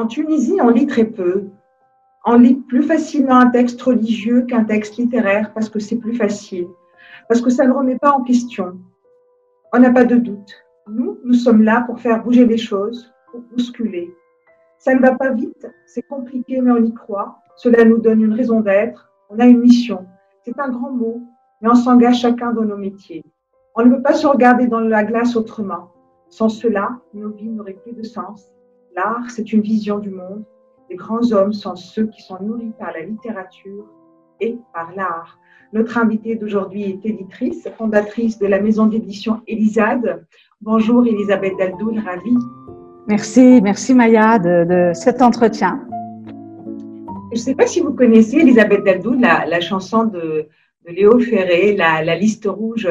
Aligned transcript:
En 0.00 0.06
Tunisie, 0.06 0.56
on 0.62 0.70
lit 0.70 0.86
très 0.86 1.04
peu. 1.04 1.50
On 2.24 2.38
lit 2.38 2.54
plus 2.54 2.84
facilement 2.84 3.34
un 3.34 3.50
texte 3.50 3.82
religieux 3.82 4.46
qu'un 4.46 4.64
texte 4.64 4.96
littéraire 4.96 5.52
parce 5.52 5.68
que 5.68 5.78
c'est 5.78 5.96
plus 5.96 6.14
facile, 6.14 6.68
parce 7.28 7.42
que 7.42 7.50
ça 7.50 7.66
ne 7.66 7.72
remet 7.74 7.98
pas 7.98 8.12
en 8.12 8.22
question. 8.22 8.78
On 9.74 9.78
n'a 9.78 9.90
pas 9.90 10.06
de 10.06 10.16
doute. 10.16 10.54
Nous, 10.88 11.18
nous 11.22 11.34
sommes 11.34 11.62
là 11.62 11.82
pour 11.82 12.00
faire 12.00 12.24
bouger 12.24 12.46
les 12.46 12.56
choses, 12.56 13.12
pour 13.30 13.42
bousculer. 13.42 14.10
Ça 14.78 14.94
ne 14.94 15.00
va 15.00 15.14
pas 15.16 15.32
vite, 15.32 15.68
c'est 15.84 16.08
compliqué, 16.08 16.62
mais 16.62 16.70
on 16.70 16.82
y 16.82 16.94
croit. 16.94 17.36
Cela 17.56 17.84
nous 17.84 17.98
donne 17.98 18.22
une 18.22 18.32
raison 18.32 18.60
d'être. 18.60 19.12
On 19.28 19.38
a 19.38 19.44
une 19.44 19.60
mission. 19.60 20.06
C'est 20.46 20.58
un 20.58 20.70
grand 20.70 20.92
mot, 20.92 21.20
mais 21.60 21.68
on 21.68 21.74
s'engage 21.74 22.20
chacun 22.20 22.52
dans 22.52 22.64
nos 22.64 22.78
métiers. 22.78 23.22
On 23.74 23.84
ne 23.84 23.96
peut 23.96 24.02
pas 24.02 24.14
se 24.14 24.26
regarder 24.26 24.66
dans 24.66 24.80
la 24.80 25.04
glace 25.04 25.36
autrement. 25.36 25.90
Sans 26.30 26.48
cela, 26.48 26.88
nos 27.12 27.28
vies 27.28 27.50
n'auraient 27.50 27.74
plus 27.84 27.92
de 27.92 28.02
sens. 28.02 28.50
L'art, 28.96 29.30
c'est 29.30 29.52
une 29.52 29.60
vision 29.60 29.98
du 29.98 30.10
monde. 30.10 30.44
Les 30.88 30.96
grands 30.96 31.32
hommes 31.32 31.52
sont 31.52 31.76
ceux 31.76 32.06
qui 32.06 32.22
sont 32.22 32.38
nourris 32.42 32.72
par 32.76 32.92
la 32.92 33.02
littérature 33.02 33.86
et 34.40 34.58
par 34.74 34.92
l'art. 34.96 35.38
Notre 35.72 35.96
invitée 35.96 36.34
d'aujourd'hui 36.34 36.82
est 36.82 37.06
éditrice, 37.06 37.68
fondatrice 37.78 38.38
de 38.40 38.46
la 38.48 38.60
maison 38.60 38.86
d'édition 38.86 39.42
Elisade. 39.46 40.26
Bonjour 40.60 41.06
Elisabeth 41.06 41.52
Daldoul, 41.56 42.00
ravie. 42.00 42.36
Merci, 43.06 43.60
merci 43.62 43.94
Maya 43.94 44.40
de, 44.40 44.90
cet 44.94 45.22
entretien. 45.22 45.86
Je 47.32 47.36
ne 47.36 47.40
sais 47.40 47.54
pas 47.54 47.68
si 47.68 47.80
vous 47.80 47.92
connaissez 47.92 48.38
Elisabeth 48.38 48.82
Daldoul, 48.82 49.20
la, 49.20 49.60
chanson 49.60 50.04
de, 50.04 50.48
Léo 50.88 51.20
Ferré, 51.20 51.76
la, 51.76 52.02
la 52.02 52.16
liste 52.16 52.46
rouge 52.46 52.88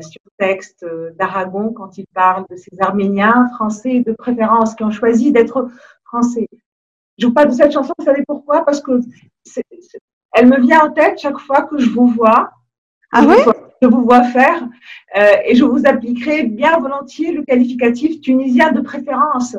sur 0.00 0.20
texte 0.38 0.84
euh, 0.84 1.10
d'Aragon 1.18 1.72
quand 1.72 1.98
il 1.98 2.06
parle 2.14 2.44
de 2.50 2.56
ces 2.56 2.70
Arméniens 2.80 3.48
français 3.54 4.02
de 4.06 4.12
préférence 4.12 4.74
qui 4.74 4.84
ont 4.84 4.90
choisi 4.90 5.32
d'être 5.32 5.68
français. 6.04 6.48
Je 7.18 7.26
vous 7.26 7.32
parle 7.32 7.48
de 7.48 7.54
cette 7.54 7.72
chanson, 7.72 7.92
vous 7.98 8.04
savez 8.04 8.24
pourquoi? 8.26 8.64
Parce 8.64 8.80
que 8.80 9.00
elle 10.32 10.48
me 10.48 10.60
vient 10.60 10.86
en 10.86 10.92
tête 10.92 11.18
chaque 11.18 11.38
fois 11.38 11.62
que 11.62 11.78
je 11.78 11.90
vous 11.90 12.06
vois. 12.06 12.50
Ah 13.12 13.24
oui 13.26 13.36
Je 13.82 13.88
vous 13.88 14.02
vois 14.02 14.22
faire 14.22 14.66
euh, 15.16 15.32
et 15.44 15.54
je 15.54 15.64
vous 15.64 15.82
appliquerai 15.84 16.44
bien 16.44 16.78
volontiers 16.78 17.32
le 17.32 17.42
qualificatif 17.42 18.20
tunisien 18.20 18.72
de 18.72 18.80
préférence 18.80 19.56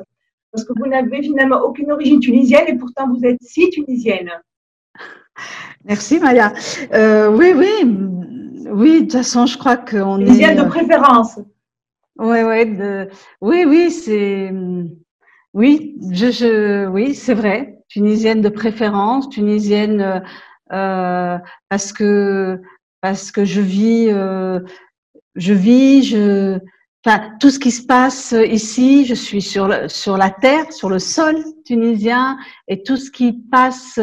parce 0.52 0.66
que 0.66 0.74
vous 0.76 0.88
n'avez 0.88 1.22
finalement 1.22 1.62
aucune 1.62 1.92
origine 1.92 2.20
tunisienne 2.20 2.66
et 2.68 2.76
pourtant 2.76 3.08
vous 3.08 3.24
êtes 3.26 3.38
si 3.42 3.70
tunisienne. 3.70 4.32
Merci 5.84 6.20
Maya. 6.20 6.54
oui, 7.32 7.54
oui, 7.56 8.43
oui, 8.72 8.94
de 8.94 9.00
toute 9.02 9.14
façon, 9.14 9.46
je 9.46 9.58
crois 9.58 9.78
qu'on 9.78 10.20
est. 10.20 10.26
Tunisienne 10.26 10.58
de 10.58 10.64
préférence. 10.64 11.40
Ouais, 12.18 12.44
ouais, 12.44 12.66
de... 12.66 13.10
oui, 13.42 13.66
oui, 13.66 13.92
c'est. 13.92 14.52
Oui, 15.54 15.96
je, 16.12 16.32
je... 16.32 16.88
oui, 16.88 17.14
c'est 17.16 17.34
vrai. 17.34 17.80
Tunisienne 17.88 18.42
de 18.42 18.50
préférence, 18.50 19.30
tunisienne 19.30 20.24
euh, 20.72 21.38
parce 21.70 21.94
que 21.94 22.60
parce 23.02 23.32
que 23.32 23.46
je 23.46 23.62
vis, 23.62 24.08
euh, 24.10 24.60
je 25.36 25.54
vis, 25.54 26.04
je. 26.04 26.60
Enfin, 27.06 27.32
tout 27.42 27.50
ce 27.50 27.60
qui 27.60 27.72
se 27.72 27.86
passe 27.86 28.34
ici, 28.48 29.06
je 29.06 29.14
suis 29.14 29.42
sur, 29.42 29.70
sur 29.90 30.16
la 30.16 30.30
terre, 30.30 30.72
sur 30.72 30.90
le 30.90 31.00
sol 31.00 31.36
tunisien, 31.66 32.38
et 32.70 32.82
tout 32.82 32.96
ce 32.96 33.12
qui 33.12 33.34
passe 33.34 34.00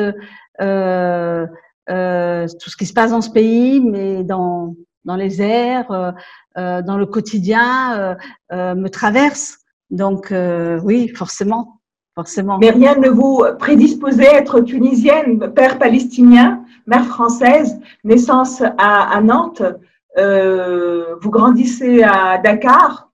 euh, 0.60 1.46
euh, 1.90 2.46
tout 2.62 2.70
ce 2.70 2.76
qui 2.76 2.86
se 2.86 2.92
passe 2.92 3.10
dans 3.10 3.20
ce 3.20 3.30
pays, 3.30 3.80
mais 3.80 4.22
dans, 4.22 4.74
dans 5.04 5.16
les 5.16 5.42
airs, 5.42 5.90
euh, 5.90 6.12
euh, 6.56 6.82
dans 6.82 6.96
le 6.96 7.06
quotidien, 7.06 8.16
me 8.52 8.88
traverse. 8.88 9.58
Donc 9.90 10.32
oui, 10.84 11.08
forcément, 11.08 11.80
forcément. 12.14 12.58
Mais 12.58 12.70
rien 12.70 12.94
ne 12.94 13.08
vous 13.08 13.42
prédisposait 13.58 14.28
à 14.28 14.38
être 14.38 14.60
tunisienne, 14.60 15.52
père 15.52 15.78
palestinien, 15.78 16.64
mère 16.86 17.06
française, 17.06 17.80
naissance 18.04 18.62
à, 18.78 19.16
à 19.16 19.20
Nantes. 19.20 19.62
vous 20.16 21.30
grandissez 21.30 22.02
à 22.04 22.38
Dakar? 22.38 23.08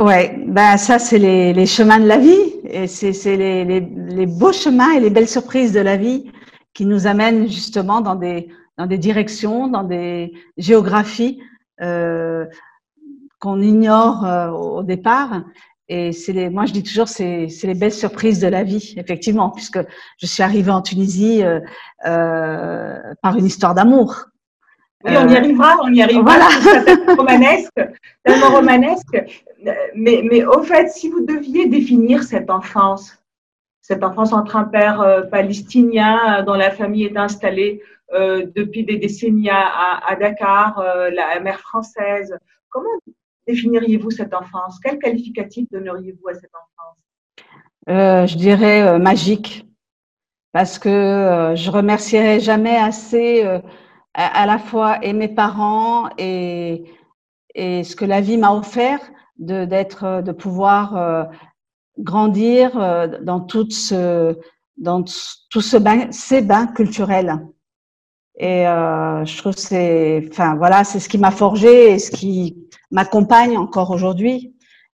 Ouais, 0.00 0.42
ben 0.46 0.78
ça 0.78 0.98
c'est 0.98 1.18
les, 1.18 1.52
les, 1.52 1.66
chemins 1.66 2.00
de 2.00 2.06
la 2.06 2.16
vie 2.16 2.54
et 2.64 2.86
c'est 2.86 3.36
les, 3.36 3.64
les, 3.64 3.80
les, 3.80 4.26
beaux 4.26 4.52
chemins 4.52 4.92
et 4.92 5.00
les 5.00 5.10
belles 5.10 5.28
surprises 5.28 5.72
de 5.72 5.80
la 5.80 5.98
vie 5.98 6.32
qui 6.74 6.86
nous 6.86 7.06
amène 7.06 7.48
justement 7.48 8.00
dans 8.00 8.14
des, 8.14 8.48
dans 8.78 8.86
des 8.86 8.98
directions, 8.98 9.68
dans 9.68 9.84
des 9.84 10.32
géographies 10.56 11.42
euh, 11.80 12.46
qu'on 13.38 13.60
ignore 13.60 14.24
euh, 14.24 14.48
au 14.50 14.82
départ. 14.82 15.42
Et 15.88 16.12
c'est 16.12 16.32
les, 16.32 16.48
moi 16.48 16.64
je 16.64 16.72
dis 16.72 16.82
toujours, 16.82 17.08
c'est, 17.08 17.48
c'est 17.48 17.66
les 17.66 17.74
belles 17.74 17.92
surprises 17.92 18.40
de 18.40 18.48
la 18.48 18.62
vie, 18.62 18.94
effectivement, 18.96 19.50
puisque 19.50 19.80
je 20.18 20.26
suis 20.26 20.42
arrivée 20.42 20.70
en 20.70 20.80
Tunisie 20.80 21.42
euh, 21.42 21.60
euh 22.06 22.98
par 23.22 23.36
une 23.36 23.46
histoire 23.46 23.74
d'amour. 23.74 24.26
Oui, 25.04 25.12
on 25.16 25.28
y 25.28 25.36
arrivera, 25.36 25.76
on 25.82 25.92
y 25.92 26.00
arrivera. 26.00 26.22
Voilà. 26.22 26.48
C'est 26.86 27.14
romanesque, 27.14 27.80
tellement 28.24 28.50
romanesque. 28.50 29.24
Mais, 29.94 30.22
mais 30.30 30.44
au 30.44 30.62
fait, 30.62 30.88
si 30.90 31.08
vous 31.08 31.26
deviez 31.26 31.66
définir 31.66 32.22
cette 32.22 32.50
enfance, 32.50 33.21
cette 33.82 34.04
enfance 34.04 34.32
entre 34.32 34.56
un 34.56 34.64
père 34.64 35.00
euh, 35.00 35.22
palestinien 35.22 36.38
euh, 36.38 36.42
dont 36.42 36.54
la 36.54 36.70
famille 36.70 37.04
est 37.04 37.16
installée 37.16 37.82
euh, 38.14 38.46
depuis 38.54 38.84
des 38.84 38.96
décennies 38.96 39.50
à, 39.50 40.16
Dakar, 40.18 40.82
la 41.12 41.40
mère 41.40 41.58
française. 41.58 42.36
Comment 42.68 42.88
définiriez-vous 43.46 44.10
cette 44.10 44.34
enfance? 44.34 44.78
Quel 44.82 44.98
qualificatif 44.98 45.66
donneriez-vous 45.72 46.28
à 46.28 46.34
cette 46.34 46.50
enfance? 46.54 48.28
Je 48.28 48.36
dirais 48.36 48.98
magique, 48.98 49.66
parce 50.52 50.78
que 50.78 51.54
je 51.56 51.70
remercierai 51.70 52.38
jamais 52.38 52.76
assez 52.76 53.42
à, 54.12 54.46
la 54.46 54.58
fois 54.58 55.02
et 55.02 55.14
mes 55.14 55.28
parents 55.28 56.10
et, 56.18 56.84
et 57.54 57.82
ce 57.82 57.96
que 57.96 58.04
la 58.04 58.20
vie 58.20 58.36
m'a 58.36 58.52
offert 58.52 59.00
de 59.38 59.64
d'être 59.64 60.22
de 60.22 60.32
pouvoir 60.32 61.30
grandir 62.02 62.76
euh, 62.76 63.06
dans 63.22 63.40
tout 63.40 63.70
ce, 63.70 64.36
dans 64.76 65.02
tout 65.50 65.60
ce 65.60 65.76
bain, 65.76 66.10
ces 66.10 66.42
bains 66.42 66.66
culturels. 66.66 67.38
Et 68.36 68.66
euh, 68.66 69.24
je 69.24 69.36
trouve 69.38 69.54
c'est, 69.56 70.26
enfin 70.30 70.56
voilà, 70.56 70.84
c'est 70.84 71.00
ce 71.00 71.08
qui 71.08 71.18
m'a 71.18 71.30
forgé 71.30 71.92
et 71.92 71.98
ce 71.98 72.10
qui 72.10 72.56
m'accompagne 72.90 73.56
encore 73.58 73.90
aujourd'hui. 73.90 74.54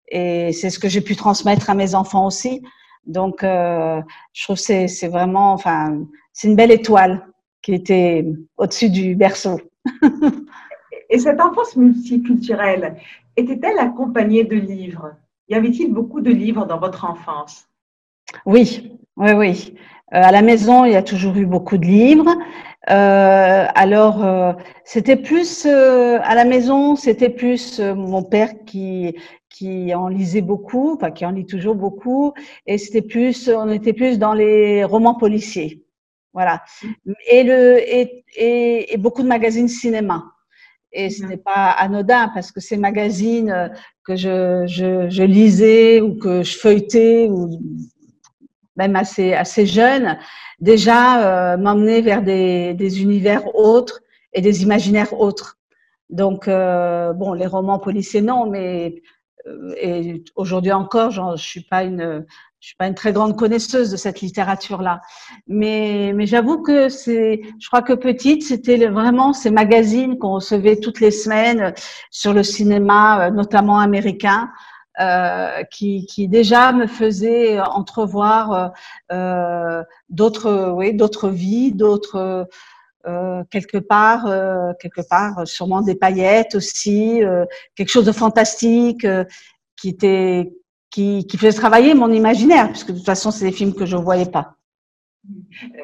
Et 0.08 0.52
c'est 0.52 0.70
ce 0.70 0.78
que 0.78 0.88
j'ai 0.88 1.00
pu 1.00 1.16
transmettre 1.16 1.68
à 1.70 1.74
mes 1.74 1.94
enfants 1.94 2.26
aussi. 2.26 2.62
Donc, 3.06 3.44
euh, 3.44 4.00
je 4.32 4.42
trouve 4.44 4.56
c'est 4.56 4.88
c'est 4.88 5.08
vraiment, 5.08 5.52
enfin, 5.52 6.00
c'est 6.32 6.48
une 6.48 6.56
belle 6.56 6.72
étoile 6.72 7.26
qui 7.62 7.74
était 7.74 8.26
au-dessus 8.56 8.90
du 8.90 9.14
berceau. 9.14 9.60
et 11.10 11.18
cette 11.18 11.40
enfance 11.40 11.76
multiculturelle 11.76 12.96
était-elle 13.36 13.78
accompagnée 13.78 14.44
de 14.44 14.56
livres? 14.56 15.12
Y 15.48 15.54
avait-il 15.54 15.92
beaucoup 15.92 16.20
de 16.20 16.30
livres 16.30 16.66
dans 16.66 16.78
votre 16.78 17.04
enfance? 17.04 17.66
Oui, 18.44 18.98
oui, 19.16 19.32
oui. 19.32 19.74
Euh, 20.14 20.22
à 20.22 20.30
la 20.30 20.42
maison, 20.42 20.84
il 20.84 20.92
y 20.92 20.96
a 20.96 21.02
toujours 21.02 21.36
eu 21.36 21.46
beaucoup 21.46 21.78
de 21.78 21.84
livres. 21.86 22.32
Euh, 22.90 23.66
alors, 23.74 24.24
euh, 24.24 24.52
c'était 24.84 25.16
plus 25.16 25.66
à 25.66 26.34
la 26.34 26.44
maison, 26.44 26.94
c'était 26.94 27.30
plus 27.30 27.80
mon 27.80 28.22
père 28.22 28.64
qui 28.64 29.16
qui 29.48 29.94
en 29.94 30.08
lisait 30.08 30.42
beaucoup, 30.42 30.92
enfin 30.94 31.10
qui 31.10 31.24
en 31.24 31.30
lit 31.30 31.46
toujours 31.46 31.76
beaucoup, 31.76 32.34
et 32.66 32.76
c'était 32.76 33.00
plus, 33.00 33.48
on 33.48 33.70
était 33.70 33.94
plus 33.94 34.18
dans 34.18 34.34
les 34.34 34.84
romans 34.84 35.14
policiers, 35.14 35.82
voilà. 36.34 36.62
Et 37.30 37.42
le 37.42 37.78
et, 37.78 38.24
et, 38.36 38.92
et 38.92 38.96
beaucoup 38.98 39.22
de 39.22 39.28
magazines 39.28 39.68
cinéma. 39.68 40.35
Et 40.92 41.10
ce 41.10 41.24
n'est 41.24 41.36
pas 41.36 41.70
anodin 41.70 42.30
parce 42.34 42.52
que 42.52 42.60
ces 42.60 42.76
magazines 42.76 43.50
euh, 43.50 43.68
que 44.04 44.16
je, 44.16 44.64
je, 44.66 45.08
je, 45.10 45.22
lisais 45.22 46.00
ou 46.00 46.16
que 46.16 46.42
je 46.42 46.56
feuilletais, 46.56 47.28
ou 47.28 47.60
même 48.76 48.96
assez, 48.96 49.32
assez 49.34 49.66
jeune, 49.66 50.18
déjà 50.60 51.54
euh, 51.54 51.56
m'emmenaient 51.56 52.02
vers 52.02 52.22
des, 52.22 52.74
des, 52.74 53.02
univers 53.02 53.54
autres 53.54 54.02
et 54.32 54.40
des 54.40 54.62
imaginaires 54.62 55.18
autres. 55.18 55.58
Donc, 56.08 56.46
euh, 56.46 57.12
bon, 57.12 57.32
les 57.32 57.46
romans 57.46 57.78
policiers, 57.78 58.22
non, 58.22 58.46
mais 58.46 59.02
et 59.80 60.24
aujourd'hui 60.34 60.72
encore, 60.72 61.10
je 61.10 61.36
suis 61.36 61.62
pas 61.62 61.84
une, 61.84 62.24
je 62.60 62.70
suis 62.70 62.76
pas 62.76 62.88
une 62.88 62.94
très 62.94 63.12
grande 63.12 63.36
connaisseuse 63.36 63.90
de 63.90 63.96
cette 63.96 64.20
littérature-là, 64.20 65.00
mais, 65.46 66.12
mais 66.14 66.26
j'avoue 66.26 66.62
que 66.62 66.88
c'est, 66.88 67.42
je 67.60 67.68
crois 67.68 67.82
que 67.82 67.92
petite, 67.92 68.42
c'était 68.42 68.88
vraiment 68.88 69.32
ces 69.32 69.50
magazines 69.50 70.18
qu'on 70.18 70.34
recevait 70.34 70.76
toutes 70.76 71.00
les 71.00 71.12
semaines 71.12 71.74
sur 72.10 72.32
le 72.32 72.42
cinéma, 72.42 73.26
euh, 73.26 73.30
notamment 73.30 73.78
américain, 73.78 74.50
euh, 74.98 75.62
qui, 75.70 76.06
qui 76.06 76.26
déjà 76.26 76.72
me 76.72 76.86
faisaient 76.86 77.60
entrevoir 77.60 78.72
euh, 79.12 79.82
d'autres, 80.08 80.72
oui, 80.74 80.94
d'autres 80.94 81.28
vies, 81.28 81.70
d'autres 81.72 82.48
euh, 83.06 83.44
quelque 83.50 83.78
part, 83.78 84.26
euh, 84.26 84.72
quelque 84.80 85.02
part, 85.08 85.46
sûrement 85.46 85.80
des 85.80 85.94
paillettes 85.94 86.54
aussi, 86.54 87.20
quelque 87.74 87.88
chose 87.88 88.06
de 88.06 88.12
fantastique 88.12 89.06
qui 89.76 89.88
était 89.88 90.52
qui, 90.90 91.26
qui 91.26 91.36
faisait 91.36 91.52
travailler 91.52 91.94
mon 91.94 92.10
imaginaire, 92.10 92.70
puisque 92.70 92.90
de 92.90 92.96
toute 92.96 93.04
façon, 93.04 93.30
c'est 93.30 93.44
des 93.44 93.52
films 93.52 93.74
que 93.74 93.84
je 93.84 93.96
ne 93.96 94.02
voyais 94.02 94.30
pas. 94.30 94.56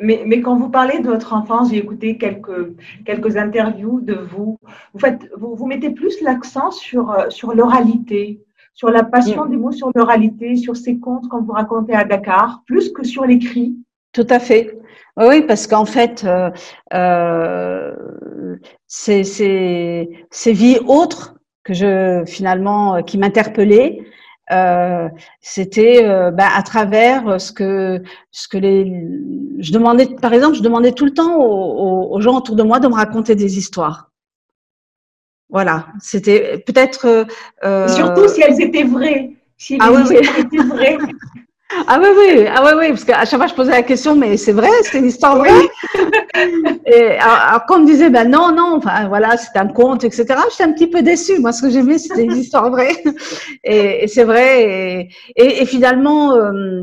Mais, 0.00 0.22
mais, 0.26 0.40
quand 0.40 0.56
vous 0.56 0.68
parlez 0.68 1.00
de 1.00 1.08
votre 1.08 1.32
enfance, 1.32 1.70
j'ai 1.70 1.78
écouté 1.78 2.16
quelques, 2.16 2.76
quelques 3.04 3.36
interviews 3.36 4.00
de 4.00 4.14
vous. 4.14 4.58
Vous, 4.92 5.00
faites, 5.00 5.28
vous, 5.36 5.56
vous 5.56 5.66
mettez 5.66 5.90
plus 5.90 6.20
l'accent 6.20 6.70
sur, 6.70 7.10
euh, 7.10 7.28
sur 7.28 7.52
l'oralité, 7.52 8.40
sur 8.72 8.90
la 8.90 9.02
passion 9.02 9.44
mm. 9.44 9.50
des 9.50 9.56
mots, 9.56 9.72
sur 9.72 9.90
l'oralité, 9.94 10.56
sur 10.56 10.76
ces 10.76 10.98
contes 10.98 11.28
qu'on 11.28 11.42
vous 11.42 11.52
racontez 11.52 11.94
à 11.94 12.04
Dakar, 12.04 12.62
plus 12.66 12.92
que 12.92 13.04
sur 13.04 13.24
l'écrit. 13.24 13.76
Tout 14.12 14.26
à 14.28 14.38
fait. 14.38 14.78
Oui, 15.16 15.42
parce 15.42 15.66
qu'en 15.66 15.84
fait, 15.84 16.24
euh, 16.24 16.50
euh, 16.94 17.94
c'est 18.86 19.24
ces 19.24 20.52
vies 20.52 20.78
autres 20.86 21.34
que 21.64 21.74
je 21.74 22.24
finalement 22.26 22.96
euh, 22.96 23.02
qui 23.02 23.18
m'interpellaient. 23.18 24.00
Euh, 24.50 25.08
c'était 25.40 26.04
euh, 26.04 26.30
bah, 26.30 26.48
à 26.54 26.62
travers 26.62 27.40
ce 27.40 27.52
que 27.52 28.02
ce 28.32 28.48
que 28.48 28.58
les 28.58 28.92
je 29.60 29.72
demandais 29.72 30.06
par 30.20 30.34
exemple 30.34 30.56
je 30.56 30.62
demandais 30.62 30.92
tout 30.92 31.04
le 31.04 31.14
temps 31.14 31.36
aux, 31.36 32.12
aux 32.12 32.20
gens 32.20 32.36
autour 32.36 32.56
de 32.56 32.64
moi 32.64 32.80
de 32.80 32.88
me 32.88 32.94
raconter 32.94 33.36
des 33.36 33.56
histoires 33.56 34.10
voilà 35.48 35.86
c'était 36.00 36.58
peut-être 36.66 37.24
euh, 37.64 37.88
surtout 37.88 38.26
si 38.26 38.42
elles 38.42 38.60
étaient 38.60 38.82
vraies 38.82 39.30
si 39.56 39.78
ah, 39.80 39.92
oui, 39.92 40.16
étaient 40.16 40.64
vraies 40.64 40.98
Ah 41.86 41.98
oui, 42.00 42.08
oui, 42.16 42.46
ah 42.54 42.62
oui, 42.64 42.70
oui, 42.78 42.88
parce 42.88 43.04
qu'à 43.04 43.24
chaque 43.24 43.38
fois 43.38 43.46
je 43.46 43.54
posais 43.54 43.70
la 43.70 43.82
question, 43.82 44.14
mais 44.14 44.36
c'est 44.36 44.52
vrai, 44.52 44.68
c'est 44.82 44.98
une 44.98 45.06
histoire 45.06 45.38
vraie? 45.38 45.50
et 46.86 47.18
alors, 47.18 47.64
quand 47.66 47.76
on 47.76 47.80
me 47.80 47.86
disait, 47.86 48.10
ben 48.10 48.28
non, 48.28 48.52
non, 48.54 48.76
enfin 48.76 49.08
voilà, 49.08 49.36
c'est 49.36 49.58
un 49.58 49.68
conte, 49.68 50.04
etc. 50.04 50.26
J'étais 50.50 50.64
un 50.64 50.72
petit 50.72 50.86
peu 50.86 51.02
déçue. 51.02 51.38
Moi, 51.38 51.52
ce 51.52 51.62
que 51.62 51.70
j'aimais, 51.70 51.98
c'était 51.98 52.24
une 52.24 52.36
histoire 52.36 52.70
vraie. 52.70 53.02
et, 53.64 54.04
et 54.04 54.08
c'est 54.08 54.24
vrai. 54.24 55.08
Et, 55.36 55.62
et, 55.62 55.66
finalement, 55.66 56.34
euh, 56.34 56.82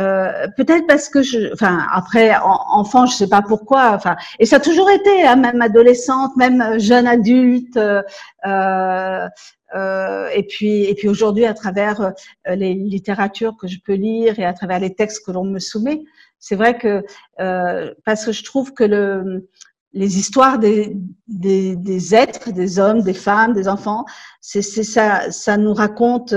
euh, 0.00 0.48
peut-être 0.56 0.86
parce 0.86 1.10
que 1.10 1.22
je, 1.22 1.52
enfin 1.52 1.86
après 1.92 2.34
enfant, 2.42 3.04
je 3.04 3.14
sais 3.14 3.28
pas 3.28 3.42
pourquoi, 3.42 3.90
enfin 3.90 4.16
et 4.38 4.46
ça 4.46 4.56
a 4.56 4.60
toujours 4.60 4.88
été, 4.90 5.26
hein, 5.26 5.36
même 5.36 5.60
adolescente, 5.60 6.34
même 6.36 6.78
jeune 6.78 7.06
adulte, 7.06 7.76
euh, 7.76 9.28
euh, 9.74 10.28
et 10.34 10.42
puis, 10.42 10.84
et 10.84 10.94
puis 10.94 11.08
aujourd'hui, 11.08 11.44
à 11.44 11.54
travers 11.54 12.00
euh, 12.00 12.54
les 12.54 12.74
littératures 12.74 13.56
que 13.56 13.66
je 13.66 13.78
peux 13.84 13.94
lire 13.94 14.38
et 14.38 14.44
à 14.44 14.52
travers 14.52 14.80
les 14.80 14.94
textes 14.94 15.24
que 15.24 15.32
l'on 15.32 15.44
me 15.44 15.58
soumet, 15.58 16.02
c'est 16.38 16.56
vrai 16.56 16.76
que 16.76 17.04
euh, 17.40 17.94
parce 18.04 18.26
que 18.26 18.32
je 18.32 18.44
trouve 18.44 18.74
que 18.74 18.84
le, 18.84 19.48
les 19.92 20.18
histoires 20.18 20.58
des, 20.58 20.96
des, 21.26 22.14
êtres, 22.14 22.52
des 22.52 22.78
hommes, 22.78 23.02
des 23.02 23.14
femmes, 23.14 23.52
des 23.52 23.68
enfants, 23.68 24.04
c'est 24.40 24.62
ça, 24.62 25.30
ça 25.30 25.56
nous 25.56 25.74
raconte 25.74 26.34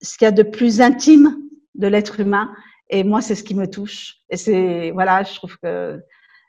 ce 0.00 0.16
qu'il 0.16 0.26
y 0.26 0.28
a 0.28 0.32
de 0.32 0.42
plus 0.42 0.80
intime 0.80 1.36
de 1.74 1.86
l'être 1.86 2.20
humain. 2.20 2.50
Et 2.90 3.04
moi, 3.04 3.20
c'est 3.20 3.34
ce 3.34 3.42
qui 3.42 3.54
me 3.54 3.68
touche. 3.68 4.16
Et 4.30 4.36
c'est 4.36 4.90
voilà, 4.92 5.22
je 5.22 5.34
trouve 5.34 5.58
que 5.58 6.00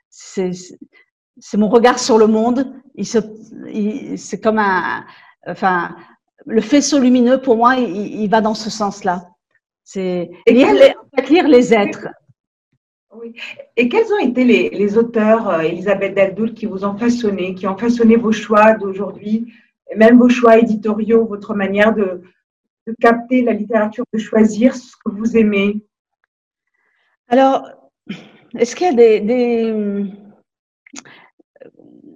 c'est 0.08 0.52
mon 1.54 1.68
regard 1.68 1.98
sur 1.98 2.18
le 2.18 2.26
monde. 2.26 2.72
Il 2.94 3.06
c'est 4.18 4.40
comme 4.40 4.58
un 4.58 5.04
enfin, 5.46 5.96
le 6.46 6.60
faisceau 6.60 6.98
lumineux, 6.98 7.40
pour 7.40 7.56
moi, 7.56 7.76
il, 7.76 8.28
va 8.28 8.40
dans 8.40 8.54
ce 8.54 8.70
sens-là. 8.70 9.28
C'est 9.84 10.30
lire, 10.46 10.72
lire, 11.28 11.48
les 11.48 11.74
êtres. 11.74 12.08
Oui. 13.12 13.34
Et 13.76 13.88
quels 13.88 14.12
ont 14.12 14.18
été 14.18 14.44
les, 14.44 14.96
auteurs, 14.96 15.48
euh, 15.48 15.60
Elisabeth 15.60 16.14
Daldoul, 16.14 16.54
qui 16.54 16.66
vous 16.66 16.84
ont 16.84 16.96
façonné, 16.96 17.54
qui 17.54 17.66
ont 17.66 17.76
façonné 17.76 18.16
vos 18.16 18.30
choix 18.30 18.74
d'aujourd'hui, 18.74 19.52
même 19.96 20.18
vos 20.18 20.28
choix 20.28 20.58
éditoriaux, 20.58 21.26
votre 21.26 21.54
manière 21.54 21.92
de, 21.94 22.22
capter 23.00 23.42
la 23.42 23.52
littérature, 23.52 24.04
de 24.12 24.18
choisir 24.18 24.74
ce 24.74 24.96
que 25.04 25.10
vous 25.10 25.36
aimez? 25.36 25.84
Alors, 27.28 27.68
est-ce 28.56 28.74
qu'il 28.74 28.86
y 28.86 28.90
a 28.90 28.94
des, 28.94 29.20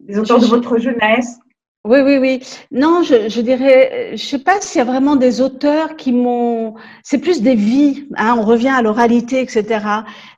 des 0.01 0.19
auteurs 0.19 0.41
de 0.41 0.47
votre 0.47 0.79
jeunesse? 0.79 1.39
Oui, 1.85 2.01
oui, 2.01 2.17
oui. 2.17 2.41
Non, 2.71 3.03
je, 3.03 3.29
je 3.29 3.41
dirais, 3.43 4.13
je 4.17 4.25
sais 4.25 4.39
pas 4.39 4.61
s'il 4.61 4.79
y 4.79 4.83
a 4.83 4.85
vraiment 4.85 5.17
des 5.17 5.43
auteurs 5.43 5.97
qui 5.97 6.13
m'ont. 6.13 6.75
C'est 7.03 7.19
plus 7.19 7.43
des 7.43 7.55
vies. 7.55 8.09
Hein, 8.17 8.37
on 8.39 8.43
revient 8.43 8.71
à 8.71 8.81
l'oralité, 8.81 9.41
etc. 9.41 9.85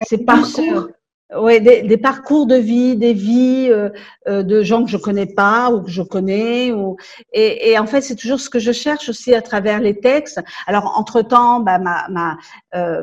C'est 0.02 0.24
parcours. 0.24 0.88
Oui, 1.36 1.60
des, 1.60 1.82
des, 1.82 1.96
parcours 1.96 2.46
de 2.46 2.54
vie, 2.54 2.96
des 2.96 3.12
vies 3.12 3.66
euh, 3.68 3.90
euh, 4.28 4.44
de 4.44 4.62
gens 4.62 4.84
que 4.84 4.90
je 4.90 4.96
connais 4.96 5.26
pas 5.26 5.72
ou 5.72 5.82
que 5.82 5.90
je 5.90 6.02
connais. 6.02 6.72
Ou, 6.72 6.96
et, 7.32 7.70
et 7.70 7.78
en 7.78 7.86
fait, 7.86 8.00
c'est 8.00 8.14
toujours 8.14 8.38
ce 8.38 8.48
que 8.48 8.60
je 8.60 8.70
cherche 8.70 9.08
aussi 9.08 9.34
à 9.34 9.42
travers 9.42 9.80
les 9.80 9.98
textes. 9.98 10.40
Alors, 10.68 10.96
entre 10.96 11.22
temps, 11.22 11.60
bah, 11.60 11.78
ma, 11.78 12.06
ma 12.08 12.38
euh, 12.76 13.02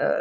euh 0.00 0.20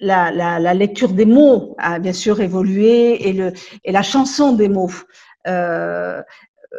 la, 0.00 0.30
la, 0.30 0.58
la, 0.58 0.74
lecture 0.74 1.12
des 1.12 1.24
mots 1.24 1.74
a 1.78 1.98
bien 1.98 2.12
sûr 2.12 2.40
évolué 2.40 3.28
et, 3.28 3.32
le, 3.32 3.52
et 3.84 3.92
la 3.92 4.02
chanson 4.02 4.52
des 4.52 4.68
mots. 4.68 4.90
Euh, 5.46 6.22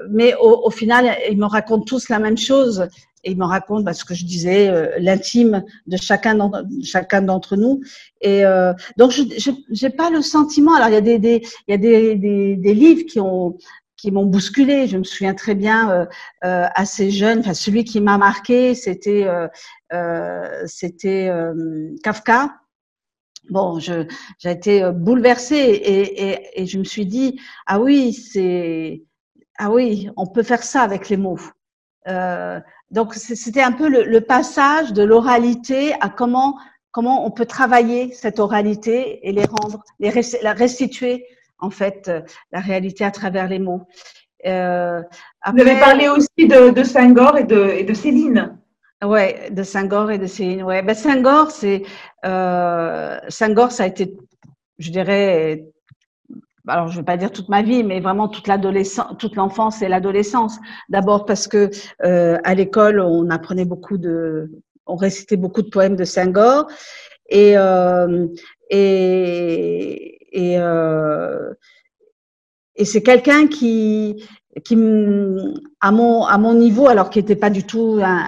mais 0.09 0.33
au, 0.35 0.69
final, 0.69 1.15
ils 1.29 1.37
me 1.37 1.45
racontent 1.45 1.83
tous 1.83 2.09
la 2.09 2.19
même 2.19 2.37
chose. 2.37 2.87
Et 3.25 3.31
ils 3.31 3.37
me 3.37 3.45
racontent 3.45 3.83
bah, 3.83 3.93
ce 3.93 4.03
que 4.03 4.13
je 4.13 4.25
disais, 4.25 4.67
euh, 4.67 4.91
l'intime 4.99 5.63
de 5.87 5.95
chacun 5.95 6.35
d'entre, 6.35 7.55
nous. 7.55 7.81
Et 8.19 8.45
euh, 8.45 8.73
donc, 8.97 9.11
je 9.11 9.51
n'ai 9.85 9.89
pas 9.89 10.09
le 10.09 10.21
sentiment. 10.21 10.75
Alors, 10.75 10.89
il 10.89 10.93
y 10.93 10.97
a 10.97 11.01
des, 11.01 11.19
des 11.19 11.41
y 11.69 11.73
a 11.73 11.77
des, 11.77 12.15
des, 12.15 12.57
des, 12.57 12.73
livres 12.73 13.03
qui 13.05 13.19
ont 13.21 13.57
qui 13.95 14.11
m'ont 14.11 14.25
bousculé. 14.25 14.87
Je 14.87 14.97
me 14.97 15.05
souviens 15.05 15.33
très 15.33 15.55
bien 15.55 15.89
euh, 15.89 16.05
euh 16.43 16.65
assez 16.75 17.11
jeune. 17.11 17.39
Enfin, 17.39 17.53
celui 17.53 17.85
qui 17.85 18.01
m'a 18.01 18.17
marqué, 18.17 18.75
c'était 18.75 19.25
euh, 19.93 20.65
c'était 20.65 21.31
Kafka. 22.03 22.62
Bon, 23.49 23.79
j'ai 23.79 24.07
été 24.45 24.83
euh, 24.83 24.91
bouleversée 24.91 25.55
et, 25.55 26.31
et, 26.31 26.61
et, 26.61 26.65
je 26.65 26.79
me 26.79 26.83
suis 26.83 27.05
dit 27.05 27.39
ah 27.65 27.79
oui 27.79 28.13
c'est 28.13 29.03
ah 29.57 29.69
oui 29.69 30.09
on 30.15 30.27
peut 30.27 30.43
faire 30.43 30.63
ça 30.63 30.81
avec 30.81 31.09
les 31.09 31.17
mots. 31.17 31.39
Euh, 32.07 32.59
donc 32.91 33.13
c'était 33.13 33.61
un 33.61 33.71
peu 33.71 33.89
le, 33.89 34.03
le 34.03 34.21
passage 34.21 34.93
de 34.93 35.03
l'oralité 35.03 35.93
à 36.01 36.09
comment 36.09 36.57
comment 36.91 37.25
on 37.25 37.31
peut 37.31 37.45
travailler 37.45 38.11
cette 38.13 38.39
oralité 38.39 39.27
et 39.27 39.31
les 39.31 39.45
rendre 39.45 39.83
les 39.99 40.11
la 40.41 40.53
restituer 40.53 41.25
en 41.59 41.69
fait 41.69 42.11
la 42.51 42.59
réalité 42.59 43.03
à 43.03 43.11
travers 43.11 43.47
les 43.47 43.59
mots. 43.59 43.87
Euh, 44.45 45.01
après, 45.41 45.63
Vous 45.63 45.69
avez 45.69 45.79
parlé 45.79 46.09
aussi 46.09 46.47
de, 46.47 46.71
de 46.71 46.83
Senghor 46.83 47.37
et 47.37 47.43
de, 47.43 47.69
et 47.69 47.83
de 47.83 47.93
Céline. 47.93 48.57
Ouais, 49.03 49.49
de 49.51 49.63
Senghor 49.63 50.11
et 50.11 50.17
de 50.17 50.27
Céline. 50.27 50.63
Ouais, 50.63 50.81
ben 50.81 50.95
Senghor, 50.95 51.51
c'est 51.51 51.83
euh, 52.25 53.19
Senghor, 53.27 53.71
ça 53.71 53.83
a 53.83 53.87
été, 53.87 54.15
je 54.77 54.91
dirais, 54.91 55.65
alors 56.67 56.87
je 56.87 56.93
ne 56.93 56.97
vais 56.99 57.05
pas 57.05 57.17
dire 57.17 57.31
toute 57.31 57.49
ma 57.49 57.61
vie, 57.61 57.83
mais 57.83 57.99
vraiment 57.99 58.27
toute 58.27 58.47
l'adolescence, 58.47 59.17
toute 59.19 59.35
l'enfance 59.35 59.81
et 59.81 59.89
l'adolescence. 59.89 60.57
D'abord 60.89 61.25
parce 61.25 61.47
que 61.47 61.69
euh, 62.05 62.37
à 62.43 62.55
l'école, 62.55 62.99
on 63.01 63.29
apprenait 63.29 63.65
beaucoup 63.65 63.97
de, 63.97 64.49
on 64.85 64.95
récitait 64.95 65.37
beaucoup 65.37 65.61
de 65.61 65.69
poèmes 65.69 65.95
de 65.95 66.05
Senghor 66.05 66.67
et 67.29 67.57
euh, 67.57 68.27
et 68.69 70.19
et, 70.31 70.57
euh, 70.57 71.53
et 72.75 72.85
c'est 72.85 73.03
quelqu'un 73.03 73.47
qui 73.47 74.25
qui 74.63 74.75
à 75.81 75.91
mon 75.91 76.25
à 76.25 76.37
mon 76.37 76.53
niveau 76.53 76.87
alors 76.87 77.09
qui 77.09 77.19
n'était 77.19 77.35
pas 77.35 77.49
du 77.49 77.63
tout 77.63 77.99
un, 78.01 78.23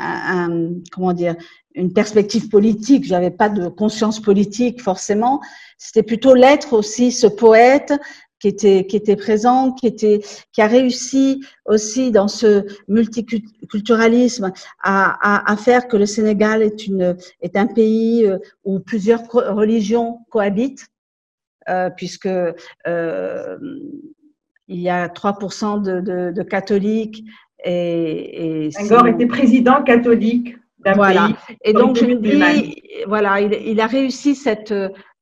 un, 0.49 0.69
comment 0.91 1.13
dire 1.13 1.35
une 1.75 1.93
perspective 1.93 2.49
politique 2.49 3.05
j'avais 3.05 3.31
pas 3.31 3.49
de 3.49 3.67
conscience 3.67 4.19
politique 4.19 4.81
forcément. 4.81 5.41
C'était 5.77 6.03
plutôt 6.03 6.33
l'être 6.33 6.73
aussi 6.73 7.11
ce 7.11 7.27
poète 7.27 7.93
qui 8.39 8.47
était 8.47 8.85
qui 8.87 8.95
était 8.95 9.15
présent 9.15 9.71
qui 9.71 9.87
était 9.87 10.21
qui 10.51 10.61
a 10.61 10.67
réussi 10.67 11.43
aussi 11.65 12.11
dans 12.11 12.27
ce 12.27 12.65
multiculturalisme 12.87 14.51
à, 14.83 15.17
à, 15.21 15.51
à 15.51 15.57
faire 15.57 15.87
que 15.87 15.97
le 15.97 16.05
Sénégal 16.05 16.63
est 16.63 16.87
une 16.87 17.17
est 17.41 17.55
un 17.55 17.67
pays 17.67 18.25
euh, 18.25 18.37
où 18.63 18.79
plusieurs 18.79 19.21
religions 19.31 20.19
cohabitent 20.31 20.87
euh, 21.67 21.89
puisque 21.89 22.27
euh, 22.27 23.57
il 24.67 24.79
y 24.79 24.89
a 24.89 25.07
3% 25.07 25.81
de, 25.81 26.01
de, 26.01 26.31
de, 26.31 26.43
catholiques. 26.43 27.23
Et, 27.63 28.65
et 28.65 28.71
Senghor 28.71 29.07
était 29.07 29.25
président 29.25 29.83
catholique 29.83 30.55
d'un 30.79 30.93
voilà. 30.93 31.27
pays. 31.27 31.57
Et 31.63 31.73
donc, 31.73 31.97
je 31.97 32.05
me 32.05 32.15
dis, 32.15 32.81
voilà, 33.07 33.41
il, 33.41 33.53
il, 33.53 33.79
a 33.81 33.87
réussi 33.87 34.35
cette. 34.35 34.73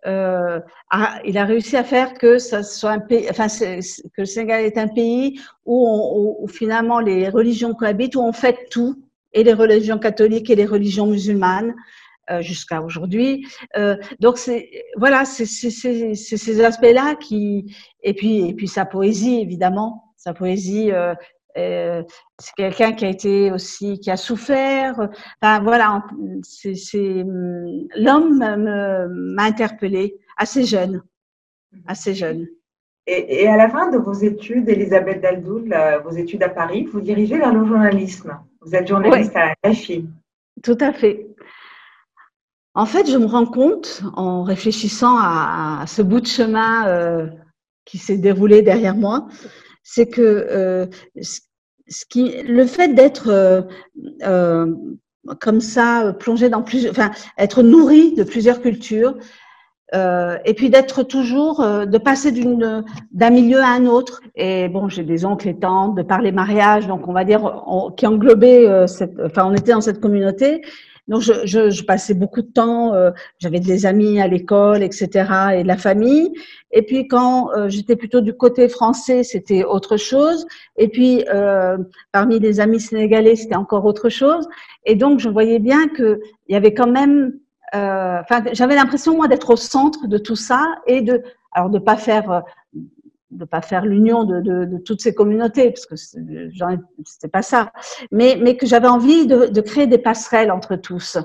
Euh, 0.05 0.59
à, 0.89 1.19
il 1.23 1.37
a 1.37 1.45
réussi 1.45 1.77
à 1.77 1.83
faire 1.83 2.13
que 2.13 2.37
ça 2.37 2.61
soit 2.61 2.91
un 2.91 2.99
pays, 2.99 3.25
enfin, 3.29 3.47
que 3.47 4.21
le 4.21 4.25
Sénégal 4.25 4.65
est 4.65 4.77
un 4.77 4.89
pays 4.89 5.39
où, 5.65 5.87
on, 5.87 6.43
où, 6.43 6.47
finalement 6.47 6.99
les 6.99 7.29
religions 7.29 7.73
cohabitent, 7.73 8.15
où 8.15 8.21
on 8.21 8.33
fait 8.33 8.67
tout, 8.69 9.01
et 9.31 9.43
les 9.43 9.53
religions 9.53 9.97
catholiques 9.97 10.49
et 10.49 10.55
les 10.55 10.65
religions 10.65 11.07
musulmanes. 11.07 11.73
Euh, 12.31 12.41
jusqu'à 12.41 12.81
aujourd'hui. 12.81 13.45
Euh, 13.75 13.97
donc 14.21 14.37
c'est 14.37 14.69
voilà, 14.95 15.25
c'est 15.25 15.45
ces 15.45 16.63
aspects-là 16.63 17.15
qui 17.15 17.75
et 18.01 18.13
puis 18.13 18.47
et 18.47 18.53
puis 18.53 18.69
sa 18.69 18.85
poésie 18.85 19.41
évidemment, 19.41 20.13
sa 20.15 20.33
poésie 20.33 20.89
euh, 20.93 22.01
c'est 22.39 22.53
quelqu'un 22.55 22.93
qui 22.93 23.03
a 23.03 23.09
été 23.09 23.51
aussi, 23.51 23.99
qui 23.99 24.09
a 24.09 24.15
souffert. 24.15 25.09
Enfin, 25.41 25.61
voilà, 25.63 26.05
c'est, 26.43 27.25
l'homme 27.97 28.37
m'a 28.37 29.43
interpellée 29.43 30.15
assez 30.37 30.63
jeune, 30.63 31.03
assez 31.87 32.15
jeune. 32.15 32.47
Et, 33.05 33.49
à 33.49 33.57
la 33.57 33.69
fin 33.69 33.91
de 33.91 33.97
vos 33.97 34.13
études, 34.13 34.69
Elisabeth 34.69 35.21
Daldoul, 35.21 35.75
vos 36.05 36.11
études 36.11 36.43
à 36.43 36.49
Paris, 36.49 36.85
vous 36.85 37.01
dirigez 37.01 37.37
vers 37.37 37.53
le 37.53 37.65
journalisme. 37.65 38.39
Vous 38.61 38.73
êtes 38.73 38.87
journaliste 38.87 39.35
à 39.35 39.53
RFI. 39.65 40.07
Tout 40.63 40.77
à 40.79 40.93
fait. 40.93 41.27
En 42.75 42.85
fait, 42.85 43.09
je 43.09 43.17
me 43.17 43.25
rends 43.25 43.45
compte, 43.45 44.01
en 44.15 44.43
réfléchissant 44.43 45.15
à, 45.19 45.85
ce 45.87 46.01
bout 46.01 46.21
de 46.21 46.27
chemin 46.27 46.87
euh, 46.87 47.27
qui 47.85 47.99
s'est 47.99 48.17
déroulé 48.17 48.63
derrière 48.63 48.95
moi, 48.95 49.27
c'est 49.83 50.07
que 50.07 50.21
euh, 50.21 50.87
ce 51.21 52.05
qui, 52.09 52.41
le 52.41 52.65
fait 52.65 52.95
d'être 52.95 53.27
euh, 54.23 54.73
comme 55.39 55.61
ça, 55.61 56.15
plongé 56.19 56.49
dans 56.49 56.63
plusieurs, 56.63 56.91
enfin, 56.91 57.11
être 57.37 57.61
nourri 57.61 58.15
de 58.15 58.23
plusieurs 58.23 58.61
cultures, 58.61 59.17
et 59.95 60.55
puis 60.55 60.71
d'être 60.71 61.03
toujours, 61.03 61.59
de 61.61 61.97
passer 61.99 62.31
d'une 62.31 62.83
d'un 63.11 63.29
milieu 63.29 63.59
à 63.59 63.67
un 63.67 63.85
autre. 63.85 64.21
Et 64.35 64.67
bon, 64.67 64.89
j'ai 64.89 65.03
des 65.03 65.23
oncles 65.23 65.49
et 65.49 65.59
tantes, 65.59 65.93
de 65.95 66.01
parler 66.01 66.31
mariage, 66.31 66.87
donc 66.87 67.07
on 67.07 67.13
va 67.13 67.23
dire 67.23 67.63
qui 67.95 68.07
englobaient 68.07 68.67
euh, 68.67 68.87
cette, 68.87 69.19
enfin 69.23 69.45
on 69.45 69.53
était 69.53 69.71
dans 69.71 69.81
cette 69.81 69.99
communauté. 69.99 70.63
Donc 71.07 71.21
je, 71.21 71.33
je, 71.45 71.69
je 71.69 71.83
passais 71.83 72.13
beaucoup 72.13 72.41
de 72.41 72.47
temps, 72.47 72.93
euh, 72.93 73.11
j'avais 73.39 73.59
des 73.59 73.85
amis 73.85 74.21
à 74.21 74.27
l'école, 74.27 74.83
etc. 74.83 75.09
et 75.55 75.63
de 75.63 75.67
la 75.67 75.77
famille. 75.77 76.31
Et 76.71 76.81
puis 76.81 77.07
quand 77.07 77.49
j'étais 77.67 77.95
plutôt 77.95 78.21
du 78.21 78.33
côté 78.33 78.67
français, 78.69 79.23
c'était 79.23 79.63
autre 79.63 79.97
chose. 79.97 80.47
Et 80.77 80.87
puis 80.87 81.23
parmi 82.11 82.39
les 82.39 82.59
amis 82.59 82.79
sénégalais, 82.79 83.35
c'était 83.35 83.55
encore 83.55 83.85
autre 83.85 84.09
chose. 84.09 84.47
Et 84.85 84.95
donc 84.95 85.19
je 85.19 85.29
voyais 85.29 85.59
bien 85.59 85.87
que 85.87 86.19
il 86.47 86.53
y 86.53 86.55
avait 86.55 86.73
quand 86.73 86.89
même 86.89 87.33
euh, 87.75 88.19
enfin, 88.21 88.43
j'avais 88.51 88.75
l'impression 88.75 89.15
moi 89.15 89.27
d'être 89.27 89.49
au 89.49 89.55
centre 89.55 90.07
de 90.07 90.17
tout 90.17 90.35
ça 90.35 90.75
et 90.85 91.01
de, 91.01 91.23
alors 91.53 91.69
de 91.69 91.79
pas 91.79 91.97
faire, 91.97 92.31
euh, 92.31 92.41
de 93.33 93.45
pas 93.45 93.61
faire 93.61 93.85
l'union 93.85 94.23
de, 94.23 94.77
toutes 94.85 95.01
ces 95.01 95.13
communautés 95.13 95.71
parce 95.71 95.85
que 95.85 95.95
c'était 95.95 97.27
pas 97.27 97.41
ça, 97.41 97.71
mais 98.11 98.57
que 98.57 98.65
j'avais 98.65 98.87
envie 98.87 99.27
de, 99.27 99.61
créer 99.61 99.87
des 99.87 99.97
passerelles 99.97 100.51
entre 100.51 100.75
tous 100.75 101.17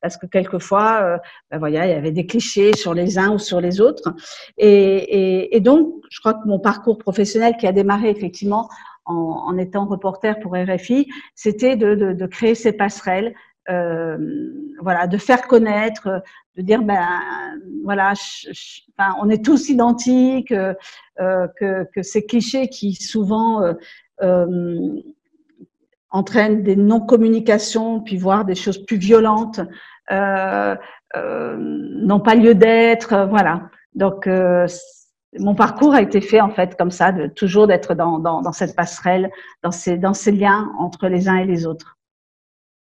parce 0.00 0.16
que 0.16 0.26
quelquefois, 0.26 1.00
euh, 1.02 1.18
ben 1.58 1.68
il 1.68 1.74
y 1.74 1.78
avait 1.78 2.12
des 2.12 2.26
clichés 2.26 2.76
sur 2.76 2.94
les 2.94 3.18
uns 3.18 3.32
ou 3.32 3.38
sur 3.38 3.60
les 3.60 3.80
autres. 3.80 4.14
Et, 4.56 5.58
donc, 5.60 5.94
je 6.10 6.20
crois 6.20 6.34
que 6.34 6.46
mon 6.46 6.60
parcours 6.60 6.98
professionnel 6.98 7.56
qui 7.58 7.66
a 7.66 7.72
démarré 7.72 8.10
effectivement 8.10 8.68
en, 9.04 9.56
étant 9.56 9.86
reporter 9.86 10.38
pour 10.40 10.54
RFI, 10.54 11.08
c'était 11.34 11.76
de, 11.76 12.26
créer 12.26 12.54
ces 12.54 12.72
passerelles 12.72 13.34
voilà, 13.68 15.06
de 15.06 15.18
faire 15.18 15.46
connaître, 15.46 16.22
de 16.56 16.62
dire 16.62 16.82
ben 16.82 17.04
voilà, 17.84 18.12
on 19.20 19.28
est 19.28 19.44
tous 19.44 19.68
identiques, 19.68 20.52
euh, 21.20 21.48
que, 21.58 22.02
ces 22.02 22.26
clichés 22.26 22.68
qui 22.68 22.94
souvent 22.94 23.62
euh, 23.62 23.72
euh, 24.22 25.00
entraînent 26.10 26.62
des 26.62 26.76
non-communications, 26.76 28.00
puis 28.00 28.16
voire 28.18 28.44
des 28.44 28.54
choses 28.54 28.84
plus 28.84 28.98
violentes, 28.98 29.60
euh, 30.10 30.76
n'ont 31.14 32.20
pas 32.20 32.34
lieu 32.34 32.54
d'être, 32.54 33.26
voilà. 33.30 33.70
Donc 33.94 34.28
mon 35.38 35.54
parcours 35.54 35.94
a 35.94 36.02
été 36.02 36.20
fait 36.20 36.40
en 36.40 36.50
fait 36.50 36.76
comme 36.76 36.90
ça, 36.90 37.12
toujours 37.34 37.66
d'être 37.66 37.94
dans, 37.94 38.18
dans, 38.18 38.42
dans, 38.42 38.52
cette 38.52 38.76
passerelle, 38.76 39.30
dans 39.62 39.70
ces, 39.70 39.96
dans 39.96 40.14
ces 40.14 40.32
liens 40.32 40.70
entre 40.78 41.08
les 41.08 41.28
uns 41.28 41.36
et 41.36 41.46
les 41.46 41.66
autres 41.66 41.95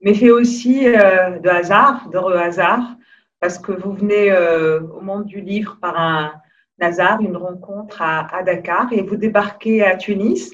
mais 0.01 0.15
fait 0.15 0.31
aussi 0.31 0.87
euh, 0.87 1.39
de 1.39 1.49
hasard, 1.49 2.09
de 2.11 2.19
hasard, 2.19 2.97
parce 3.41 3.59
que 3.59 3.73
vous 3.73 3.93
venez 3.93 4.31
euh, 4.31 4.81
au 4.81 5.01
monde 5.01 5.27
du 5.27 5.41
livre 5.41 5.79
par 5.81 5.99
un 5.99 6.33
hasard, 6.81 7.21
une 7.21 7.37
rencontre 7.37 8.01
à, 8.03 8.43
Dakar, 8.45 8.93
et 8.93 9.03
vous 9.03 9.17
débarquez 9.17 9.83
à 9.85 9.97
Tunis 9.97 10.53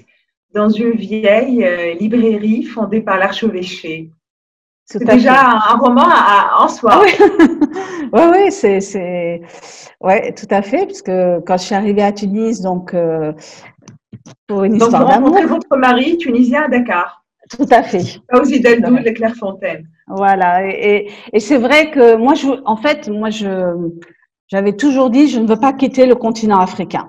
dans 0.55 0.71
une 0.71 0.93
vieille 0.93 1.65
euh, 1.65 1.95
librairie 1.95 2.65
fondée 2.65 3.01
par 3.01 3.19
l'archevêché. 3.19 4.11
C'est 4.87 5.05
déjà 5.05 5.41
un, 5.41 5.79
roman 5.79 6.07
en 6.59 6.69
soi. 6.69 7.03
Oui, 7.03 8.23
oui, 8.33 8.53
c'est, 8.81 9.41
ouais, 10.01 10.33
tout 10.33 10.47
à 10.51 10.61
fait, 10.61 10.87
parce 10.87 11.01
que 11.01 11.41
quand 11.41 11.57
je 11.57 11.65
suis 11.65 11.75
arrivée 11.75 12.03
à 12.03 12.13
Tunis, 12.13 12.61
donc 12.61 12.95
pour 14.47 14.65
une 14.65 14.75
histoire. 14.77 14.91
Donc 14.93 15.01
vous 15.01 15.25
rencontrez 15.25 15.47
votre 15.47 15.77
mari 15.77 16.19
tunisien 16.19 16.65
à 16.65 16.69
Dakar. 16.69 17.24
Tout 17.51 17.67
à 17.71 17.83
fait. 17.83 18.21
Aussi 18.33 18.61
Deldoul 18.61 19.07
et 19.07 19.15
Clairefontaine. 19.15 19.87
Voilà. 20.09 20.67
Et, 20.67 21.11
et, 21.33 21.41
c'est 21.41 21.59
vrai 21.59 21.91
que 21.91 22.17
moi, 22.17 22.35
je, 22.35 22.49
en 22.65 22.77
fait, 22.77 23.09
moi, 23.09 23.31
je, 23.31 23.91
j'avais 24.49 24.73
toujours 24.73 25.11
dit, 25.11 25.29
je 25.29 25.41
ne 25.41 25.47
veux 25.47 25.59
pas 25.59 25.73
quitter 25.73 26.07
le 26.07 26.15
continent 26.15 26.61
africain. 26.61 27.09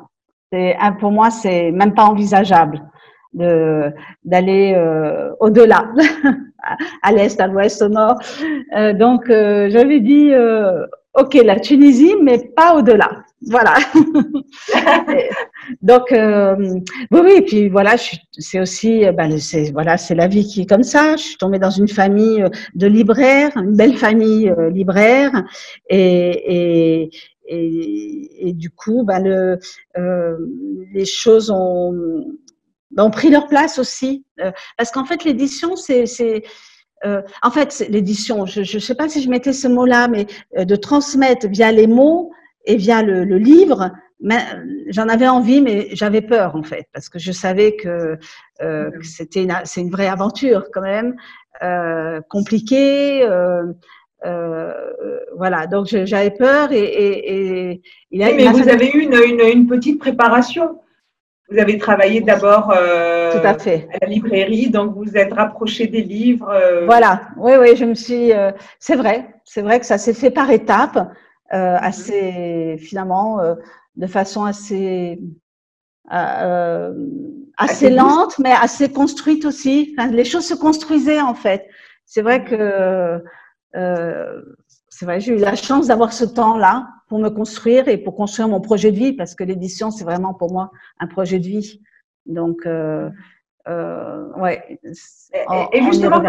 C'est, 0.52 0.76
pour 1.00 1.12
moi, 1.12 1.30
c'est 1.30 1.72
même 1.72 1.94
pas 1.94 2.06
envisageable 2.06 2.82
de, 3.34 3.92
d'aller 4.24 4.74
euh, 4.76 5.32
au-delà, 5.40 5.92
à 7.04 7.12
l'est, 7.12 7.40
à 7.40 7.48
l'ouest, 7.48 7.82
au 7.82 7.90
nord. 7.90 8.18
Euh, 8.76 8.94
donc, 8.94 9.30
euh, 9.30 9.70
j'avais 9.70 10.00
dit, 10.00 10.32
ok, 11.16 11.34
la 11.46 11.60
Tunisie, 11.60 12.16
mais 12.22 12.40
pas 12.56 12.76
au-delà. 12.76 13.24
Voilà. 13.48 13.76
Donc, 15.82 16.12
euh, 16.12 16.56
oui, 17.12 17.20
oui, 17.24 17.34
et 17.38 17.42
puis 17.42 17.70
voilà, 17.70 17.96
c'est 18.38 18.60
aussi, 18.60 19.06
euh, 19.06 19.12
ben, 19.12 19.38
c'est 19.40 19.72
voilà, 19.72 19.98
c'est 19.98 20.16
la 20.16 20.28
vie 20.28 20.46
qui 20.46 20.62
est 20.62 20.66
comme 20.66 20.84
ça. 20.84 21.16
Je 21.16 21.24
suis 21.24 21.38
tombée 21.38 21.60
dans 21.60 21.70
une 21.70 21.88
famille 21.88 22.42
euh, 22.42 22.50
de 22.74 22.88
libraires, 22.88 23.52
une 23.56 23.76
belle 23.76 23.98
famille 23.98 24.50
euh, 24.50 24.70
libraire, 24.70 25.44
et, 25.90 27.08
et, 27.08 27.10
et, 27.48 28.50
et, 28.50 28.54
du 28.54 28.70
coup, 28.70 29.04
ben, 29.04 29.24
le, 29.24 29.60
euh, 29.98 30.38
les 30.94 31.06
choses 31.06 31.52
ont, 31.52 32.26
ont 32.98 33.12
pris 33.12 33.30
leur 33.30 33.48
place 33.48 33.80
aussi, 33.80 34.26
parce 34.78 34.92
qu'en 34.92 35.06
fait, 35.06 35.24
l'édition, 35.24 35.76
c'est, 35.76 36.06
c'est 36.08 36.44
euh, 37.06 37.22
en 37.42 37.52
fait, 37.52 37.86
l'édition, 37.90 38.46
je 38.46 38.60
ne 38.62 38.80
sais 38.80 38.96
pas 38.96 39.10
si 39.10 39.22
je 39.22 39.30
mettais 39.30 39.54
ce 39.54 39.68
mot-là, 39.68 40.08
mais 40.08 40.28
de 40.58 40.76
transmettre 40.76 41.48
via 41.48 41.72
les 41.72 41.88
mots 41.88 42.32
et 42.66 42.78
via 42.78 43.04
le, 43.04 43.24
le 43.24 43.38
livre, 43.38 43.92
j'en 44.88 45.08
avais 45.08 45.28
envie, 45.28 45.62
mais 45.62 45.90
j'avais 45.94 46.22
peur 46.22 46.56
en 46.56 46.64
fait, 46.64 46.88
parce 46.94 47.10
que 47.10 47.20
je 47.20 47.32
savais 47.32 47.76
que, 47.76 48.18
euh, 48.62 48.92
que 48.92 49.06
c'était 49.06 49.44
une, 49.44 49.54
c'est 49.66 49.82
une 49.82 49.92
vraie 49.92 50.08
aventure 50.08 50.70
quand 50.74 50.82
même, 50.82 51.16
euh, 51.64 52.22
compliquée. 52.30 53.24
Euh, 53.24 53.66
euh 54.26 54.74
voilà, 55.38 55.68
donc 55.68 55.88
j'avais 55.88 56.32
peur 56.32 56.72
et, 56.72 56.80
et, 56.80 57.72
et 57.72 57.82
il 58.12 58.24
a, 58.24 58.34
mais 58.34 58.48
vous 58.48 58.70
avez 58.70 58.90
eu 58.90 59.02
une, 59.02 59.14
une, 59.14 59.42
une, 59.42 59.68
petite 59.68 60.00
préparation. 60.00 60.80
Vous 61.50 61.60
avez 61.60 61.78
travaillé 61.78 62.22
d'abord 62.22 62.72
euh, 62.76 63.32
Tout 63.32 63.48
à, 63.48 63.58
fait. 63.58 63.88
à 63.94 64.06
la 64.06 64.08
librairie, 64.08 64.70
donc 64.70 64.96
vous 64.96 65.16
êtes 65.16 65.34
rapproché 65.34 65.88
des 65.88 66.02
livres. 66.02 66.52
Voilà, 66.86 67.22
oui, 67.38 67.54
oui, 67.60 67.76
je 67.76 67.86
me 67.86 67.94
suis. 67.94 68.32
c'est 68.80 68.96
vrai, 68.96 69.30
c'est 69.44 69.62
vrai 69.62 69.80
que 69.80 69.86
ça 69.86 69.98
s'est 69.98 70.14
fait 70.14 70.32
par 70.32 70.50
étapes, 70.50 70.96
mhm. 71.54 71.78
assez 71.82 72.78
finalement 72.80 73.40
de 73.96 74.08
façon 74.08 74.46
assez 74.46 75.20
euh, 76.14 76.94
assez 77.58 77.90
lente, 77.90 78.38
mais 78.40 78.52
assez 78.52 78.92
construite 78.92 79.46
aussi. 79.46 79.96
les 80.12 80.26
choses 80.26 80.46
se 80.46 80.54
construisaient 80.54 81.22
en 81.22 81.34
fait. 81.34 81.68
C'est 82.06 82.22
vrai 82.22 82.44
que 82.44 83.24
euh, 83.76 84.42
c'est 84.90 85.06
vrai, 85.06 85.20
j'ai 85.20 85.34
eu 85.34 85.40
la 85.40 85.56
chance 85.56 85.88
d'avoir 85.88 86.14
ce 86.14 86.26
temps-là 86.26 86.88
pour 87.08 87.20
me 87.20 87.30
construire 87.30 87.88
et 87.88 87.98
pour 87.98 88.16
construire 88.16 88.48
mon 88.48 88.62
projet 88.62 88.92
de 88.92 88.98
vie, 88.98 89.14
parce 89.14 89.36
que 89.36 89.44
l'édition 89.44 89.92
c'est 89.92 90.04
vraiment 90.04 90.34
pour 90.34 90.52
moi 90.52 90.72
un 91.00 91.08
projet 91.08 91.40
de 91.40 91.48
vie. 91.48 91.82
Donc 92.26 92.66
euh, 92.66 93.10
euh, 93.68 94.28
ouais. 94.38 94.80
et, 94.84 95.82
justement, 95.84 96.22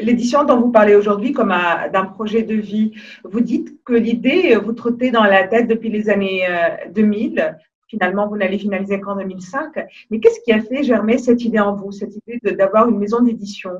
l'édition 0.00 0.44
dont 0.44 0.58
vous 0.58 0.70
parlez 0.70 0.94
aujourd'hui 0.94 1.32
comme 1.32 1.54
d'un 1.92 2.04
projet 2.06 2.42
de 2.42 2.54
vie, 2.54 2.92
vous 3.24 3.40
dites 3.40 3.82
que 3.84 3.92
l'idée 3.92 4.56
vous 4.56 4.72
trottait 4.72 5.10
dans 5.10 5.24
la 5.24 5.46
tête 5.46 5.68
depuis 5.68 5.90
les 5.90 6.08
années 6.08 6.46
2000. 6.92 7.40
Euh, 7.40 7.52
Finalement, 7.86 8.26
vous 8.26 8.36
n'allez 8.36 8.58
finaliser 8.58 8.98
qu'en 8.98 9.14
2005. 9.14 9.72
Mais 10.10 10.18
qu'est-ce 10.18 10.40
qui 10.40 10.52
a 10.52 10.60
fait 10.60 10.82
germer 10.82 11.18
cette 11.18 11.44
idée 11.44 11.60
en 11.60 11.76
vous, 11.76 11.92
cette 11.92 12.16
idée 12.16 12.40
d'avoir 12.54 12.88
une 12.88 12.98
maison 12.98 13.20
d'édition? 13.20 13.70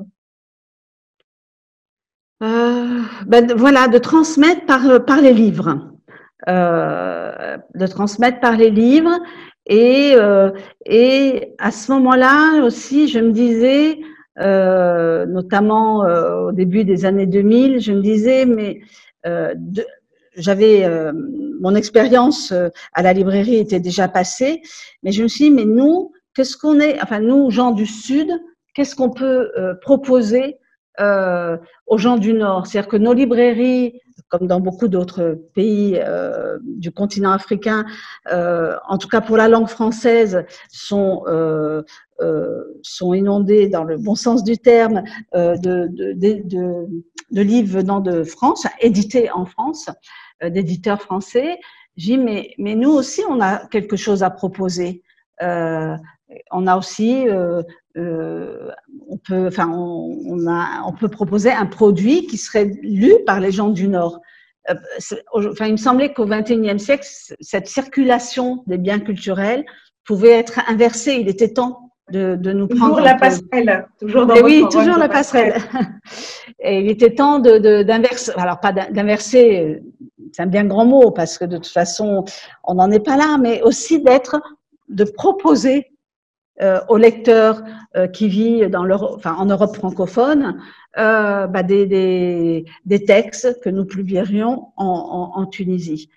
Euh, 2.43 3.01
ben, 3.25 3.53
Voilà, 3.55 3.87
de 3.87 3.97
transmettre 3.97 4.65
par, 4.65 5.05
par 5.05 5.21
les 5.21 5.33
livres. 5.33 5.91
Euh, 6.47 7.57
de 7.73 7.87
transmettre 7.87 8.39
par 8.39 8.55
les 8.55 8.69
livres 8.69 9.19
et, 9.65 10.13
euh, 10.15 10.51
et 10.85 11.55
à 11.57 11.71
ce 11.71 11.91
moment-là 11.93 12.63
aussi, 12.63 13.07
je 13.07 13.19
me 13.19 13.31
disais, 13.31 13.99
euh, 14.39 15.25
notamment 15.25 16.03
euh, 16.05 16.47
au 16.47 16.51
début 16.51 16.83
des 16.83 17.05
années 17.05 17.25
2000, 17.25 17.79
je 17.79 17.93
me 17.93 18.01
disais, 18.01 18.45
mais 18.45 18.81
euh, 19.25 19.55
j'avais 20.35 20.85
mon 21.61 21.73
expérience 21.73 22.53
à 22.93 23.01
la 23.01 23.13
librairie 23.13 23.55
était 23.55 23.79
déjà 23.79 24.09
passée, 24.09 24.61
mais 25.01 25.11
je 25.13 25.23
me 25.23 25.29
suis 25.29 25.45
dit, 25.45 25.51
mais 25.51 25.65
nous, 25.65 26.11
qu'est-ce 26.35 26.57
qu'on 26.57 26.79
est, 26.81 27.01
enfin 27.01 27.21
nous 27.21 27.49
gens 27.49 27.71
du 27.71 27.85
Sud, 27.85 28.29
qu'est-ce 28.73 28.95
qu'on 28.95 29.11
peut 29.11 29.49
proposer 29.81 30.57
aux 30.99 31.97
gens 31.97 32.17
du 32.17 32.33
Nord 32.33 32.67
C'est-à-dire 32.67 32.89
que 32.89 32.97
nos 32.97 33.13
librairies 33.13 34.01
comme 34.29 34.47
dans 34.47 34.59
beaucoup 34.59 34.87
d'autres 34.87 35.39
pays 35.53 35.97
euh, 35.97 36.57
du 36.63 36.91
continent 36.91 37.31
africain, 37.31 37.85
euh, 38.31 38.75
en 38.87 38.97
tout 38.97 39.07
cas 39.07 39.21
pour 39.21 39.37
la 39.37 39.47
langue 39.47 39.67
française, 39.67 40.45
sont, 40.69 41.23
euh, 41.27 41.83
sont 42.81 43.13
inondés 43.13 43.67
dans 43.67 43.83
le 43.83 43.97
bon 43.97 44.15
sens 44.15 44.43
du 44.43 44.57
terme 44.57 45.03
de, 45.33 45.87
de, 45.87 46.13
de, 46.13 46.87
de, 47.31 47.41
livres 47.41 47.79
venant 47.79 47.99
de 47.99 48.23
France, 48.23 48.65
édités 48.79 49.29
en 49.31 49.45
France, 49.45 49.89
d'éditeurs 50.43 51.01
français. 51.01 51.59
J'ai 51.97 52.17
mais, 52.17 52.53
mais 52.57 52.75
nous 52.75 52.91
aussi, 52.91 53.21
on 53.29 53.39
a 53.41 53.67
quelque 53.67 53.95
chose 53.95 54.23
à 54.23 54.29
proposer. 54.29 55.01
on 55.39 56.67
a 56.67 56.77
aussi 56.77 57.25
euh, 57.97 58.69
on 59.09 59.17
peut, 59.17 59.47
enfin, 59.47 59.69
on, 59.69 60.47
a, 60.47 60.83
on 60.85 60.91
peut 60.91 61.07
proposer 61.07 61.51
un 61.51 61.65
produit 61.65 62.27
qui 62.27 62.37
serait 62.37 62.71
lu 62.81 63.13
par 63.25 63.39
les 63.39 63.51
gens 63.51 63.69
du 63.69 63.87
Nord. 63.87 64.19
Euh, 64.69 64.75
enfin, 65.33 65.67
il 65.67 65.73
me 65.73 65.77
semblait 65.77 66.13
qu'au 66.13 66.25
XXIe 66.25 66.79
siècle, 66.79 67.07
cette 67.39 67.67
circulation 67.67 68.63
des 68.67 68.77
biens 68.77 68.99
culturels 68.99 69.65
pouvait 70.03 70.31
être 70.31 70.59
inversée. 70.67 71.17
Il 71.19 71.29
était 71.29 71.53
temps 71.53 71.91
de, 72.11 72.35
de 72.35 72.51
nous 72.51 72.67
toujours 72.67 72.89
prendre. 72.89 73.01
La 73.01 73.15
passerelle, 73.15 73.87
toujours 73.99 74.25
dans 74.25 74.41
oui, 74.41 74.63
toujours 74.69 74.97
la 74.97 75.09
passerelle. 75.09 75.55
Et 76.59 76.79
il 76.79 76.89
était 76.89 77.15
temps 77.15 77.39
de, 77.39 77.83
d'inverser. 77.83 78.31
Alors 78.35 78.59
pas 78.59 78.71
d'inverser, 78.71 79.81
c'est 80.33 80.41
un 80.41 80.47
bien 80.47 80.65
grand 80.65 80.85
mot 80.85 81.11
parce 81.11 81.37
que 81.37 81.45
de 81.45 81.57
toute 81.57 81.67
façon, 81.67 82.25
on 82.63 82.75
n'en 82.75 82.91
est 82.91 83.03
pas 83.03 83.17
là, 83.17 83.37
mais 83.39 83.61
aussi 83.61 84.01
d'être, 84.01 84.41
de 84.89 85.03
proposer 85.03 85.91
euh, 86.61 86.79
aux 86.87 86.97
lecteurs 86.97 87.61
euh, 87.97 88.07
qui 88.07 88.27
vit 88.29 88.69
dans 88.69 88.89
enfin, 88.89 89.35
en 89.37 89.45
Europe 89.45 89.75
francophone 89.75 90.57
euh, 90.97 91.47
bah, 91.47 91.63
des, 91.63 91.85
des, 91.85 92.65
des, 92.85 93.03
textes 93.03 93.59
que 93.61 93.69
nous 93.69 93.83
publierions 93.83 94.67
en, 94.77 94.85
en, 95.35 95.41
en 95.41 95.45
Tunisie. 95.45 96.09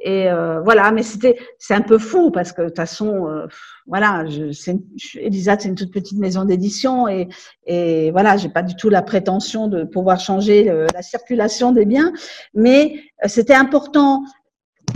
Et 0.00 0.28
euh, 0.28 0.60
voilà, 0.60 0.90
mais 0.90 1.04
c'était 1.04 1.38
c'est 1.58 1.74
un 1.74 1.80
peu 1.80 1.98
fou 1.98 2.32
parce 2.32 2.50
que 2.50 2.62
de 2.62 2.66
toute 2.66 2.76
façon, 2.76 3.28
euh, 3.28 3.46
voilà, 3.86 4.26
je, 4.26 4.50
c'est 4.50 4.76
Elisa, 5.14 5.56
c'est 5.58 5.68
une 5.68 5.76
toute 5.76 5.92
petite 5.92 6.18
maison 6.18 6.44
d'édition 6.44 7.06
et, 7.06 7.28
et 7.66 8.10
voilà, 8.10 8.36
j'ai 8.36 8.48
pas 8.48 8.62
du 8.64 8.74
tout 8.74 8.90
la 8.90 9.02
prétention 9.02 9.68
de 9.68 9.84
pouvoir 9.84 10.18
changer 10.18 10.64
la 10.92 11.02
circulation 11.02 11.70
des 11.70 11.84
biens, 11.84 12.12
mais 12.52 13.00
c'était 13.26 13.54
important 13.54 14.24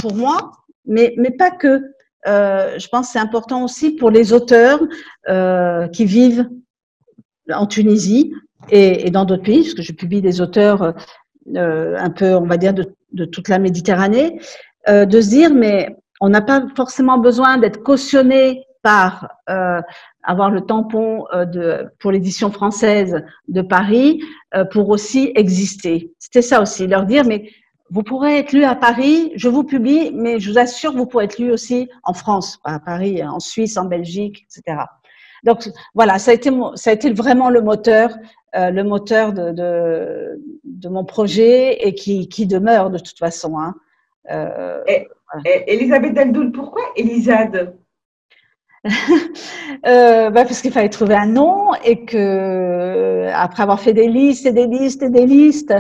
pour 0.01 0.15
moi, 0.17 0.51
mais 0.85 1.15
mais 1.17 1.31
pas 1.31 1.53
que. 1.53 1.95
Euh, 2.27 2.79
je 2.79 2.89
pense 2.89 3.07
que 3.07 3.13
c'est 3.13 3.19
important 3.19 3.65
aussi 3.65 3.93
pour 3.93 4.11
les 4.11 4.33
auteurs 4.33 4.81
euh, 5.29 5.87
qui 5.89 6.05
vivent 6.05 6.49
en 7.53 7.67
Tunisie 7.67 8.33
et, 8.71 9.11
dans 9.11 9.25
d'autres 9.25 9.45
pays, 9.45 9.63
parce 9.63 9.75
que 9.75 9.83
je 9.83 9.93
publie 9.93 10.21
des 10.21 10.41
auteurs 10.41 10.95
euh, 11.57 11.97
un 11.97 12.11
peu, 12.11 12.35
on 12.35 12.47
va 12.47 12.57
dire, 12.57 12.75
de, 12.75 13.25
toute 13.25 13.49
la 13.49 13.59
Méditerranée, 13.59 14.41
de 14.87 15.21
se 15.21 15.29
dire, 15.29 15.55
mais 15.55 15.97
on 16.21 16.29
n'a 16.29 16.41
pas 16.41 16.65
forcément 16.77 17.19
besoin 17.19 17.59
d'être 17.59 17.83
cautionné 17.83 18.65
par 18.83 19.29
avoir 20.23 20.51
le 20.51 20.61
tampon 20.63 21.25
pour 21.99 22.11
l'édition 22.11 22.51
française 22.51 23.23
de 23.49 23.63
Paris 23.63 24.23
pour 24.73 24.89
aussi 24.91 25.33
exister. 25.35 26.13
C'était 26.19 26.43
ça 26.43 26.61
aussi, 26.61 26.87
leur 26.87 27.05
dire, 27.07 27.25
mais 27.25 27.51
vous 27.91 28.03
pourrez 28.03 28.39
être 28.39 28.53
lu 28.53 28.65
à 28.65 28.75
Paris, 28.75 29.33
je 29.35 29.49
vous 29.49 29.65
publie, 29.65 30.11
mais 30.15 30.41
je 30.41 30.51
vous 30.51 30.59
assure, 30.59 30.93
vous 30.93 31.07
pourrez 31.07 31.25
être 31.25 31.39
lu 31.39 31.51
aussi 31.51 31.89
en 32.03 32.13
France, 32.13 32.61
à 32.65 32.79
Paris, 32.79 33.25
en 33.25 33.41
Suisse, 33.41 33.77
en 33.77 33.87
Belgique, 33.87 34.47
etc. 34.47 34.83
Donc 35.45 35.69
voilà, 35.95 36.19
ça 36.19 36.33
a 36.33 36.35
été, 36.35 36.51
ça 36.75 36.91
a 36.91 36.93
été 36.93 37.13
vraiment 37.13 37.51
le 37.51 37.61
moteur, 37.63 38.17
euh, 38.57 38.71
le 38.71 38.85
moteur 38.85 39.33
de, 39.33 39.53
de, 39.53 40.41
de, 40.65 40.89
mon 40.89 41.05
projet 41.05 41.87
et 41.87 41.95
qui, 41.95 42.29
qui 42.29 42.47
demeure 42.47 42.91
de 42.91 42.99
toute 42.99 43.19
façon. 43.19 43.59
Hein. 43.59 43.75
Euh, 44.31 44.83
et, 44.87 45.07
Elisabeth 45.67 46.15
Daldoul, 46.15 46.53
pourquoi 46.53 46.83
Elisade? 46.97 47.77
Euh, 49.87 50.31
bah 50.31 50.45
parce 50.45 50.61
qu'il 50.61 50.73
fallait 50.73 50.89
trouver 50.89 51.15
un 51.15 51.27
nom 51.27 51.73
et 51.85 52.05
que 52.05 53.29
après 53.35 53.63
avoir 53.63 53.81
fait 53.81 53.93
des 53.93 54.09
listes 54.09 54.47
et 54.47 54.53
des 54.53 54.67
listes 54.67 55.03
et 55.03 55.11
des 55.11 55.27
listes, 55.27 55.73
euh, 55.73 55.79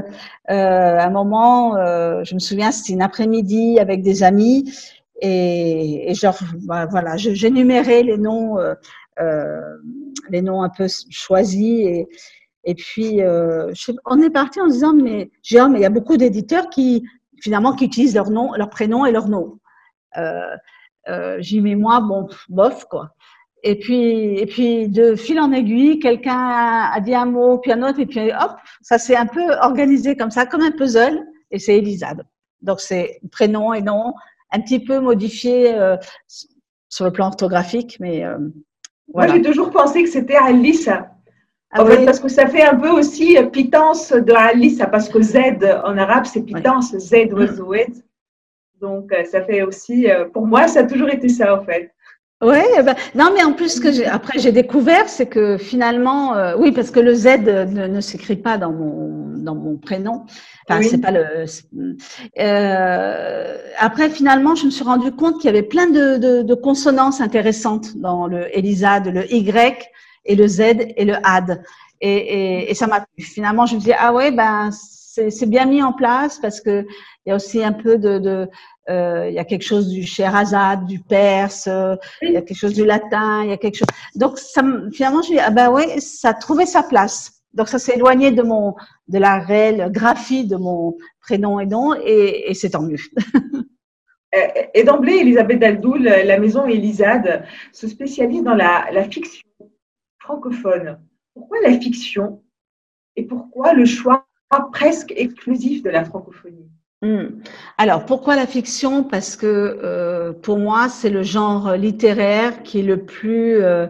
à 0.99 1.07
un 1.07 1.11
moment, 1.11 1.77
euh, 1.77 2.23
je 2.25 2.35
me 2.35 2.39
souviens, 2.41 2.71
c'était 2.73 2.93
une 2.93 3.03
après-midi 3.03 3.79
avec 3.79 4.03
des 4.03 4.23
amis 4.23 4.73
et, 5.21 6.13
genre 6.15 6.39
bah, 6.67 6.89
j'énumérais 7.17 8.03
les 8.03 8.19
noms, 8.19 8.59
euh, 8.59 8.75
euh, 9.21 9.61
les 10.31 10.43
noms 10.43 10.63
un 10.63 10.71
peu 10.71 10.87
choisis 11.11 11.87
et 11.87 12.09
et 12.65 12.75
puis 12.75 13.23
euh, 13.23 13.73
on 14.05 14.21
est 14.21 14.31
parti 14.31 14.61
en 14.61 14.67
disant 14.67 14.93
mais 14.93 15.31
j'ai 15.43 15.61
mais 15.69 15.79
il 15.79 15.83
y 15.83 15.87
a 15.87 15.91
beaucoup 15.91 16.17
d'éditeurs 16.17 16.69
qui 16.69 17.05
finalement 17.41 17.73
qui 17.73 17.87
utilisent 17.87 18.15
leur 18.15 18.31
nom, 18.31 18.53
leur 18.55 18.69
prénom 18.69 19.07
et 19.07 19.13
leur 19.13 19.29
nom. 19.29 19.59
Euh, 21.09 21.37
j'y 21.41 21.61
mets 21.61 21.75
moi, 21.75 22.01
bon, 22.01 22.29
bof, 22.49 22.85
quoi. 22.85 23.11
Et 23.65 23.79
puis, 23.79 24.39
et 24.39 24.47
puis 24.47 24.89
de 24.89 25.17
fil 25.17 25.41
en 25.41 25.53
aiguille, 25.53 25.99
quelqu'un 25.99 26.91
a 26.93 27.01
dit 27.01 27.15
un 27.15 27.25
mot, 27.25 27.59
puis 27.59 27.73
un 27.73 27.83
autre, 27.83 27.99
et 27.99 28.07
puis 28.07 28.31
hop, 28.31 28.53
ça 28.83 28.99
s'est 28.99 29.17
un 29.17 29.27
peu 29.27 29.53
organisé 29.61 30.17
comme 30.17 30.31
ça, 30.31 30.47
comme 30.47 30.63
un 30.63 30.71
puzzle, 30.71 31.19
et 31.51 31.59
c'est 31.59 31.77
Elisade. 31.77 32.25
Donc 32.63 32.81
c'est 32.81 33.21
prénom 33.33 33.73
et 33.73 33.83
nom, 33.83 34.15
un 34.53 34.61
petit 34.61 34.79
peu 34.79 35.01
modifié 35.01 35.75
euh, 35.75 35.97
sur 36.89 37.05
le 37.05 37.11
plan 37.11 37.27
orthographique, 37.27 37.97
mais 37.99 38.25
euh, 38.25 38.39
voilà. 39.13 39.33
Moi 39.33 39.39
j'ai 39.39 39.43
toujours 39.43 39.71
pensé 39.71 40.05
que 40.05 40.09
c'était 40.09 40.37
Alice. 40.37 40.89
Ah 41.71 41.83
en 41.83 41.87
fait, 41.87 42.05
parce 42.05 42.21
que 42.21 42.29
ça 42.29 42.47
fait 42.47 42.63
un 42.63 42.77
peu 42.77 42.89
aussi 42.89 43.37
pitance 43.53 44.13
de 44.13 44.33
Alice, 44.33 44.81
parce 44.91 45.09
que 45.09 45.21
Z 45.21 45.37
en 45.85 45.99
arabe 45.99 46.27
c'est 46.27 46.43
pitance, 46.43 46.97
Z 46.97 47.33
ou 47.33 47.45
Z. 47.45 48.03
Donc, 48.81 49.13
euh, 49.13 49.25
ça 49.25 49.43
fait 49.43 49.63
aussi, 49.63 50.11
euh, 50.11 50.25
pour 50.27 50.47
moi, 50.47 50.69
ça 50.69 50.81
a 50.81 50.85
toujours 50.85 51.09
été 51.09 51.29
ça, 51.29 51.55
en 51.55 51.65
fait. 51.65 51.93
Oui, 52.41 52.59
eh 52.79 52.83
ben, 52.85 52.95
non, 53.17 53.33
mais 53.35 53.43
en 53.43 53.53
plus, 53.53 53.77
ce 53.77 53.81
que 53.81 53.91
j'ai, 53.91 54.07
après 54.07 54.39
j'ai 54.39 54.53
découvert, 54.53 55.09
c'est 55.09 55.27
que 55.27 55.59
finalement, 55.59 56.37
euh, 56.37 56.55
oui, 56.57 56.71
parce 56.71 56.93
que 56.93 57.01
le 57.01 57.13
Z 57.13 57.27
ne, 57.41 57.89
ne 57.89 58.01
s'écrit 58.01 58.37
pas 58.37 58.59
dans 58.59 58.71
mon, 58.71 59.35
dans 59.39 59.57
mon 59.57 59.77
prénom. 59.77 60.25
Enfin, 60.69 60.81
c'est 60.83 61.01
pas 61.01 61.11
le. 61.11 61.47
Euh, 62.39 63.57
après, 63.79 64.09
finalement, 64.09 64.55
je 64.55 64.67
me 64.67 64.71
suis 64.71 64.85
rendu 64.85 65.11
compte 65.11 65.41
qu'il 65.41 65.47
y 65.47 65.49
avait 65.49 65.65
plein 65.65 65.89
de, 65.89 66.17
de, 66.19 66.43
de, 66.43 66.55
consonances 66.55 67.21
intéressantes 67.21 67.97
dans 67.97 68.29
le 68.29 68.57
Elisade, 68.57 69.09
le 69.09 69.33
Y 69.33 69.91
et 70.25 70.37
le 70.37 70.47
Z 70.47 70.61
et 70.97 71.05
le 71.05 71.15
AD. 71.25 71.61
Et, 72.01 72.09
et, 72.09 72.71
et 72.71 72.75
ça 72.75 72.87
m'a 72.87 73.05
Finalement, 73.19 73.67
je 73.67 73.75
me 73.75 73.81
dis 73.81 73.93
ah 73.99 74.13
ouais, 74.13 74.31
ben 74.31 74.71
c'est 75.31 75.47
bien 75.47 75.67
mis 75.67 75.83
en 75.83 75.93
place 75.93 76.39
parce 76.39 76.61
que 76.61 76.87
il 77.27 77.31
y 77.31 77.33
a 77.33 77.37
aussi 77.37 77.63
un 77.63 77.73
peu 77.73 77.99
de, 77.99 78.19
de 78.19 78.49
euh, 78.89 79.29
il 79.29 79.35
y 79.35 79.39
a 79.39 79.45
quelque 79.45 79.65
chose 79.65 79.89
du 79.89 80.05
Sherazade, 80.05 80.87
du 80.87 81.01
perse, 81.01 81.69
il 82.23 82.33
y 82.33 82.37
a 82.37 82.43
quelque 82.43 82.57
chose 82.57 82.75
du 82.75 82.85
latin, 82.85 83.43
il 83.45 83.51
y 83.51 83.53
a 83.53 83.57
quelque 83.57 83.77
chose. 83.77 83.89
Donc 84.15 84.39
ça, 84.39 84.63
finalement, 84.93 85.23
je 85.23 85.33
dis 85.33 85.39
ah 85.39 85.51
ben 85.51 85.71
ouais, 85.71 86.01
ça 86.01 86.31
a 86.31 86.35
trouvé 86.35 86.67
sa 86.67 86.83
place. 86.83 87.43
Donc 87.55 87.69
ça 87.69 87.79
s'est 87.79 87.95
éloigné 87.97 88.31
de 88.31 88.43
mon 88.43 88.75
de 89.09 89.19
la 89.19 89.39
réelle 89.39 89.91
graphie 89.91 90.47
de 90.47 90.57
mon 90.57 90.97
prénom 91.21 91.61
et 91.61 91.67
nom 91.67 91.95
et, 91.95 92.51
et 92.51 92.55
c'est 92.55 92.71
tant 92.71 92.83
mieux. 92.83 92.99
et 94.75 94.85
d'emblée, 94.85 95.19
Elisabeth 95.19 95.59
Daldoul, 95.59 96.03
la 96.03 96.39
maison 96.39 96.67
Elisade, 96.67 97.45
se 97.73 97.89
spécialise 97.89 98.43
dans 98.43 98.55
la, 98.55 98.89
la 98.93 99.05
fiction 99.05 99.43
francophone. 100.19 100.99
Pourquoi 101.35 101.59
la 101.63 101.79
fiction 101.79 102.43
et 103.17 103.25
pourquoi 103.25 103.73
le 103.73 103.85
choix 103.85 104.28
presque 104.73 105.13
exclusif 105.17 105.83
de 105.83 105.91
la 105.91 106.05
francophonie. 106.05 106.69
Hmm. 107.01 107.41
Alors, 107.77 108.05
pourquoi 108.07 108.35
la 108.35 108.47
fiction? 108.47 109.05
Parce 109.05 109.37
que 109.37 109.47
euh, 109.47 110.33
pour 110.33 110.59
moi, 110.59 110.89
c'est 110.89 111.11
le 111.11 111.23
genre 111.23 111.73
littéraire 111.75 112.63
qui 112.65 112.81
est 112.81 112.83
le 112.83 113.05
plus, 113.05 113.63
euh, 113.63 113.87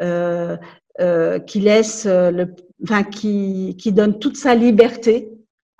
euh, 0.00 1.38
qui 1.40 1.60
laisse, 1.60 2.06
le, 2.06 2.54
enfin, 2.84 3.02
qui, 3.02 3.76
qui 3.78 3.92
donne 3.92 4.18
toute 4.18 4.36
sa 4.36 4.54
liberté 4.54 5.30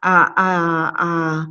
à, 0.02 0.32
à, 0.36 1.40
à 1.40 1.46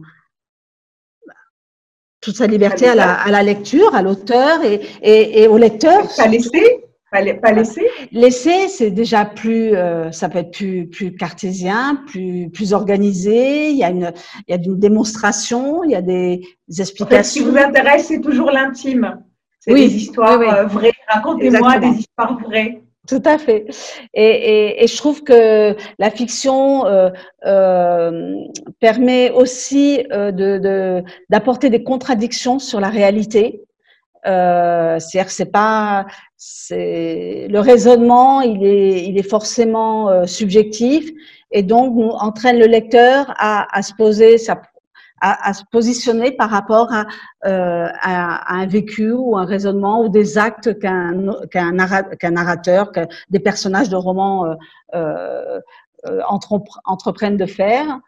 toute 2.19 2.35
sa 2.35 2.45
liberté 2.45 2.87
à 2.87 2.93
la, 2.93 3.13
à 3.13 3.31
la 3.31 3.41
lecture, 3.41 3.95
à 3.95 4.03
l'auteur 4.03 4.63
et, 4.63 4.81
et, 5.01 5.41
et 5.41 5.47
au 5.47 5.57
lecteur. 5.57 6.01
À 6.19 6.27
laisser 6.27 6.85
pas, 7.12 7.52
laisser? 7.52 7.88
Laisser, 8.12 8.67
c'est 8.69 8.91
déjà 8.91 9.26
plus, 9.26 9.76
euh, 9.76 10.12
ça 10.12 10.30
peut 10.30 10.39
être 10.39 10.52
plus, 10.52 10.88
plus 10.88 11.15
cartésien, 11.15 12.02
plus, 12.08 12.50
plus 12.50 12.74
organisé. 12.74 13.69
Il 13.69 13.78
y 13.78 13.84
a 13.84 13.89
une, 13.89 14.12
il 14.47 14.56
y 14.56 14.58
a 14.58 14.62
une 14.63 14.80
démonstration, 14.80 15.84
il 15.84 15.91
y 15.91 15.95
a 15.95 16.02
des, 16.02 16.41
explications. 16.80 17.19
En 17.19 17.24
ce 17.24 17.34
qui 17.34 17.39
vous 17.41 17.58
intéresse, 17.58 18.06
c'est 18.08 18.21
toujours 18.21 18.52
l'intime. 18.52 19.21
C'est 19.60 19.74
des 19.74 19.95
histoires 19.95 20.39
euh, 20.39 20.65
vraies. 20.65 20.93
Racontez-moi 21.08 21.78
des 21.80 22.00
histoires 22.00 22.39
vraies. 22.39 22.82
Tout 23.08 23.21
à 23.26 23.38
fait. 23.38 23.65
Et, 24.13 24.24
et, 24.24 24.84
et, 24.84 24.88
je 24.88 24.95
trouve 24.95 25.24
que 25.24 25.76
la 25.97 26.12
fiction 26.12 26.86
euh, 26.86 27.10
euh, 27.45 28.36
permet 28.80 29.32
aussi 29.32 30.06
euh, 30.12 30.32
de 30.32 31.04
d'apporter 31.30 31.69
des 31.69 31.84
contradictions 31.84 32.60
sur 32.60 32.80
la 32.80 32.89
réalité 32.89 33.62
Euh, 34.28 35.00
C'est-à-dire 35.00 35.28
que 35.28 35.34
c'est 35.34 35.52
pas, 35.52 36.06
le 36.71 37.60
raisonnement, 37.60 38.41
il 38.41 38.63
est, 38.65 39.06
il 39.06 39.17
est 39.17 39.30
forcément 39.30 40.10
euh, 40.10 40.25
subjectif 40.25 41.10
et 41.51 41.63
donc 41.63 41.93
entraîne 42.19 42.58
le 42.58 42.65
lecteur 42.65 43.34
à, 43.38 43.67
à 43.77 43.82
se 43.82 43.93
poser 43.93 44.38
à, 44.49 45.49
à, 45.49 45.54
se 45.54 45.63
positionner 45.71 46.32
par 46.32 46.49
rapport 46.49 46.91
à, 46.91 47.06
euh, 47.45 47.88
à, 48.01 48.56
un 48.56 48.65
vécu 48.65 49.12
ou 49.12 49.38
un 49.38 49.45
raisonnement 49.45 50.01
ou 50.01 50.10
des 50.10 50.38
actes 50.38 50.80
qu'un 50.80 51.32
qu'un 51.51 52.32
narrateur, 52.32 52.91
que 52.91 53.01
des 53.30 53.39
personnages 53.39 53.89
de 53.89 53.95
romans 53.95 54.45
euh, 54.45 54.56
euh, 54.95 55.60
euh 56.08 56.21
entreprennent 56.86 57.38
de 57.38 57.45
faire. 57.45 57.99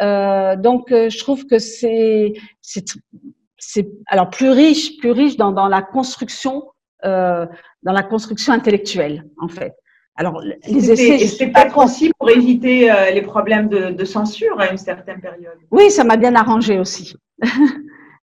Euh, 0.00 0.54
donc, 0.54 0.86
je 0.90 1.18
trouve 1.18 1.46
que 1.46 1.58
c'est 1.58 2.34
c'est 2.60 3.88
alors 4.06 4.30
plus 4.30 4.50
riche, 4.50 4.98
plus 4.98 5.10
riche 5.10 5.36
dans, 5.36 5.52
dans 5.52 5.68
la 5.68 5.82
construction, 5.82 6.64
dans 7.02 7.92
la 7.92 8.02
construction 8.02 8.52
intellectuelle 8.52 9.24
en 9.38 9.48
fait. 9.48 9.74
Alors, 10.16 10.42
les 10.42 10.90
essais. 10.90 11.26
C'est 11.26 11.46
peut-être 11.48 11.78
aussi 11.78 12.12
pour 12.18 12.28
éviter 12.28 12.90
euh, 12.90 13.10
les 13.10 13.22
problèmes 13.22 13.68
de, 13.68 13.90
de, 13.90 14.04
censure 14.04 14.60
à 14.60 14.70
une 14.70 14.76
certaine 14.76 15.20
période. 15.20 15.56
Oui, 15.70 15.90
ça 15.90 16.04
m'a 16.04 16.16
bien 16.16 16.34
arrangé 16.34 16.78
aussi. 16.78 17.16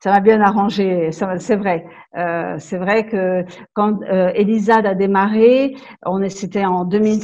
ça 0.01 0.11
m'a 0.11 0.19
bien 0.19 0.39
arrangé, 0.41 1.11
c'est 1.11 1.55
vrai. 1.55 1.85
Euh, 2.17 2.55
c'est 2.57 2.77
vrai 2.77 3.05
que 3.05 3.43
quand 3.73 4.01
euh, 4.03 4.31
Elisade 4.33 4.85
a 4.85 4.95
démarré, 4.95 5.75
on 6.05 6.27
c'était 6.29 6.65
en 6.65 6.85
2000, 6.85 7.19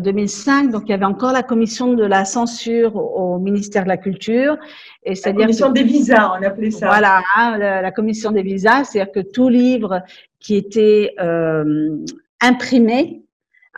2005, 0.00 0.66
euh, 0.66 0.70
donc 0.70 0.82
il 0.86 0.90
y 0.90 0.94
avait 0.94 1.04
encore 1.04 1.32
la 1.32 1.42
commission 1.42 1.92
de 1.92 2.04
la 2.04 2.24
censure 2.24 2.96
au 2.96 3.38
ministère 3.38 3.84
de 3.84 3.88
la 3.88 3.98
Culture. 3.98 4.56
Et 5.04 5.14
la 5.24 5.32
commission 5.32 5.70
des 5.70 5.82
visas, 5.82 6.32
on 6.38 6.42
appelait 6.42 6.70
ça. 6.70 6.88
Voilà, 6.88 7.20
hein, 7.36 7.58
la, 7.58 7.82
la, 7.82 7.90
commission 7.92 8.30
des 8.30 8.42
visas, 8.42 8.84
c'est-à-dire 8.84 9.12
que 9.12 9.20
tout 9.20 9.48
livre 9.48 10.02
qui 10.40 10.56
était 10.56 11.14
euh, 11.20 11.96
imprimé 12.40 13.22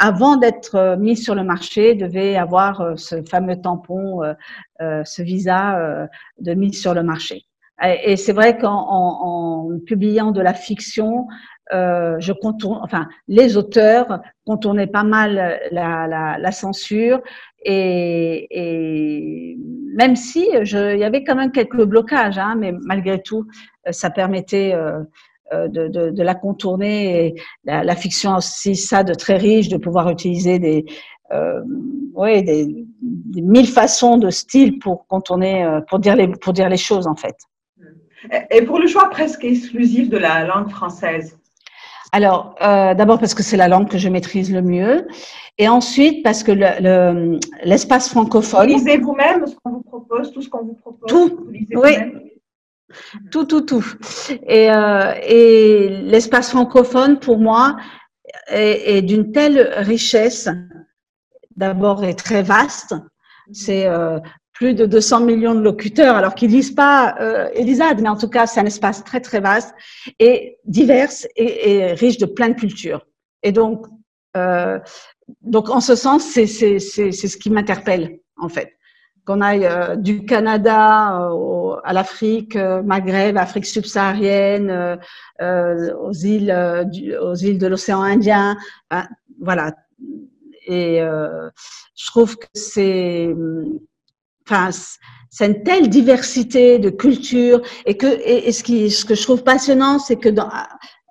avant 0.01 0.37
d'être 0.37 0.77
euh, 0.77 0.97
mis 0.97 1.17
sur 1.17 1.35
le 1.35 1.45
marché, 1.45 1.95
devait 1.95 2.35
avoir 2.37 2.81
euh, 2.81 2.97
ce 2.97 3.23
fameux 3.23 3.61
tampon, 3.61 4.23
euh, 4.23 5.05
ce 5.05 5.23
visa 5.23 6.09
de 6.39 6.55
mise 6.55 6.81
sur 6.81 6.95
le 6.95 7.03
marché. 7.03 7.45
Et 7.83 8.17
c'est 8.17 8.33
vrai 8.33 8.59
qu'en 8.59 9.69
publiant 9.87 10.33
de 10.33 10.41
la 10.41 10.55
fiction, 10.55 11.27
je 11.71 12.33
contourne, 12.33 12.81
enfin, 12.83 13.09
les 13.29 13.57
auteurs 13.57 14.21
contournaient 14.45 14.87
pas 14.87 15.05
mal 15.05 15.61
la, 15.71 16.53
censure 16.53 17.21
et, 17.65 18.47
et, 18.51 19.57
même 19.95 20.17
si 20.17 20.47
il 20.53 20.99
y 20.99 21.05
avait 21.05 21.25
quand 21.25 21.37
même 21.37 21.53
quelques 21.53 21.85
blocages, 21.85 22.39
hein, 22.39 22.55
mais 22.59 22.73
malgré 22.83 23.23
tout, 23.23 23.47
ça 23.91 24.11
permettait 24.11 24.75
euh, 25.53 25.67
de, 25.67 25.89
de, 25.89 26.11
de, 26.11 26.23
la 26.23 26.37
contourner. 26.37 27.27
Et 27.27 27.35
la, 27.65 27.83
la, 27.83 27.97
fiction 27.97 28.35
a 28.35 28.39
aussi 28.39 28.77
ça 28.77 29.03
de 29.03 29.15
très 29.15 29.37
riche, 29.37 29.69
de 29.69 29.79
pouvoir 29.79 30.09
utiliser 30.09 30.61
des, 30.61 30.85
euh, 31.33 31.61
ouais, 32.15 32.43
des, 32.43 32.87
des, 33.03 33.43
mille 33.43 33.67
façons 33.67 34.17
de 34.17 34.31
style 34.31 34.79
pour 34.79 35.09
contourner, 35.09 35.65
euh, 35.65 35.81
pour 35.81 35.99
dire 35.99 36.15
les, 36.15 36.29
pour 36.29 36.53
dire 36.53 36.69
les 36.69 36.77
choses 36.77 37.09
en 37.09 37.17
fait. 37.17 37.35
Et 38.51 38.63
pour 38.63 38.79
le 38.79 38.87
choix 38.87 39.09
presque 39.11 39.45
exclusif 39.45 40.09
de 40.09 40.19
la 40.19 40.45
langue 40.45 40.71
française? 40.71 41.39
Alors, 42.13 42.57
euh, 42.61 42.95
d'abord 42.95 43.19
parce 43.19 43.35
que 43.35 43.43
c'est 43.43 43.57
la 43.57 43.69
langue 43.69 43.89
que 43.89 43.99
je 43.99 44.09
maîtrise 44.09 44.53
le 44.53 44.63
mieux, 44.63 45.07
et 45.59 45.69
ensuite 45.69 46.25
parce 46.25 46.43
que 46.43 46.51
l'espace 46.51 48.09
le, 48.09 48.11
francophone. 48.11 48.69
Vous 48.69 48.79
lisez 48.79 48.97
vous-même 48.99 49.47
ce 49.47 49.55
qu'on 49.63 49.71
vous 49.71 49.83
propose, 49.83 50.33
tout 50.33 50.43
ce 50.43 50.49
qu'on 50.49 50.65
vous 50.65 50.75
propose. 50.75 51.09
Tout. 51.09 51.47
oui, 51.75 51.99
tout, 53.31 53.45
tout, 53.45 53.61
tout. 53.61 53.85
Et, 54.47 54.71
euh, 54.71 55.15
et 55.23 55.89
l'espace 56.03 56.51
francophone, 56.51 57.21
pour 57.21 57.39
moi, 57.39 57.77
est, 58.49 58.97
est 58.97 59.03
d'une 59.03 59.31
telle 59.31 59.73
richesse. 59.77 60.49
D'abord, 61.57 62.05
est 62.05 62.19
très 62.19 62.43
vaste. 62.43 62.95
C'est 63.53 63.87
euh, 63.87 64.19
plus 64.61 64.75
de 64.75 64.87
200 64.87 65.21
millions 65.21 65.55
de 65.55 65.63
locuteurs, 65.63 66.17
alors 66.17 66.35
qu'ils 66.35 66.51
lisent 66.51 66.75
pas 66.75 67.17
euh, 67.21 67.49
Elisade, 67.55 68.01
mais 68.03 68.09
en 68.09 68.17
tout 68.17 68.29
cas, 68.29 68.47
c'est 68.47 68.61
un 68.61 68.67
espace 68.67 69.03
très, 69.03 69.21
très 69.21 69.41
vaste 69.41 69.75
et 70.19 70.59
divers 70.67 71.09
et, 71.35 71.93
riche 71.95 72.19
de 72.19 72.27
plein 72.27 72.51
de 72.51 72.55
cultures. 72.55 73.07
Et 73.43 73.53
donc, 73.53 73.87
euh, 74.37 74.79
donc 75.41 75.71
en 75.71 75.81
ce 75.81 75.95
sens, 75.95 76.25
c'est 76.25 76.47
ce 76.47 77.37
qui 77.39 77.51
m'interpelle, 77.51 78.21
en 78.37 78.49
fait 78.51 78.77
qu'on 79.27 79.41
aille 79.41 79.67
euh, 79.67 79.97
du 79.97 80.25
Canada 80.25 81.31
euh, 81.31 81.77
à 81.85 81.93
l'Afrique, 81.93 82.57
euh, 82.57 82.83
Maghreb, 82.83 83.37
Afrique 83.37 83.67
subsaharienne, 83.67 84.99
aux 85.41 86.13
îles, 86.13 86.87
aux 87.23 87.35
îles 87.35 87.59
de 87.59 87.67
l'océan 87.67 88.03
Indien, 88.03 88.57
voilà. 89.41 89.75
Et 90.67 91.01
je 91.01 92.07
trouve 92.07 92.37
que 92.37 92.47
c'est, 92.55 93.35
c'est 95.31 95.47
une 95.47 95.63
telle 95.63 95.89
diversité 95.89 96.79
de 96.79 96.91
cultures 96.91 97.63
et 97.87 97.97
que 97.97 98.07
ce 98.07 99.05
que 99.05 99.15
je 99.15 99.23
trouve 99.23 99.43
passionnant 99.43 99.99
c'est 99.99 100.17
que 100.17 100.29
dans 100.29 100.49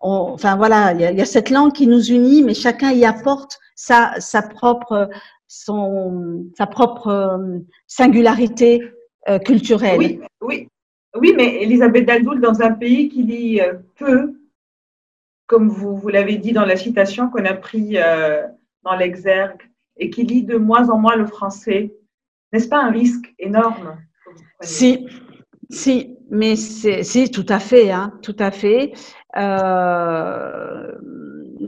enfin 0.01 0.55
voilà 0.55 0.93
il 0.93 1.17
y, 1.17 1.21
a, 1.21 1.25
cette 1.25 1.49
langue 1.49 1.73
qui 1.73 1.87
nous 1.87 2.05
unit 2.11 2.43
mais 2.43 2.53
chacun 2.53 2.91
y 2.91 3.05
apporte 3.05 3.57
sa 3.75 4.41
propre 4.55 5.09
son, 5.49 6.45
sa 6.55 6.67
propre 6.67 7.07
euh, 7.07 7.59
singularité 7.87 8.81
euh, 9.27 9.39
culturelle. 9.39 9.97
Oui, 9.97 10.21
oui, 10.41 10.69
oui, 11.19 11.33
mais 11.35 11.63
Elisabeth 11.63 12.05
Daldoul, 12.05 12.39
dans 12.39 12.61
un 12.61 12.71
pays 12.71 13.09
qui 13.09 13.23
lit 13.23 13.59
euh, 13.59 13.73
peu, 13.97 14.33
comme 15.47 15.67
vous, 15.67 16.07
l'avez 16.07 16.37
dit 16.37 16.53
dans 16.53 16.65
la 16.65 16.77
citation 16.77 17.29
qu'on 17.29 17.45
a 17.45 17.55
pris 17.55 17.97
dans 18.83 18.95
l'exergue, 18.95 19.61
et 19.97 20.11
qui 20.11 20.23
lit 20.23 20.43
de 20.43 20.57
moins 20.57 20.89
en 20.89 20.99
moins 20.99 21.15
le 21.15 21.25
français, 21.25 21.91
n'est-ce 22.53 22.67
pas 22.67 22.81
un 22.81 22.91
risque 22.91 23.33
énorme 23.39 23.97
Si, 24.61 25.07
si, 25.69 26.17
mais 26.29 26.55
c'est, 26.55 27.03
si, 27.03 27.31
tout 27.31 27.45
à 27.49 27.59
fait, 27.59 27.91
hein, 27.91 28.13
tout 28.21 28.35
à 28.39 28.51
fait. 28.51 28.93
Euh, 29.37 30.91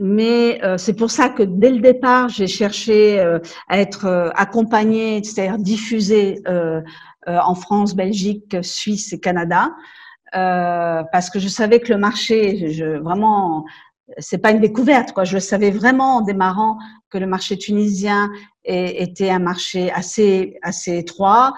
mais 0.00 0.62
euh, 0.64 0.78
c'est 0.78 0.94
pour 0.94 1.10
ça 1.10 1.28
que 1.28 1.42
dès 1.42 1.70
le 1.70 1.80
départ, 1.80 2.28
j'ai 2.28 2.46
cherché 2.48 3.20
euh, 3.20 3.38
à 3.68 3.78
être 3.78 4.32
accompagnée, 4.34 5.22
c'est-à-dire 5.22 5.58
diffusée 5.58 6.42
en 7.26 7.54
France, 7.54 7.94
Belgique, 7.94 8.56
Suisse 8.62 9.12
et 9.12 9.20
Canada, 9.20 9.70
parce 10.32 11.30
que 11.30 11.38
je 11.38 11.46
savais 11.46 11.78
que 11.78 11.92
le 11.92 11.98
marché, 11.98 12.98
vraiment, 13.00 13.64
c'est 14.18 14.38
pas 14.38 14.50
une 14.50 14.60
découverte, 14.60 15.12
quoi. 15.12 15.24
Je 15.24 15.34
le 15.34 15.40
savais 15.40 15.70
vraiment 15.70 16.16
en 16.16 16.20
démarrant 16.20 16.78
que 17.10 17.18
le 17.18 17.26
marché 17.26 17.58
tunisien 17.58 18.30
était 18.64 19.30
un 19.30 19.38
marché 19.38 19.90
assez 19.92 20.58
assez 20.62 20.98
étroit 20.98 21.54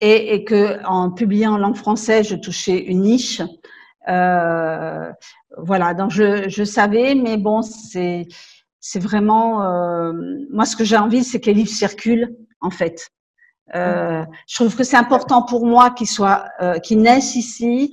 et, 0.00 0.34
et 0.34 0.44
que 0.44 0.84
en 0.84 1.10
publiant 1.10 1.54
en 1.54 1.58
langue 1.58 1.76
française, 1.76 2.28
je 2.28 2.36
touchais 2.36 2.78
une 2.78 3.02
niche. 3.02 3.42
Euh, 4.08 5.10
voilà, 5.58 5.94
donc 5.94 6.10
je, 6.10 6.48
je, 6.48 6.64
savais, 6.64 7.14
mais 7.14 7.36
bon, 7.36 7.62
c'est 7.62 8.26
c'est 8.80 9.00
vraiment 9.00 9.62
euh, 9.62 10.12
moi 10.52 10.64
ce 10.64 10.76
que 10.76 10.84
j'ai 10.84 10.96
envie, 10.96 11.24
c'est 11.24 11.40
que 11.40 11.46
les 11.46 11.54
livres 11.54 11.70
circulent 11.70 12.36
en 12.60 12.70
fait. 12.70 13.08
Euh, 13.74 14.24
je 14.46 14.54
trouve 14.54 14.76
que 14.76 14.84
c'est 14.84 14.96
important 14.96 15.42
pour 15.42 15.66
moi 15.66 15.90
qu'ils 15.90 16.06
soient, 16.06 16.48
qu'ils 16.84 17.00
naissent 17.00 17.34
ici, 17.34 17.92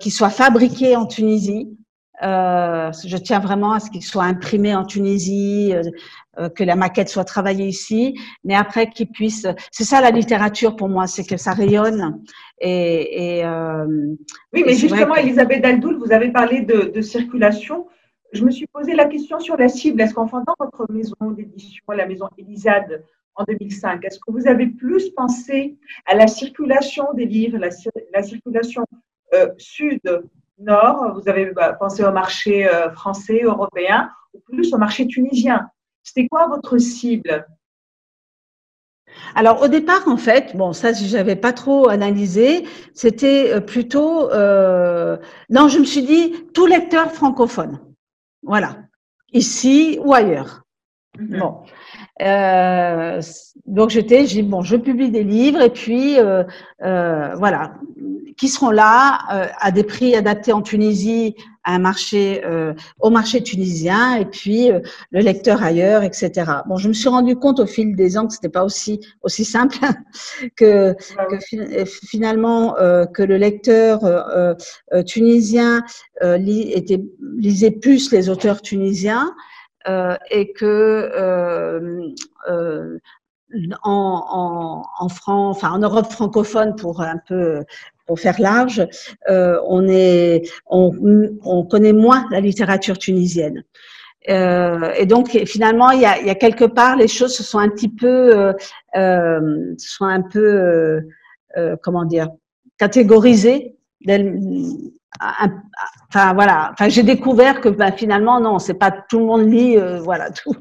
qu'ils 0.00 0.12
soient 0.12 0.30
fabriqués 0.30 0.94
en 0.94 1.06
Tunisie. 1.06 1.76
Euh, 2.22 2.92
je 3.06 3.16
tiens 3.16 3.40
vraiment 3.40 3.72
à 3.72 3.80
ce 3.80 3.90
qu'ils 3.90 4.02
soient 4.02 4.24
imprimés 4.24 4.74
en 4.74 4.84
Tunisie, 4.84 5.74
euh, 6.38 6.48
que 6.50 6.62
la 6.62 6.76
maquette 6.76 7.08
soit 7.08 7.24
travaillée 7.24 7.66
ici, 7.66 8.18
mais 8.44 8.54
après 8.54 8.90
qu'ils 8.90 9.08
puissent. 9.08 9.46
C'est 9.70 9.84
ça 9.84 10.00
la 10.00 10.10
littérature 10.10 10.76
pour 10.76 10.88
moi, 10.88 11.06
c'est 11.06 11.24
que 11.24 11.36
ça 11.36 11.52
rayonne. 11.52 12.22
Et, 12.60 13.38
et 13.38 13.44
euh, 13.44 14.14
oui, 14.52 14.62
mais 14.64 14.74
justement, 14.74 15.14
Elisabeth 15.14 15.62
Daldoul, 15.62 15.98
vous 15.98 16.12
avez 16.12 16.30
parlé 16.30 16.60
de, 16.60 16.92
de, 16.94 17.00
circulation. 17.00 17.88
Je 18.32 18.44
me 18.44 18.50
suis 18.50 18.66
posé 18.66 18.94
la 18.94 19.06
question 19.06 19.40
sur 19.40 19.56
la 19.56 19.68
cible. 19.68 20.00
Est-ce 20.00 20.14
qu'en 20.14 20.28
fondant 20.28 20.54
votre 20.58 20.90
maison 20.92 21.16
d'édition, 21.30 21.82
la 21.88 22.06
maison 22.06 22.28
Elisade, 22.38 23.04
en 23.34 23.44
2005, 23.44 24.04
est-ce 24.04 24.18
que 24.18 24.30
vous 24.30 24.46
avez 24.46 24.66
plus 24.66 25.10
pensé 25.10 25.76
à 26.06 26.14
la 26.14 26.26
circulation 26.26 27.12
des 27.14 27.24
livres, 27.24 27.58
la, 27.58 27.70
la 28.12 28.22
circulation 28.22 28.84
euh, 29.34 29.48
sud-nord 30.62 31.14
Vous 31.14 31.28
avez 31.28 31.46
bah, 31.52 31.72
pensé 31.72 32.04
au 32.04 32.12
marché 32.12 32.68
euh, 32.68 32.90
français, 32.92 33.40
européen, 33.42 34.10
ou 34.34 34.40
plus 34.40 34.72
au 34.72 34.78
marché 34.78 35.06
tunisien. 35.06 35.68
C'était 36.02 36.28
quoi 36.28 36.46
votre 36.48 36.78
cible? 36.78 37.46
Alors 39.34 39.62
au 39.62 39.68
départ, 39.68 40.08
en 40.08 40.16
fait, 40.16 40.56
bon, 40.56 40.72
ça, 40.72 40.92
je 40.92 41.16
n'avais 41.16 41.36
pas 41.36 41.52
trop 41.52 41.88
analysé, 41.88 42.66
c'était 42.94 43.52
euh, 43.52 43.60
plutôt, 43.60 44.30
euh, 44.30 45.18
non, 45.50 45.68
je 45.68 45.78
me 45.78 45.84
suis 45.84 46.02
dit 46.02 46.46
tout 46.54 46.66
lecteur 46.66 47.12
francophone, 47.12 47.78
voilà, 48.42 48.78
ici 49.32 49.98
ou 50.02 50.14
ailleurs. 50.14 50.62
Mm 51.18 51.26
-hmm. 51.26 51.38
Bon, 51.40 51.52
Euh, 52.22 53.20
donc 53.66 53.90
j'étais, 53.90 54.26
j'ai 54.26 54.42
bon, 54.42 54.62
je 54.62 54.76
publie 54.76 55.10
des 55.10 55.24
livres 55.24 55.60
et 55.60 55.70
puis 55.70 56.18
euh, 56.18 56.44
euh, 56.84 57.34
voilà, 57.36 57.74
qui 58.36 58.48
seront 58.48 58.70
là 58.70 59.18
euh, 59.32 59.46
à 59.58 59.70
des 59.70 59.82
prix 59.82 60.14
adaptés 60.14 60.52
en 60.52 60.62
Tunisie, 60.62 61.34
à 61.64 61.74
un 61.74 61.78
marché, 61.78 62.42
euh, 62.44 62.74
au 63.00 63.10
marché 63.10 63.42
tunisien 63.42 64.16
et 64.16 64.24
puis 64.24 64.70
euh, 64.70 64.80
le 65.10 65.20
lecteur 65.20 65.62
ailleurs, 65.62 66.02
etc. 66.02 66.32
Bon, 66.68 66.76
je 66.76 66.88
me 66.88 66.92
suis 66.92 67.08
rendu 67.08 67.36
compte 67.36 67.60
au 67.60 67.66
fil 67.66 67.96
des 67.96 68.16
ans 68.18 68.26
que 68.26 68.34
c'était 68.34 68.48
pas 68.48 68.64
aussi 68.64 69.00
aussi 69.22 69.44
simple 69.44 69.78
que, 70.56 70.94
que 70.94 71.84
finalement 71.84 72.74
que 73.14 73.22
le 73.22 73.36
lecteur 73.36 74.00
tunisien 75.06 75.84
était, 76.20 77.02
lisait 77.38 77.70
plus 77.70 78.12
les 78.12 78.28
auteurs 78.28 78.60
tunisiens 78.60 79.34
et 79.86 80.52
que 80.52 80.64
euh, 80.64 82.08
euh, 82.48 82.98
en, 83.82 84.82
en, 84.98 85.08
France, 85.08 85.56
enfin 85.56 85.72
en 85.72 85.78
Europe 85.78 86.10
francophone 86.10 86.74
pour 86.76 87.00
un 87.00 87.18
peu 87.28 87.64
pour 88.06 88.18
faire 88.18 88.40
large, 88.40 88.86
euh, 89.28 89.58
on 89.66 89.86
est 89.88 90.42
on, 90.66 90.90
on, 91.44 91.64
connaît 91.64 91.92
moins 91.92 92.26
la 92.30 92.40
littérature 92.40 92.98
tunisienne. 92.98 93.62
Euh, 94.28 94.92
et 94.96 95.06
donc 95.06 95.30
finalement, 95.46 95.90
il 95.90 96.00
y, 96.00 96.06
a, 96.06 96.34
quelque 96.34 96.64
part 96.64 96.96
les 96.96 97.08
choses 97.08 97.34
se 97.34 97.42
sont 97.42 97.58
un 97.58 97.68
petit 97.68 97.88
peu, 97.88 98.54
euh, 98.96 99.74
sont 99.78 100.04
un 100.04 100.22
peu, 100.22 101.00
comment 101.82 102.04
dire, 102.04 102.28
catégorisées 102.78 103.76
enfin 105.20 106.34
voilà, 106.34 106.70
enfin 106.72 106.88
j'ai 106.88 107.02
découvert 107.02 107.60
que 107.60 107.68
bah, 107.68 107.92
finalement 107.92 108.40
non, 108.40 108.58
c'est 108.58 108.74
pas 108.74 108.90
tout 108.90 109.18
le 109.18 109.26
monde 109.26 109.50
lit, 109.50 109.76
euh, 109.76 110.00
voilà 110.00 110.30
tout, 110.42 110.56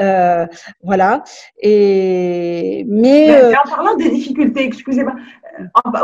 euh, 0.00 0.46
voilà. 0.82 1.24
Et 1.60 2.84
mais, 2.88 3.26
mais, 3.28 3.34
euh, 3.34 3.52
en 3.64 3.68
parlant 3.68 3.96
des 3.96 4.10
difficultés, 4.10 4.64
excusez-moi, 4.64 5.14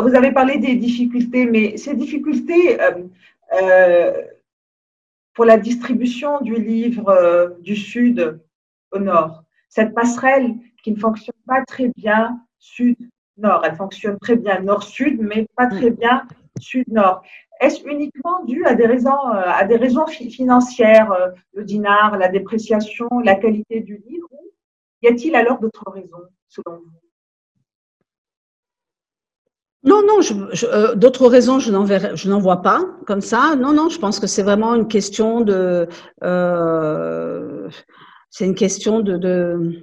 vous 0.02 0.14
avez 0.14 0.32
parlé 0.32 0.58
des 0.58 0.76
difficultés, 0.76 1.46
mais 1.46 1.76
ces 1.76 1.94
difficultés 1.94 2.78
pour 5.34 5.44
la 5.44 5.56
distribution 5.56 6.40
du 6.40 6.54
livre 6.54 7.56
du 7.60 7.74
sud 7.76 8.40
au 8.92 8.98
nord, 8.98 9.44
cette 9.68 9.94
passerelle 9.94 10.54
qui 10.82 10.92
ne 10.92 10.98
fonctionne 10.98 11.34
pas 11.46 11.64
très 11.66 11.90
bien 11.96 12.40
sud-nord, 13.40 13.62
elle 13.64 13.76
fonctionne 13.76 14.18
très 14.18 14.36
bien 14.36 14.60
nord-sud, 14.60 15.18
mais 15.20 15.46
pas 15.56 15.66
très 15.66 15.90
bien 15.90 16.22
sud-nord. 16.60 17.22
Est-ce 17.60 17.86
uniquement 17.86 18.44
dû 18.44 18.64
à 18.64 18.74
des 18.74 18.86
raisons, 18.86 19.10
euh, 19.10 19.42
à 19.46 19.64
des 19.64 19.76
raisons 19.76 20.06
financières, 20.06 21.12
euh, 21.12 21.28
le 21.54 21.64
dinar, 21.64 22.16
la 22.16 22.28
dépréciation, 22.28 23.08
la 23.24 23.34
qualité 23.34 23.80
du 23.80 24.02
livre 24.06 24.28
Y 25.02 25.08
a-t-il 25.08 25.34
alors 25.34 25.58
d'autres 25.58 25.90
raisons, 25.90 26.24
selon 26.48 26.76
vous? 26.76 26.90
Non, 29.82 30.02
non, 30.06 30.20
euh, 30.64 30.94
d'autres 30.94 31.26
raisons, 31.26 31.58
je 31.58 31.70
n'en, 31.70 31.86
je 31.86 32.28
n'en 32.28 32.38
vois 32.38 32.60
pas 32.60 32.84
comme 33.06 33.22
ça. 33.22 33.56
Non, 33.56 33.72
non, 33.72 33.88
je 33.88 33.98
pense 33.98 34.20
que 34.20 34.26
c'est 34.26 34.42
vraiment 34.42 34.74
une 34.74 34.88
question 34.88 35.40
de, 35.40 35.88
c'est 38.28 38.44
une 38.44 38.54
question 38.54 39.00
de, 39.00 39.16
de 39.16 39.82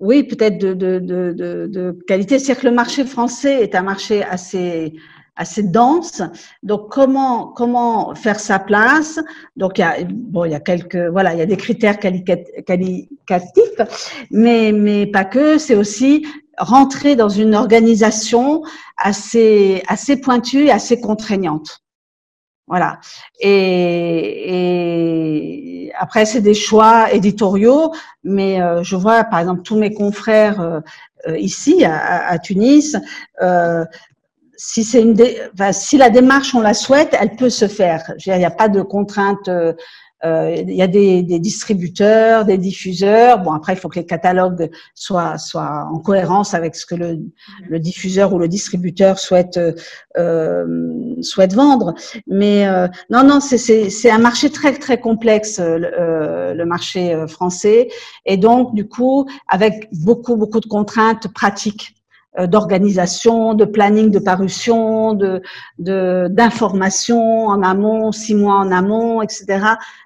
oui, 0.00 0.24
peut-être 0.24 0.58
de, 0.58 0.74
de, 0.74 0.98
de, 0.98 1.32
de, 1.68 1.98
qualité. 2.06 2.38
C'est-à-dire 2.38 2.62
que 2.62 2.68
le 2.68 2.74
marché 2.74 3.04
français 3.04 3.62
est 3.62 3.74
un 3.74 3.82
marché 3.82 4.22
assez 4.24 4.94
assez 5.36 5.62
dense. 5.64 6.22
Donc 6.62 6.90
comment 6.92 7.48
comment 7.48 8.14
faire 8.14 8.38
sa 8.38 8.58
place? 8.58 9.20
Donc 9.56 9.78
il 9.78 9.82
y 9.82 9.84
a 9.84 9.96
bon 10.04 10.44
il 10.44 10.52
y 10.52 10.54
a 10.54 10.60
quelques 10.60 10.96
voilà 10.96 11.32
il 11.32 11.38
y 11.38 11.42
a 11.42 11.46
des 11.46 11.56
critères 11.56 11.98
qualitatifs, 11.98 13.08
mais 14.30 14.72
mais 14.72 15.06
pas 15.06 15.24
que. 15.24 15.58
C'est 15.58 15.74
aussi 15.76 16.26
rentrer 16.58 17.16
dans 17.16 17.28
une 17.28 17.54
organisation 17.54 18.62
assez 18.96 19.82
assez 19.88 20.20
pointue, 20.20 20.70
assez 20.70 21.00
contraignante. 21.00 21.80
Voilà. 22.66 22.98
Et, 23.40 23.50
et 24.48 25.73
après, 25.98 26.26
c'est 26.26 26.40
des 26.40 26.54
choix 26.54 27.12
éditoriaux, 27.12 27.92
mais 28.22 28.60
euh, 28.60 28.82
je 28.82 28.96
vois, 28.96 29.24
par 29.24 29.40
exemple, 29.40 29.62
tous 29.62 29.76
mes 29.76 29.92
confrères 29.92 30.60
euh, 30.60 30.80
euh 31.28 31.38
ici 31.38 31.84
à, 31.84 32.28
à 32.28 32.38
Tunis 32.38 32.96
euh, 33.42 33.84
si 34.56 34.84
c'est 34.84 35.02
une, 35.02 35.16
si 35.72 35.96
la 35.96 36.10
démarche 36.10 36.54
on 36.54 36.60
la 36.60 36.74
souhaite, 36.74 37.16
elle 37.20 37.36
peut 37.36 37.50
se 37.50 37.66
faire. 37.66 38.12
Il 38.24 38.36
n'y 38.36 38.44
a 38.44 38.50
pas 38.50 38.68
de 38.68 38.82
contrainte. 38.82 39.50
Euh, 40.24 40.34
euh, 40.34 40.54
il 40.56 40.74
y 40.74 40.82
a 40.82 40.86
des, 40.86 41.22
des, 41.22 41.38
distributeurs, 41.38 42.44
des 42.44 42.58
diffuseurs. 42.58 43.40
Bon, 43.40 43.52
après, 43.52 43.74
il 43.74 43.76
faut 43.76 43.88
que 43.88 43.98
les 43.98 44.06
catalogues 44.06 44.70
soient, 44.94 45.38
soient 45.38 45.88
en 45.90 45.98
cohérence 45.98 46.54
avec 46.54 46.74
ce 46.74 46.86
que 46.86 46.94
le, 46.94 47.18
le 47.68 47.78
diffuseur 47.78 48.32
ou 48.32 48.38
le 48.38 48.48
distributeur 48.48 49.18
souhaite, 49.18 49.58
euh, 50.16 51.14
souhaite 51.20 51.54
vendre. 51.54 51.94
Mais 52.26 52.66
euh, 52.66 52.88
non, 53.10 53.24
non, 53.24 53.40
c'est 53.40 54.10
un 54.10 54.18
marché 54.18 54.50
très, 54.50 54.72
très 54.72 54.98
complexe, 54.98 55.58
le, 55.58 55.90
euh, 55.98 56.54
le 56.54 56.66
marché 56.66 57.24
français. 57.28 57.88
Et 58.26 58.36
donc, 58.36 58.74
du 58.74 58.88
coup, 58.88 59.26
avec 59.48 59.88
beaucoup, 59.92 60.36
beaucoup 60.36 60.60
de 60.60 60.66
contraintes 60.66 61.32
pratiques. 61.32 61.94
Euh, 62.36 62.48
d'organisation, 62.48 63.54
de 63.54 63.64
planning 63.64 64.10
de 64.10 64.18
parution, 64.18 65.14
de 65.14 65.40
d'information 65.78 67.46
en 67.46 67.62
amont, 67.62 68.10
six 68.10 68.34
mois 68.34 68.56
en 68.56 68.72
amont, 68.72 69.22
etc. 69.22 69.44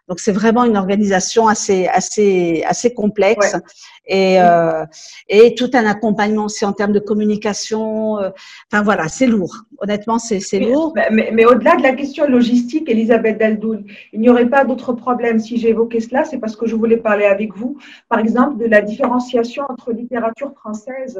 Donc 0.09 0.21
c'est 0.21 0.33
vraiment 0.33 0.65
une 0.65 0.77
organisation 0.77 1.49
assez 1.49 1.87
assez 1.87 2.63
assez 2.67 2.93
complexe 2.93 3.57
et 4.05 4.43
euh, 4.43 4.85
et 5.31 5.55
tout 5.55 5.71
un 5.73 5.87
accompagnement 5.87 6.45
aussi 6.45 6.67
en 6.67 6.75
termes 6.75 6.93
de 6.93 6.99
communication. 6.99 8.19
Euh, 8.19 8.29
enfin 8.71 8.83
voilà, 8.83 9.09
c'est 9.09 9.27
lourd. 9.27 9.63
Honnêtement, 9.79 10.19
c'est 10.19 10.41
c'est 10.41 10.61
lourd. 10.61 10.93
Mais, 11.11 11.31
mais, 11.33 11.47
au-delà 11.47 11.77
de 11.77 11.83
la 11.83 11.93
question 11.93 12.29
logistique, 12.29 12.91
Elisabeth 12.91 13.39
Daldoul, 13.39 13.85
il 14.13 14.21
n'y 14.21 14.29
aurait 14.29 14.51
pas 14.51 14.65
d'autre 14.67 14.93
problème 14.93 15.39
si 15.39 15.57
j'ai 15.57 15.71
évoqué 15.71 16.01
cela, 16.01 16.27
c'est 16.27 16.39
parce 16.39 16.57
que 16.57 16.67
je 16.67 16.77
voulais 16.77 16.99
parler 16.99 17.25
avec 17.25 17.57
vous, 17.57 17.79
par 18.11 18.19
exemple, 18.19 18.59
de 18.59 18.67
la 18.67 18.83
différenciation 18.83 19.65
entre 19.71 19.93
littérature 19.93 20.53
française 20.53 21.19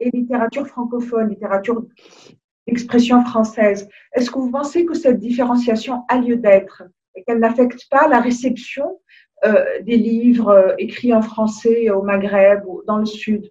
et 0.00 0.10
littérature 0.10 0.66
francophone, 0.66 1.28
littérature 1.28 1.84
d'expression 2.66 3.24
française. 3.24 3.88
Est-ce 4.12 4.30
que 4.30 4.38
vous 4.38 4.50
pensez 4.50 4.84
que 4.84 4.94
cette 4.94 5.18
différenciation 5.18 6.04
a 6.08 6.18
lieu 6.18 6.36
d'être 6.36 6.84
et 7.14 7.24
qu'elle 7.24 7.38
n'affecte 7.38 7.88
pas 7.90 8.08
la 8.08 8.20
réception 8.20 9.00
euh, 9.44 9.64
des 9.82 9.96
livres 9.96 10.50
euh, 10.50 10.74
écrits 10.78 11.14
en 11.14 11.22
français 11.22 11.90
au 11.90 12.02
Maghreb 12.02 12.62
ou 12.66 12.82
dans 12.86 12.98
le 12.98 13.06
Sud? 13.06 13.50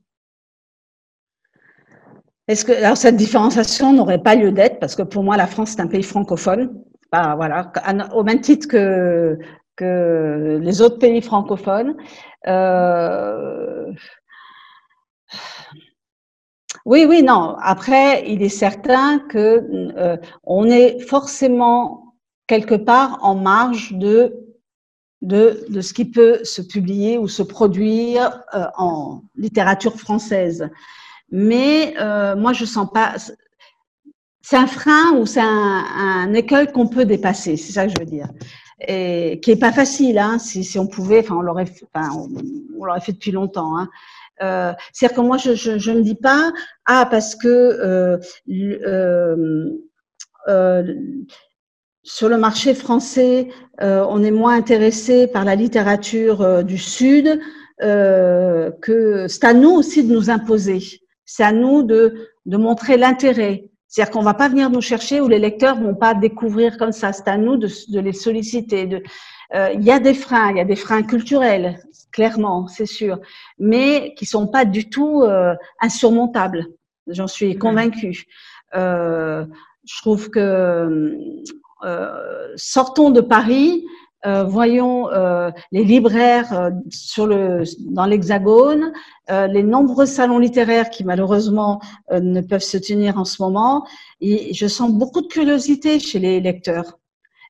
Est-ce 2.47 2.63
que 2.63 2.71
alors 2.71 2.95
cette 2.95 3.17
différenciation 3.17 3.91
n'aurait 3.91 4.21
pas 4.21 4.35
lieu 4.35 4.51
d'être? 4.51 4.79
Parce 4.79 4.95
que 4.95 5.01
pour 5.01 5.23
moi 5.23 5.35
la 5.35 5.47
France 5.47 5.75
est 5.75 5.81
un 5.81 5.87
pays 5.87 6.03
francophone, 6.03 6.81
bah, 7.11 7.35
voilà, 7.35 7.71
au 8.13 8.23
même 8.23 8.41
titre 8.41 8.67
que 8.67 9.37
que 9.77 10.59
les 10.61 10.81
autres 10.81 10.97
pays 10.97 11.21
francophones. 11.21 11.95
Euh, 12.47 13.91
oui, 16.85 17.05
oui, 17.07 17.23
non. 17.23 17.55
Après, 17.61 18.29
il 18.29 18.41
est 18.41 18.49
certain 18.49 19.19
que 19.19 19.93
euh, 19.97 20.17
on 20.43 20.65
est 20.65 20.99
forcément 20.99 22.15
quelque 22.47 22.75
part 22.75 23.19
en 23.21 23.35
marge 23.35 23.93
de, 23.93 24.33
de, 25.21 25.65
de 25.69 25.81
ce 25.81 25.93
qui 25.93 26.05
peut 26.05 26.43
se 26.43 26.61
publier 26.61 27.17
ou 27.17 27.27
se 27.27 27.43
produire 27.43 28.43
euh, 28.53 28.65
en 28.77 29.21
littérature 29.35 29.99
française. 29.99 30.69
Mais 31.29 31.93
euh, 31.99 32.35
moi, 32.35 32.53
je 32.53 32.65
sens 32.65 32.87
pas. 32.91 33.15
C'est 34.41 34.55
un 34.55 34.67
frein 34.67 35.11
ou 35.17 35.25
c'est 35.25 35.41
un, 35.41 35.85
un 35.95 36.33
écueil 36.33 36.71
qu'on 36.71 36.87
peut 36.87 37.05
dépasser. 37.05 37.57
C'est 37.57 37.73
ça 37.73 37.85
que 37.85 37.93
je 37.95 37.99
veux 37.99 38.09
dire. 38.09 38.29
Et 38.87 39.39
qui 39.43 39.51
est 39.51 39.59
pas 39.59 39.73
facile. 39.73 40.17
Hein, 40.19 40.39
si, 40.39 40.63
si 40.63 40.79
on 40.79 40.87
pouvait, 40.87 41.19
enfin, 41.19 41.35
on 41.35 41.41
l'aurait, 41.41 41.65
enfin, 41.93 42.09
on, 42.15 42.85
l'aurait 42.85 43.01
fait 43.01 43.11
depuis 43.11 43.31
longtemps. 43.31 43.77
Hein. 43.77 43.89
Euh, 44.41 44.73
C'est-à-dire 44.93 45.15
que 45.17 45.21
moi, 45.21 45.37
je, 45.37 45.53
je, 45.55 45.77
je, 45.77 45.91
ne 45.91 46.01
dis 46.01 46.15
pas 46.15 46.51
ah 46.85 47.07
parce 47.09 47.35
que 47.35 47.47
euh, 47.47 48.17
euh, 48.49 49.65
euh, 50.47 50.93
sur 52.03 52.29
le 52.29 52.37
marché 52.37 52.73
français, 52.73 53.49
on 53.79 54.23
est 54.23 54.31
moins 54.31 54.55
intéressé 54.55 55.27
par 55.27 55.43
la 55.43 55.55
littérature 55.55 56.63
du 56.63 56.77
Sud, 56.77 57.39
que 57.81 59.25
c'est 59.27 59.43
à 59.43 59.53
nous 59.53 59.71
aussi 59.71 60.05
de 60.07 60.13
nous 60.13 60.29
imposer. 60.29 61.01
C'est 61.25 61.43
à 61.43 61.51
nous 61.51 61.83
de, 61.83 62.29
de 62.45 62.57
montrer 62.57 62.95
l'intérêt. 62.95 63.65
C'est-à-dire 63.89 64.11
qu'on 64.13 64.23
va 64.23 64.33
pas 64.33 64.47
venir 64.47 64.69
nous 64.69 64.81
chercher 64.81 65.19
ou 65.19 65.27
les 65.27 65.39
lecteurs 65.39 65.79
vont 65.79 65.95
pas 65.95 66.13
découvrir 66.13 66.77
comme 66.77 66.93
ça. 66.93 67.11
C'est 67.11 67.27
à 67.27 67.37
nous 67.37 67.57
de, 67.57 67.67
de 67.89 67.99
les 67.99 68.13
solliciter. 68.13 68.85
De, 68.85 69.03
il 69.53 69.81
y 69.81 69.91
a 69.91 69.99
des 69.99 70.13
freins, 70.13 70.51
il 70.51 70.57
y 70.57 70.61
a 70.61 70.65
des 70.65 70.75
freins 70.75 71.03
culturels 71.03 71.79
clairement, 72.17 72.67
c'est 72.67 72.87
sûr, 72.87 73.19
mais 73.59 74.15
qui 74.17 74.25
sont 74.25 74.47
pas 74.47 74.65
du 74.65 74.89
tout 74.89 75.21
euh, 75.21 75.53
insurmontables. 75.79 76.65
J'en 77.07 77.27
suis 77.27 77.57
convaincue. 77.57 78.25
Euh, 78.75 79.45
je 79.85 79.97
trouve 80.01 80.29
que 80.31 81.15
euh, 81.83 82.53
sortons 82.55 83.11
de 83.11 83.21
Paris 83.21 83.85
euh, 84.25 84.43
voyons 84.43 85.09
euh, 85.11 85.51
les 85.71 85.83
libraires 85.83 86.51
euh, 86.51 86.71
sur 86.89 87.27
le, 87.27 87.63
dans 87.91 88.07
l'Hexagone, 88.07 88.91
les 89.29 89.61
nombreux 89.61 90.07
salons 90.07 90.39
littéraires 90.39 90.89
qui 90.89 91.03
malheureusement 91.03 91.81
ne 92.11 92.41
peuvent 92.41 92.61
se 92.61 92.77
tenir 92.77 93.17
en 93.17 93.25
ce 93.25 93.41
moment. 93.41 93.85
Et 94.21 94.53
je 94.53 94.67
sens 94.67 94.91
beaucoup 94.91 95.21
de 95.21 95.27
curiosité 95.27 95.99
chez 95.99 96.17
les 96.19 96.39
lecteurs. 96.39 96.97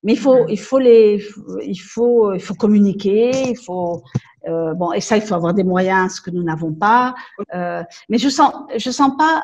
Mais 0.03 0.13
il 0.13 0.19
faut, 0.19 0.47
il 0.47 0.59
faut 0.59 0.79
les, 0.79 1.23
il 1.63 1.77
faut, 1.77 2.33
il 2.33 2.41
faut 2.41 2.53
communiquer, 2.55 3.49
il 3.49 3.57
faut, 3.57 4.03
bon, 4.45 4.93
et 4.93 5.01
ça, 5.01 5.17
il 5.17 5.23
faut 5.23 5.35
avoir 5.35 5.53
des 5.53 5.63
moyens, 5.63 6.15
ce 6.15 6.21
que 6.21 6.31
nous 6.31 6.43
n'avons 6.43 6.73
pas. 6.73 7.15
mais 7.53 8.17
je 8.17 8.29
sens, 8.29 8.53
je 8.77 8.91
sens 8.91 9.11
pas 9.17 9.43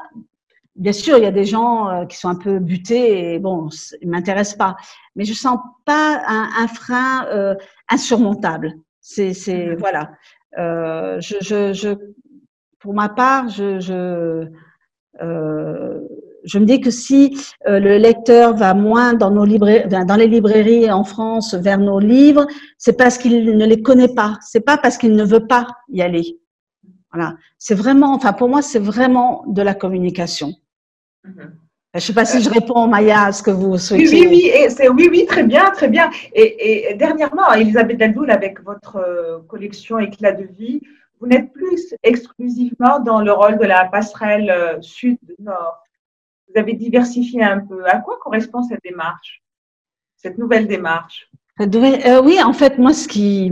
Bien 0.76 0.92
sûr, 0.92 1.18
il 1.18 1.24
y 1.24 1.28
a 1.28 1.32
des 1.32 1.46
gens 1.46 1.90
euh, 1.90 2.06
qui 2.06 2.18
sont 2.18 2.30
un 2.30 2.36
peu 2.36 2.58
butés 2.58 3.36
et 3.36 3.40
bon, 3.40 3.70
ils 4.02 4.10
m'intéressent 4.10 4.58
pas. 4.58 4.76
Mais 5.16 5.24
je 5.24 5.34
sens 5.34 5.60
pas 5.86 6.24
un, 6.28 6.50
un 6.64 6.68
frein 6.68 7.28
euh, 7.28 7.56
insurmontable. 7.90 8.74
C'est, 9.00 9.34
c'est 9.34 9.68
mhm. 9.68 9.76
voilà. 9.76 10.14
Euh, 10.58 11.22
je, 11.22 11.36
je, 11.42 11.74
je, 11.74 11.90
pour 12.80 12.96
ma 12.96 13.10
part, 13.10 13.50
je, 13.50 13.80
je, 13.80 14.48
euh, 15.22 16.00
je 16.46 16.60
me 16.60 16.66
dis 16.66 16.82
que 16.82 16.92
si 16.92 17.38
euh, 17.68 17.80
le 17.80 17.98
lecteur 17.98 18.56
va 18.56 18.74
moins 18.74 19.14
dans 19.14 19.32
nos 19.32 19.46
librairies, 19.46 19.88
dans 19.88 20.16
les 20.16 20.28
librairies 20.28 20.92
en 20.92 21.04
France 21.04 21.54
vers 21.54 21.78
nos 21.78 22.00
livres, 22.00 22.48
c'est 22.78 22.98
parce 22.98 23.18
qu'il 23.18 23.58
ne 23.58 23.66
les 23.66 23.82
connaît 23.82 24.14
pas. 24.14 24.38
C'est 24.42 24.66
pas 24.66 24.78
parce 24.78 24.98
qu'il 24.98 25.16
ne 25.16 25.24
veut 25.24 25.48
pas 25.48 25.68
y 25.90 26.02
aller. 26.02 26.38
Voilà. 27.12 27.36
C'est 27.58 27.76
vraiment, 27.76 28.14
enfin 28.14 28.34
pour 28.34 28.50
moi, 28.50 28.62
c'est 28.62 28.80
vraiment 28.80 29.44
de 29.48 29.62
la 29.62 29.74
communication. 29.74 30.54
Mhm. 31.24 31.58
Je 31.94 32.00
ne 32.00 32.02
sais 32.02 32.14
pas 32.14 32.26
si 32.26 32.42
je 32.42 32.50
réponds, 32.50 32.88
Maya, 32.88 33.26
à 33.26 33.32
ce 33.32 33.44
que 33.44 33.52
vous 33.52 33.78
souhaitez. 33.78 34.10
Oui, 34.10 34.26
oui, 34.28 34.52
oui, 34.52 34.88
oui, 34.96 35.10
oui, 35.12 35.26
très 35.28 35.44
bien, 35.44 35.70
très 35.70 35.88
bien. 35.88 36.10
Et, 36.34 36.96
dernièrement, 36.96 37.54
Elisabeth 37.54 38.00
Daldoul, 38.00 38.32
avec 38.32 38.64
votre 38.64 38.96
euh, 38.96 39.38
collection 39.48 40.00
Éclat 40.00 40.32
de 40.32 40.46
vie, 40.46 40.82
vous 41.20 41.28
n'êtes 41.28 41.54
plus 41.54 41.94
exclusivement 42.02 43.00
dans 43.00 43.22
le 43.22 43.32
rôle 43.32 43.60
de 43.60 43.66
la 43.66 43.86
passerelle 43.86 44.50
euh, 44.50 44.82
sud-nord. 44.82 45.84
Vous 46.54 46.60
avez 46.60 46.74
diversifié 46.74 47.44
un 47.44 47.60
peu. 47.60 47.86
À 47.86 48.00
quoi 48.00 48.18
correspond 48.22 48.64
cette 48.64 48.84
démarche, 48.84 49.42
cette 50.18 50.38
nouvelle 50.38 50.68
démarche? 50.68 51.30
Euh, 51.60 52.22
Oui, 52.24 52.42
en 52.44 52.54
fait, 52.54 52.78
moi, 52.78 52.94
ce 52.94 53.08
qui. 53.08 53.52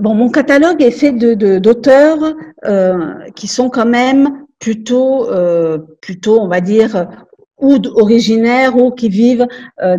bon, 0.00 0.14
mon 0.14 0.30
catalogue 0.30 0.82
est 0.82 0.90
fait 0.90 1.12
d'auteurs 1.12 2.18
de, 2.64 3.30
qui 3.32 3.46
sont 3.46 3.70
quand 3.70 3.86
même 3.86 4.42
plutôt, 4.62 5.28
euh, 5.28 5.78
plutôt, 6.00 6.40
on 6.40 6.46
va 6.46 6.60
dire, 6.60 7.08
ou 7.58 7.78
originaires 7.96 8.76
ou 8.76 8.92
qui 8.92 9.08
vivent, 9.08 9.46
euh, 9.82 9.98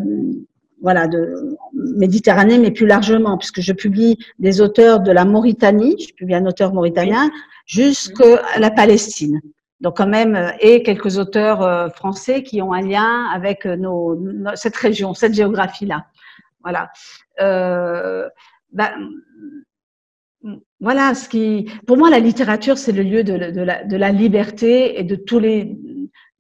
voilà, 0.81 1.07
de 1.07 1.57
Méditerranée, 1.73 2.57
mais 2.57 2.71
plus 2.71 2.87
largement, 2.87 3.37
puisque 3.37 3.61
je 3.61 3.73
publie 3.73 4.17
des 4.39 4.61
auteurs 4.61 5.01
de 5.01 5.11
la 5.11 5.25
Mauritanie, 5.25 5.95
je 5.99 6.13
publie 6.13 6.35
un 6.35 6.45
auteur 6.45 6.73
mauritanien, 6.73 7.29
jusqu'à 7.65 8.41
la 8.57 8.71
Palestine. 8.71 9.41
Donc 9.83 9.97
quand 9.97 10.07
même, 10.07 10.35
euh, 10.35 10.49
et 10.59 10.81
quelques 10.81 11.19
auteurs 11.19 11.93
français 11.93 12.41
qui 12.41 12.61
ont 12.61 12.73
un 12.73 12.81
lien 12.81 13.25
avec 13.31 13.65
nos, 13.65 14.19
cette 14.55 14.75
région, 14.75 15.13
cette 15.13 15.35
géographie-là. 15.35 16.05
Voilà. 16.63 16.89
Euh, 17.41 18.27
ben, 18.71 18.91
voilà, 20.79 21.13
ce 21.13 21.29
qui, 21.29 21.69
pour 21.87 21.97
moi, 21.97 22.09
la 22.09 22.19
littérature, 22.19 22.77
c'est 22.77 22.91
le 22.91 23.03
lieu 23.03 23.23
de, 23.23 23.33
la, 23.33 24.11
liberté 24.11 24.99
et 24.99 25.03
de 25.03 25.15
tous 25.15 25.39
les, 25.39 25.77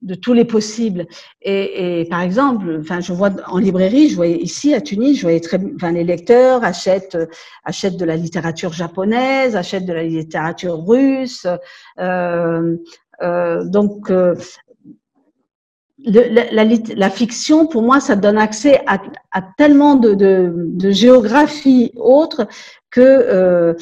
de 0.01 0.15
tous 0.15 0.33
les 0.33 0.43
possibles. 0.43 1.05
Et, 1.41 2.05
par 2.09 2.21
exemple, 2.21 2.81
je 2.99 3.13
vois 3.13 3.31
en 3.47 3.57
librairie, 3.57 4.09
je 4.09 4.15
voyais 4.15 4.37
ici 4.37 4.73
à 4.73 4.81
Tunis, 4.81 5.15
je 5.17 5.21
voyais 5.21 5.39
très, 5.39 5.59
enfin, 5.75 5.91
les 5.91 6.03
lecteurs 6.03 6.63
achètent, 6.65 7.17
achètent 7.63 7.97
de 7.97 8.05
la 8.05 8.17
littérature 8.17 8.73
japonaise, 8.73 9.55
achètent 9.55 9.85
de 9.85 9.93
la 9.93 10.03
littérature 10.03 10.85
russe. 10.85 11.45
Euh, 11.45 11.57
euh, 11.99 12.75
donc, 13.21 14.09
euh, 14.09 14.35
la, 16.05 17.09
fiction, 17.09 17.67
pour 17.67 17.81
moi, 17.81 17.99
ça 17.99 18.15
donne 18.15 18.37
accès 18.37 18.81
à, 18.87 19.41
tellement 19.57 19.95
de, 19.95 20.13
de, 20.13 20.53
de 20.55 20.91
géographie 20.91 21.91
autre 21.95 22.47
que, 22.89 23.01
euh, 23.01 23.73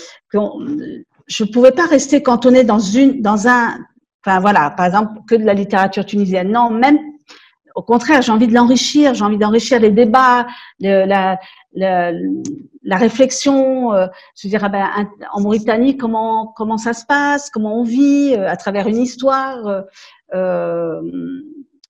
je 1.27 1.43
ne 1.43 1.49
pouvais 1.51 1.71
pas 1.71 1.85
rester 1.85 2.21
cantonnée 2.21 2.63
dans 2.63 2.79
une, 2.79 3.21
dans 3.21 3.47
un, 3.47 3.77
enfin 4.23 4.39
voilà, 4.39 4.71
par 4.71 4.85
exemple 4.85 5.21
que 5.27 5.35
de 5.35 5.45
la 5.45 5.53
littérature 5.53 6.05
tunisienne. 6.05 6.51
Non, 6.51 6.69
même 6.69 6.99
au 7.75 7.81
contraire, 7.81 8.21
j'ai 8.21 8.31
envie 8.31 8.47
de 8.47 8.53
l'enrichir, 8.53 9.13
j'ai 9.13 9.23
envie 9.23 9.37
d'enrichir 9.37 9.79
les 9.79 9.91
débats, 9.91 10.45
la, 10.79 11.39
la, 11.73 12.11
la, 12.83 12.97
réflexion. 12.97 13.93
Euh, 13.93 14.07
je 14.35 14.47
dire, 14.47 14.63
ah 14.63 14.69
ben, 14.69 14.87
en 15.33 15.41
Mauritanie, 15.41 15.97
comment 15.97 16.47
comment 16.55 16.77
ça 16.77 16.93
se 16.93 17.05
passe, 17.05 17.49
comment 17.49 17.79
on 17.79 17.83
vit 17.83 18.35
euh, 18.35 18.49
à 18.49 18.57
travers 18.57 18.87
une 18.87 18.97
histoire. 18.97 19.85
Euh, 20.33 21.01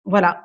voilà. 0.05 0.41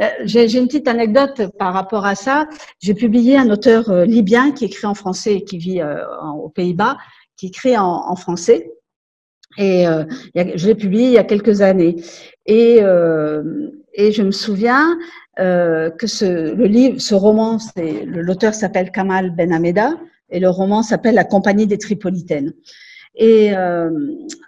Euh, 0.00 0.08
j'ai 0.24 0.58
une 0.58 0.66
petite 0.66 0.88
anecdote 0.88 1.42
par 1.58 1.72
rapport 1.72 2.04
à 2.04 2.14
ça. 2.14 2.48
J'ai 2.80 2.94
publié 2.94 3.36
un 3.36 3.50
auteur 3.50 3.90
euh, 3.90 4.04
libyen 4.04 4.50
qui 4.52 4.64
écrit 4.64 4.86
en 4.86 4.94
français 4.94 5.36
et 5.36 5.44
qui 5.44 5.58
vit 5.58 5.80
euh, 5.80 6.04
aux 6.34 6.48
Pays-Bas, 6.48 6.96
qui 7.36 7.46
écrit 7.46 7.76
en, 7.78 8.16
français. 8.16 8.70
Et 9.56 9.84
je 10.34 10.66
l'ai 10.66 10.74
publié 10.74 11.06
il 11.06 11.12
y 11.12 11.18
a 11.18 11.24
quelques 11.24 11.60
années. 11.60 11.96
Et, 12.46 12.78
et 12.78 14.12
je 14.12 14.22
me 14.22 14.32
souviens 14.32 14.98
que 15.36 16.06
ce, 16.06 16.54
le 16.54 16.66
livre, 16.66 17.00
ce 17.00 17.14
roman, 17.14 17.58
l'auteur 18.06 18.54
s'appelle 18.54 18.90
Kamal 18.90 19.30
Ben 19.30 19.52
Hameda 19.52 19.94
et 20.30 20.40
le 20.40 20.48
roman 20.48 20.82
s'appelle 20.82 21.14
La 21.14 21.24
Compagnie 21.24 21.66
des 21.66 21.78
Tripolitaines. 21.78 22.52
Et 23.16 23.56
euh, 23.56 23.90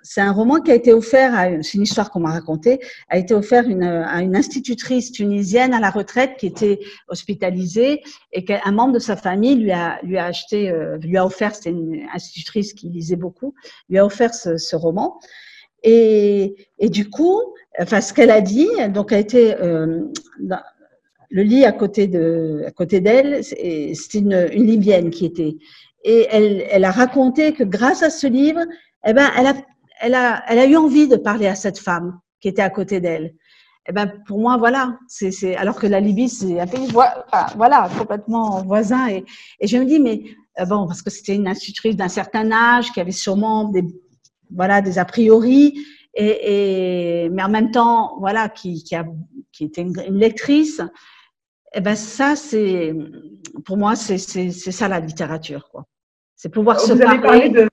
c'est 0.02 0.20
un 0.20 0.32
roman 0.32 0.60
qui 0.60 0.72
a 0.72 0.74
été 0.74 0.92
offert, 0.92 1.32
c'est 1.62 1.74
une 1.74 1.82
histoire 1.82 2.10
qu'on 2.10 2.20
m'a 2.20 2.32
racontée, 2.32 2.80
a 3.08 3.16
été 3.16 3.32
offert 3.32 3.68
une, 3.68 3.84
à 3.84 4.20
une 4.22 4.34
institutrice 4.34 5.12
tunisienne 5.12 5.72
à 5.72 5.78
la 5.78 5.90
retraite 5.90 6.32
qui 6.36 6.46
était 6.46 6.80
hospitalisée 7.08 8.02
et 8.32 8.44
qu'un 8.44 8.72
membre 8.72 8.94
de 8.94 8.98
sa 8.98 9.14
famille 9.14 9.54
lui 9.54 9.70
a, 9.70 10.00
lui 10.02 10.18
a 10.18 10.24
acheté, 10.24 10.70
euh, 10.70 10.96
lui 10.98 11.16
a 11.16 11.24
offert, 11.24 11.54
c'était 11.54 11.70
une 11.70 12.06
institutrice 12.12 12.72
qui 12.72 12.88
lisait 12.88 13.16
beaucoup, 13.16 13.54
lui 13.88 13.98
a 13.98 14.04
offert 14.04 14.34
ce, 14.34 14.56
ce 14.56 14.74
roman. 14.74 15.20
Et, 15.84 16.56
et, 16.80 16.88
du 16.88 17.08
coup, 17.08 17.40
enfin, 17.78 18.00
ce 18.00 18.12
qu'elle 18.12 18.30
a 18.30 18.40
dit, 18.40 18.68
donc 18.88 19.12
a 19.12 19.18
été 19.18 19.54
euh, 19.54 20.02
le 21.30 21.42
lit 21.42 21.64
à 21.64 21.72
côté 21.72 22.06
de, 22.06 22.64
à 22.66 22.70
côté 22.70 23.00
d'elle, 23.00 23.42
c'était 23.44 24.18
une, 24.18 24.44
Libyenne 24.46 25.10
qui 25.10 25.26
était 25.26 25.56
et 26.04 26.26
elle, 26.30 26.64
elle, 26.70 26.84
a 26.84 26.92
raconté 26.92 27.52
que 27.52 27.64
grâce 27.64 28.02
à 28.04 28.10
ce 28.10 28.28
livre, 28.28 28.60
eh 29.04 29.12
ben, 29.12 29.28
elle 29.36 29.46
a, 29.48 29.54
elle 30.00 30.14
a, 30.14 30.44
elle 30.46 30.60
a 30.60 30.66
eu 30.66 30.76
envie 30.76 31.08
de 31.08 31.16
parler 31.16 31.48
à 31.48 31.56
cette 31.56 31.80
femme 31.80 32.20
qui 32.40 32.46
était 32.46 32.62
à 32.62 32.70
côté 32.70 33.00
d'elle. 33.00 33.34
Eh 33.88 33.92
ben, 33.92 34.12
pour 34.26 34.38
moi, 34.38 34.56
voilà, 34.56 34.98
c'est, 35.08 35.56
alors 35.56 35.76
que 35.76 35.86
la 35.86 36.00
Libye, 36.00 36.28
c'est 36.28 36.60
un 36.60 36.66
pays, 36.66 36.88
voilà, 36.90 37.88
complètement 37.98 38.62
voisin. 38.62 39.08
Et, 39.08 39.24
et 39.60 39.66
je 39.66 39.76
me 39.78 39.84
dis, 39.84 39.98
mais 39.98 40.22
euh, 40.60 40.64
bon, 40.64 40.86
parce 40.86 41.02
que 41.02 41.10
c'était 41.10 41.34
une 41.34 41.48
institutrice 41.48 41.96
d'un 41.96 42.08
certain 42.08 42.50
âge 42.52 42.92
qui 42.92 43.00
avait 43.00 43.10
sûrement 43.12 43.64
des, 43.64 43.84
voilà, 44.50 44.80
des 44.80 44.98
a 44.98 45.04
priori, 45.04 45.74
et, 46.14 47.24
et 47.24 47.28
mais 47.30 47.42
en 47.42 47.48
même 47.48 47.70
temps, 47.70 48.16
voilà, 48.20 48.48
qui, 48.48 48.82
qui, 48.82 48.94
a, 48.94 49.04
qui 49.52 49.64
était 49.64 49.82
une 49.82 50.18
lectrice. 50.18 50.80
Eh 51.74 51.80
ben, 51.80 51.94
ça, 51.96 52.36
c'est, 52.36 52.94
pour 53.64 53.76
moi, 53.76 53.96
c'est, 53.96 54.18
ça 54.18 54.88
la 54.88 55.00
littérature, 55.00 55.68
quoi. 55.70 55.84
C'est 56.34 56.50
pouvoir 56.50 56.78
se 56.80 56.92
parler. 56.92 57.48
de... 57.48 57.68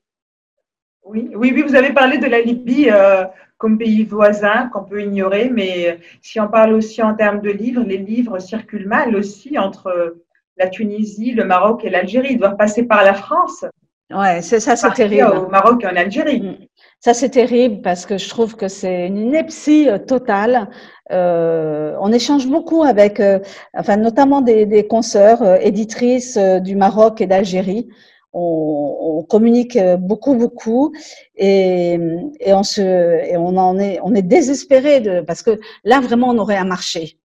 oui, 1.06 1.32
oui, 1.36 1.52
oui, 1.54 1.62
vous 1.62 1.76
avez 1.76 1.94
parlé 1.94 2.18
de 2.18 2.28
la 2.28 2.42
Libye 2.42 2.90
euh, 2.90 3.26
comme 3.58 3.78
pays 3.78 4.04
voisin 4.04 4.70
qu'on 4.70 4.84
peut 4.84 5.02
ignorer, 5.02 5.50
mais 5.50 6.00
si 6.22 6.40
on 6.40 6.48
parle 6.48 6.74
aussi 6.74 7.02
en 7.02 7.14
termes 7.14 7.42
de 7.42 7.50
livres, 7.50 7.84
les 7.84 7.98
livres 7.98 8.40
circulent 8.40 8.88
mal 8.88 9.16
aussi 9.16 9.58
entre 9.60 10.16
la 10.58 10.68
Tunisie, 10.68 11.32
le 11.32 11.46
Maroc 11.46 11.84
et 11.84 11.90
l'Algérie. 11.90 12.34
Ils 12.34 12.40
doivent 12.40 12.58
passer 12.58 12.84
par 12.84 13.04
la 13.04 13.14
France. 13.14 13.66
Ouais, 14.14 14.42
c'est 14.42 14.60
ça, 14.60 14.76
c'est 14.76 14.94
terrible. 14.94 15.32
Au 15.36 15.48
Maroc 15.48 15.84
et 15.84 15.88
en 15.88 15.96
Algérie. 15.96 16.42
Mm. 16.42 16.68
Ça, 17.00 17.14
c'est 17.14 17.30
terrible 17.30 17.82
parce 17.82 18.06
que 18.06 18.18
je 18.18 18.30
trouve 18.30 18.56
que 18.56 18.68
c'est 18.68 19.08
une 19.08 19.18
ineptie 19.18 19.90
euh, 19.90 19.98
totale. 19.98 20.70
Euh, 21.12 21.96
on 22.00 22.12
échange 22.14 22.48
beaucoup 22.48 22.84
avec, 22.84 23.20
euh, 23.20 23.40
enfin, 23.74 23.98
notamment 23.98 24.42
des, 24.42 24.66
des 24.66 24.88
consoeurs 24.88 25.42
euh, 25.42 25.58
éditrices 25.58 26.38
du 26.38 26.76
Maroc 26.76 27.20
et 27.20 27.28
d'Algérie 27.28 27.90
on, 28.34 29.26
communique 29.30 29.78
beaucoup, 30.00 30.36
beaucoup, 30.36 30.94
et, 31.36 32.00
on 32.48 32.64
se, 32.64 32.82
et 32.82 33.38
on 33.38 33.58
en 33.58 33.80
est, 33.80 34.00
on 34.04 34.14
est 34.16 34.22
désespéré 34.22 35.00
de, 35.02 35.22
parce 35.22 35.44
que 35.44 35.60
là 35.84 36.00
vraiment 36.02 36.30
on 36.30 36.38
aurait 36.38 36.58
un 36.58 36.66
marché, 36.66 37.20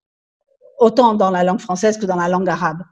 autant 0.78 1.14
dans 1.14 1.30
la 1.30 1.44
langue 1.44 1.60
française 1.60 1.98
que 1.98 2.06
dans 2.06 2.16
la 2.16 2.28
langue 2.28 2.48
arabe. 2.48 2.82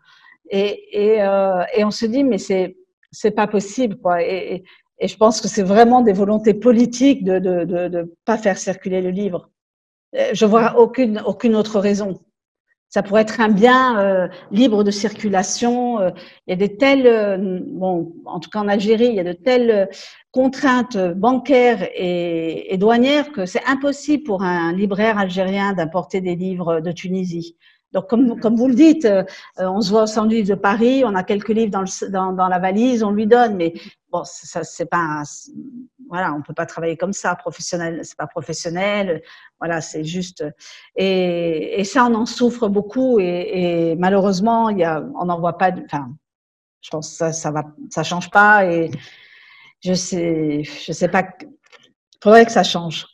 Et, 0.50 1.14
et, 1.16 1.22
euh, 1.22 1.62
on 1.78 1.90
se 1.90 2.06
dit 2.06 2.24
mais 2.24 2.38
c'est, 2.38 2.76
c'est 3.10 3.32
pas 3.32 3.46
possible 3.46 3.96
quoi. 3.96 4.22
Et, 4.22 4.64
et 4.98 5.08
je 5.08 5.16
pense 5.16 5.40
que 5.40 5.48
c'est 5.48 5.62
vraiment 5.62 6.00
des 6.00 6.12
volontés 6.12 6.54
politiques 6.54 7.22
de 7.24 7.38
de, 7.38 7.64
de, 7.64 7.88
de 7.88 8.16
pas 8.24 8.38
faire 8.38 8.58
circuler 8.58 9.02
le 9.02 9.10
livre. 9.10 9.50
Je 10.32 10.46
vois 10.46 10.78
aucune 10.78 11.22
aucune 11.24 11.54
autre 11.54 11.78
raison. 11.80 12.18
Ça 12.88 13.02
pourrait 13.02 13.22
être 13.22 13.40
un 13.40 13.48
bien 13.48 13.98
euh, 13.98 14.28
libre 14.52 14.84
de 14.84 14.90
circulation. 14.90 16.00
Euh, 16.00 16.10
il 16.46 16.50
y 16.50 16.52
a 16.52 16.56
des 16.56 16.76
telles, 16.76 17.06
euh, 17.06 17.60
bon, 17.66 18.14
en 18.24 18.38
tout 18.38 18.48
cas 18.48 18.60
en 18.60 18.68
Algérie, 18.68 19.08
il 19.08 19.14
y 19.14 19.20
a 19.20 19.24
de 19.24 19.32
telles 19.32 19.88
contraintes 20.30 20.96
bancaires 20.96 21.88
et, 21.94 22.76
douanières 22.78 23.32
que 23.32 23.44
c'est 23.44 23.64
impossible 23.66 24.22
pour 24.24 24.42
un 24.42 24.72
libraire 24.72 25.18
algérien 25.18 25.72
d'importer 25.72 26.20
des 26.20 26.36
livres 26.36 26.80
de 26.80 26.92
Tunisie. 26.92 27.56
Donc, 27.92 28.08
comme, 28.08 28.38
comme 28.40 28.56
vous 28.56 28.68
le 28.68 28.74
dites, 28.74 29.08
on 29.58 29.80
se 29.80 29.90
voit 29.90 30.02
au 30.02 30.06
centre 30.06 30.28
de 30.28 30.54
Paris, 30.54 31.02
on 31.04 31.14
a 31.14 31.22
quelques 31.22 31.48
livres 31.48 31.70
dans, 31.70 31.84
dans, 32.10 32.32
dans, 32.32 32.48
la 32.48 32.58
valise, 32.58 33.02
on 33.02 33.10
lui 33.10 33.26
donne, 33.26 33.56
mais 33.56 33.72
bon, 34.16 34.24
ça, 34.24 34.64
c'est 34.64 34.86
pas, 34.86 35.22
voilà, 36.08 36.32
on 36.34 36.42
peut 36.42 36.54
pas 36.54 36.66
travailler 36.66 36.96
comme 36.96 37.12
ça, 37.12 37.34
professionnel, 37.34 38.00
c'est 38.04 38.16
pas 38.16 38.26
professionnel, 38.26 39.22
voilà, 39.58 39.80
c'est 39.80 40.04
juste, 40.04 40.44
et, 40.96 41.82
ça, 41.84 42.06
on 42.06 42.14
en 42.14 42.26
souffre 42.26 42.68
beaucoup, 42.68 43.18
et, 43.20 43.94
malheureusement, 43.98 44.70
il 44.70 44.78
y 44.78 44.84
a, 44.84 45.04
on 45.14 45.26
n'en 45.26 45.38
voit 45.38 45.58
pas, 45.58 45.70
enfin, 45.84 46.10
je 46.80 46.90
pense 46.90 47.10
que 47.10 47.16
ça, 47.16 47.32
ça 47.32 47.50
va, 47.50 47.64
ça 47.90 48.02
change 48.02 48.30
pas, 48.30 48.64
et 48.66 48.90
je 49.84 49.94
sais, 49.94 50.62
je 50.64 50.92
sais 50.92 51.08
pas, 51.08 51.24
faudrait 52.22 52.46
que 52.46 52.52
ça 52.52 52.62
change. 52.62 53.06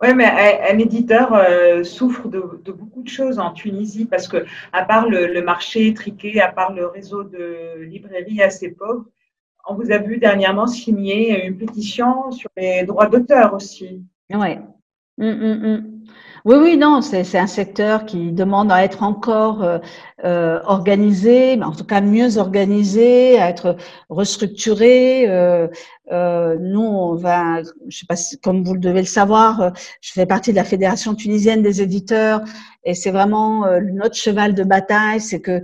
Oui, 0.00 0.14
mais 0.14 0.26
un, 0.26 0.78
éditeur 0.78 1.32
euh, 1.32 1.84
souffre 1.84 2.26
de, 2.26 2.40
beaucoup 2.72 3.04
de 3.04 3.08
choses 3.08 3.38
en 3.38 3.52
Tunisie 3.52 4.04
parce 4.04 4.26
que, 4.26 4.44
à 4.72 4.84
part 4.84 5.08
le, 5.08 5.28
le 5.28 5.42
marché 5.42 5.86
étriqué, 5.86 6.40
à 6.40 6.50
part 6.50 6.72
le 6.72 6.86
réseau 6.86 7.22
de 7.22 7.82
librairies 7.82 8.42
assez 8.42 8.72
pauvre, 8.72 9.04
on 9.68 9.74
vous 9.74 9.90
a 9.92 9.98
vu 9.98 10.18
dernièrement 10.18 10.66
signer 10.66 11.46
une 11.46 11.56
pétition 11.56 12.30
sur 12.30 12.50
les 12.56 12.84
droits 12.84 13.06
d'auteur 13.06 13.54
aussi. 13.54 14.02
Ouais. 14.30 14.60
Mm, 15.18 15.30
mm, 15.30 15.66
mm. 15.66 15.92
Oui, 16.44 16.56
oui, 16.60 16.76
non, 16.76 17.02
c'est 17.02 17.38
un 17.38 17.46
secteur 17.46 18.04
qui 18.04 18.32
demande 18.32 18.72
à 18.72 18.82
être 18.82 19.04
encore 19.04 19.62
euh, 19.62 19.78
euh, 20.24 20.58
organisé, 20.64 21.56
mais 21.56 21.64
en 21.64 21.70
tout 21.70 21.84
cas 21.84 22.00
mieux 22.00 22.36
organisé, 22.36 23.38
à 23.38 23.48
être 23.48 23.76
restructuré. 24.08 25.28
Euh, 25.28 25.68
euh, 26.10 26.56
nous, 26.58 26.80
on 26.80 27.14
va, 27.14 27.62
je 27.86 27.96
sais 27.96 28.06
pas 28.08 28.16
si, 28.16 28.40
comme 28.40 28.64
vous 28.64 28.74
le 28.74 28.80
devez 28.80 29.02
le 29.02 29.06
savoir, 29.06 29.60
euh, 29.60 29.70
je 30.00 30.10
fais 30.12 30.26
partie 30.26 30.50
de 30.50 30.56
la 30.56 30.64
Fédération 30.64 31.14
tunisienne 31.14 31.62
des 31.62 31.80
éditeurs 31.80 32.40
et 32.82 32.94
c'est 32.94 33.12
vraiment 33.12 33.64
notre 33.92 34.16
cheval 34.16 34.54
de 34.54 34.64
bataille, 34.64 35.20
c'est 35.20 35.40
que 35.40 35.62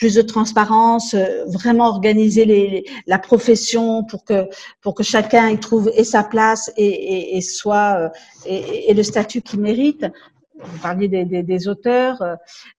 plus 0.00 0.14
de 0.14 0.22
transparence, 0.22 1.12
euh, 1.12 1.44
vraiment 1.46 1.86
organiser 1.86 2.46
les, 2.46 2.84
la 3.06 3.18
profession 3.18 4.02
pour 4.02 4.24
que 4.24 4.48
pour 4.80 4.94
que 4.94 5.02
chacun 5.02 5.50
y 5.50 5.60
trouve 5.60 5.92
et 5.94 6.04
sa 6.04 6.24
place 6.24 6.72
et, 6.78 6.86
et, 6.86 7.36
et 7.36 7.42
soit 7.42 7.90
euh, 7.98 8.08
et, 8.46 8.90
et, 8.90 8.94
le 8.94 9.02
statut 9.02 9.42
qu'il 9.42 9.60
mérite. 9.60 10.06
Vous 10.58 10.78
parliez 10.78 11.08
des, 11.08 11.24
des, 11.24 11.42
des 11.42 11.68
auteurs, 11.68 12.22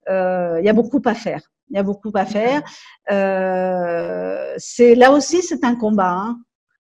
euh, 0.08 0.56
il 0.60 0.64
y 0.64 0.68
a 0.68 0.72
beaucoup 0.72 1.02
à 1.04 1.14
faire. 1.14 1.42
Il 1.70 1.76
y 1.76 1.78
a 1.78 1.84
beaucoup 1.84 2.12
à 2.14 2.26
faire. 2.26 2.60
Euh, 3.10 4.54
c'est 4.58 4.94
là 4.96 5.12
aussi 5.12 5.42
c'est 5.42 5.64
un 5.64 5.76
combat. 5.76 6.10
Hein. 6.10 6.40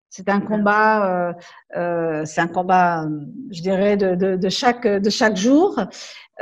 C'est 0.09 0.29
un 0.31 0.41
combat, 0.41 1.35
euh, 1.77 2.25
c'est 2.25 2.41
un 2.41 2.49
combat, 2.49 3.07
je 3.51 3.61
dirais, 3.61 3.97
de, 3.97 4.15
de, 4.15 4.37
de, 4.37 4.49
chaque 4.49 4.87
de 4.87 5.11
chaque 5.11 5.37
jour. 5.37 5.79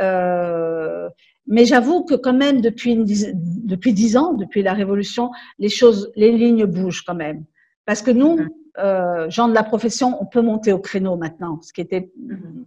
Euh, 0.01 1.09
mais 1.47 1.65
j'avoue 1.65 2.05
que 2.05 2.15
quand 2.15 2.35
même, 2.35 2.61
depuis, 2.61 2.97
depuis 2.97 3.93
dix 3.93 4.17
ans, 4.17 4.35
depuis 4.35 4.63
la 4.63 4.73
Révolution, 4.73 5.31
les 5.59 5.69
choses, 5.69 6.11
les 6.17 6.33
lignes 6.33 6.67
bougent 6.67 7.03
quand 7.03 7.15
même. 7.15 7.45
Parce 7.85 8.03
que 8.03 8.11
nous, 8.11 8.39
euh, 8.79 9.31
gens 9.31 9.49
de 9.49 9.55
la 9.55 9.63
profession, 9.63 10.21
on 10.21 10.27
peut 10.27 10.43
monter 10.43 10.73
au 10.73 10.79
créneau 10.79 11.17
maintenant, 11.17 11.61
ce 11.63 11.73
qui 11.73 11.81
était 11.81 12.11
mhm. 12.19 12.67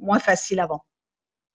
moins 0.00 0.20
facile 0.20 0.60
avant. 0.60 0.84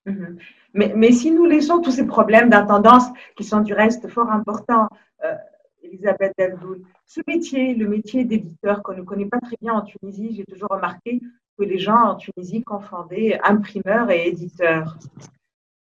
Mhm. 0.05 0.38
Mais, 0.73 0.93
mais, 0.95 1.11
si 1.11 1.32
nous 1.32 1.45
laissons 1.45 1.80
tous 1.80 1.91
ces 1.91 2.05
problèmes 2.05 2.49
d'intendance, 2.49 3.05
qui 3.38 3.43
sont 3.45 3.61
du 3.61 3.73
reste 3.73 4.07
fort 4.09 4.30
importants, 4.30 4.88
euh, 5.23 5.34
Elisabeth 5.82 6.34
Deldoul, 6.38 6.82
ce 7.05 7.21
métier, 7.28 7.73
le 7.73 7.88
métier 7.88 8.26
d'éditeur 8.26 8.84
qu'on 8.84 8.95
ne 8.95 9.03
connaît 9.03 9.28
pas 9.28 9.39
très 9.39 9.55
bien 9.61 9.73
en 9.73 9.82
Tunisie, 9.82 10.36
j'ai 10.36 10.43
toujours 10.43 10.69
remarqué 10.69 11.21
que 11.57 11.63
les 11.63 11.80
gens 11.80 11.95
en 11.95 12.15
Tunisie 12.15 12.63
confondaient 12.63 13.39
imprimeur 13.43 14.11
et 14.11 14.28
éditeur. 14.28 14.97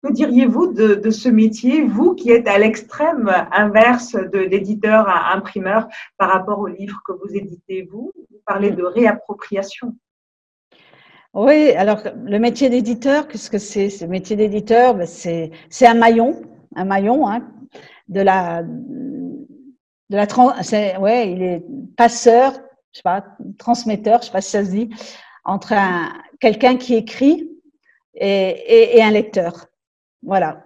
Que 0.04 0.12
diriez-vous 0.12 0.74
de, 0.74 1.10
ce 1.12 1.30
métier, 1.30 1.84
vous 1.84 2.16
qui 2.16 2.32
êtes 2.32 2.47
à 2.47 2.58
l'extrême 2.58 3.32
inverse 3.52 4.14
de 4.14 4.39
l'éditeur 4.39 5.08
à 5.08 5.36
imprimeur 5.36 5.88
par 6.18 6.30
rapport 6.32 6.60
au 6.60 6.68
livre 6.68 7.02
que 7.06 7.12
vous 7.12 7.36
éditez, 7.36 7.88
vous? 7.91 8.12
Vous 8.32 8.41
parlez 8.45 8.72
de 8.72 8.84
réappropriation. 8.84 9.95
Oui, 11.34 11.72
alors 11.72 12.02
le 12.26 12.39
métier 12.39 12.70
d'éditeur, 12.70 13.28
qu'est-ce 13.28 13.52
que 13.52 13.60
c'est? 13.60 13.89
Ce 13.89 14.04
métier 14.04 14.36
d'éditeur, 14.36 14.95
ben, 14.95 15.06
c'est 15.06 15.52
un 15.86 15.93
maillon, 15.93 16.41
un 16.76 16.86
maillon 16.86 17.28
hein, 17.28 17.47
de 18.10 18.22
la, 18.22 18.64
de 18.64 20.16
la 20.16 20.99
ouais, 20.99 21.32
il 21.32 21.41
est 21.43 21.64
passeur, 21.95 22.54
je 22.91 22.97
sais 22.97 23.04
pas, 23.04 23.24
transmetteur, 23.60 24.22
je 24.22 24.26
sais 24.26 24.32
pas 24.32 24.41
si 24.41 24.52
ça 24.52 24.66
se 24.66 24.72
dit, 24.72 24.89
entre 25.45 25.74
quelqu'un 26.39 26.76
qui 26.76 26.95
écrit 26.95 27.49
et, 28.16 28.97
et 28.97 29.04
un 29.04 29.12
lecteur. 29.12 29.68
Voilà. 30.24 30.63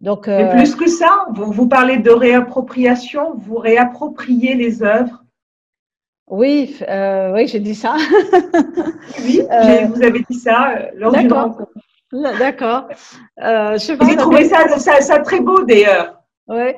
Donc, 0.00 0.28
euh... 0.28 0.52
plus 0.52 0.74
que 0.74 0.88
ça, 0.88 1.26
vous, 1.34 1.50
vous 1.50 1.68
parlez 1.68 1.98
de 1.98 2.10
réappropriation, 2.10 3.34
vous 3.36 3.56
réappropriez 3.56 4.54
les 4.54 4.82
œuvres. 4.82 5.24
Oui, 6.30 6.76
euh, 6.88 7.32
oui, 7.32 7.46
j'ai 7.48 7.58
dit 7.58 7.74
ça. 7.74 7.96
oui, 9.22 9.40
euh, 9.50 9.86
vous 9.86 10.02
avez 10.02 10.22
dit 10.28 10.38
ça 10.38 10.90
lors 10.94 11.12
d'une 11.12 11.32
rencontre. 11.32 11.72
D'accord. 12.12 12.88
Euh, 13.42 13.78
J'ai 13.78 14.16
trouvé 14.16 14.44
ça, 14.44 14.68
ça, 14.78 15.00
ça, 15.00 15.18
très 15.20 15.40
beau 15.40 15.64
d'ailleurs. 15.64 16.22
Oui. 16.46 16.72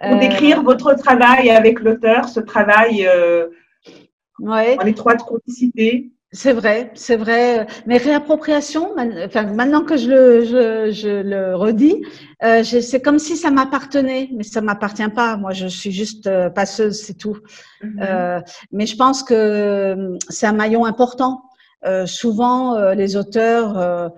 Pour 0.00 0.18
décrire 0.18 0.62
votre 0.62 0.94
travail 0.94 1.50
avec 1.50 1.80
l'auteur, 1.80 2.28
ce 2.28 2.40
travail 2.40 3.08
ouais. 4.40 4.76
en 4.80 4.86
étroite 4.86 5.22
complicité. 5.22 6.10
C'est 6.36 6.52
vrai, 6.52 6.90
c'est 6.94 7.16
vrai. 7.16 7.66
Mais 7.86 7.96
réappropriation, 7.96 8.94
enfin, 9.24 9.44
maintenant 9.44 9.82
que 9.82 9.96
je 9.96 10.10
le, 10.10 10.44
je, 10.44 10.90
je 10.92 11.08
le 11.08 11.56
redis, 11.56 12.04
euh, 12.44 12.62
c'est 12.62 13.00
comme 13.00 13.18
si 13.18 13.38
ça 13.38 13.50
m'appartenait, 13.50 14.28
mais 14.36 14.42
ça 14.42 14.60
m'appartient 14.60 15.08
pas. 15.08 15.38
Moi, 15.38 15.52
je 15.52 15.66
suis 15.66 15.92
juste 15.92 16.26
euh, 16.26 16.50
passeuse, 16.50 17.00
c'est 17.00 17.14
tout. 17.14 17.38
Mm-hmm. 17.82 18.02
euh, 18.02 18.40
mais 18.70 18.84
je 18.84 18.96
pense 18.96 19.22
que 19.22 19.32
euh, 19.32 20.18
c'est 20.28 20.46
un 20.46 20.52
maillon 20.52 20.84
important. 20.84 21.42
Euh, 21.86 22.04
souvent, 22.04 22.74
euh, 22.74 22.92
les 22.94 23.16
auteurs 23.16 24.10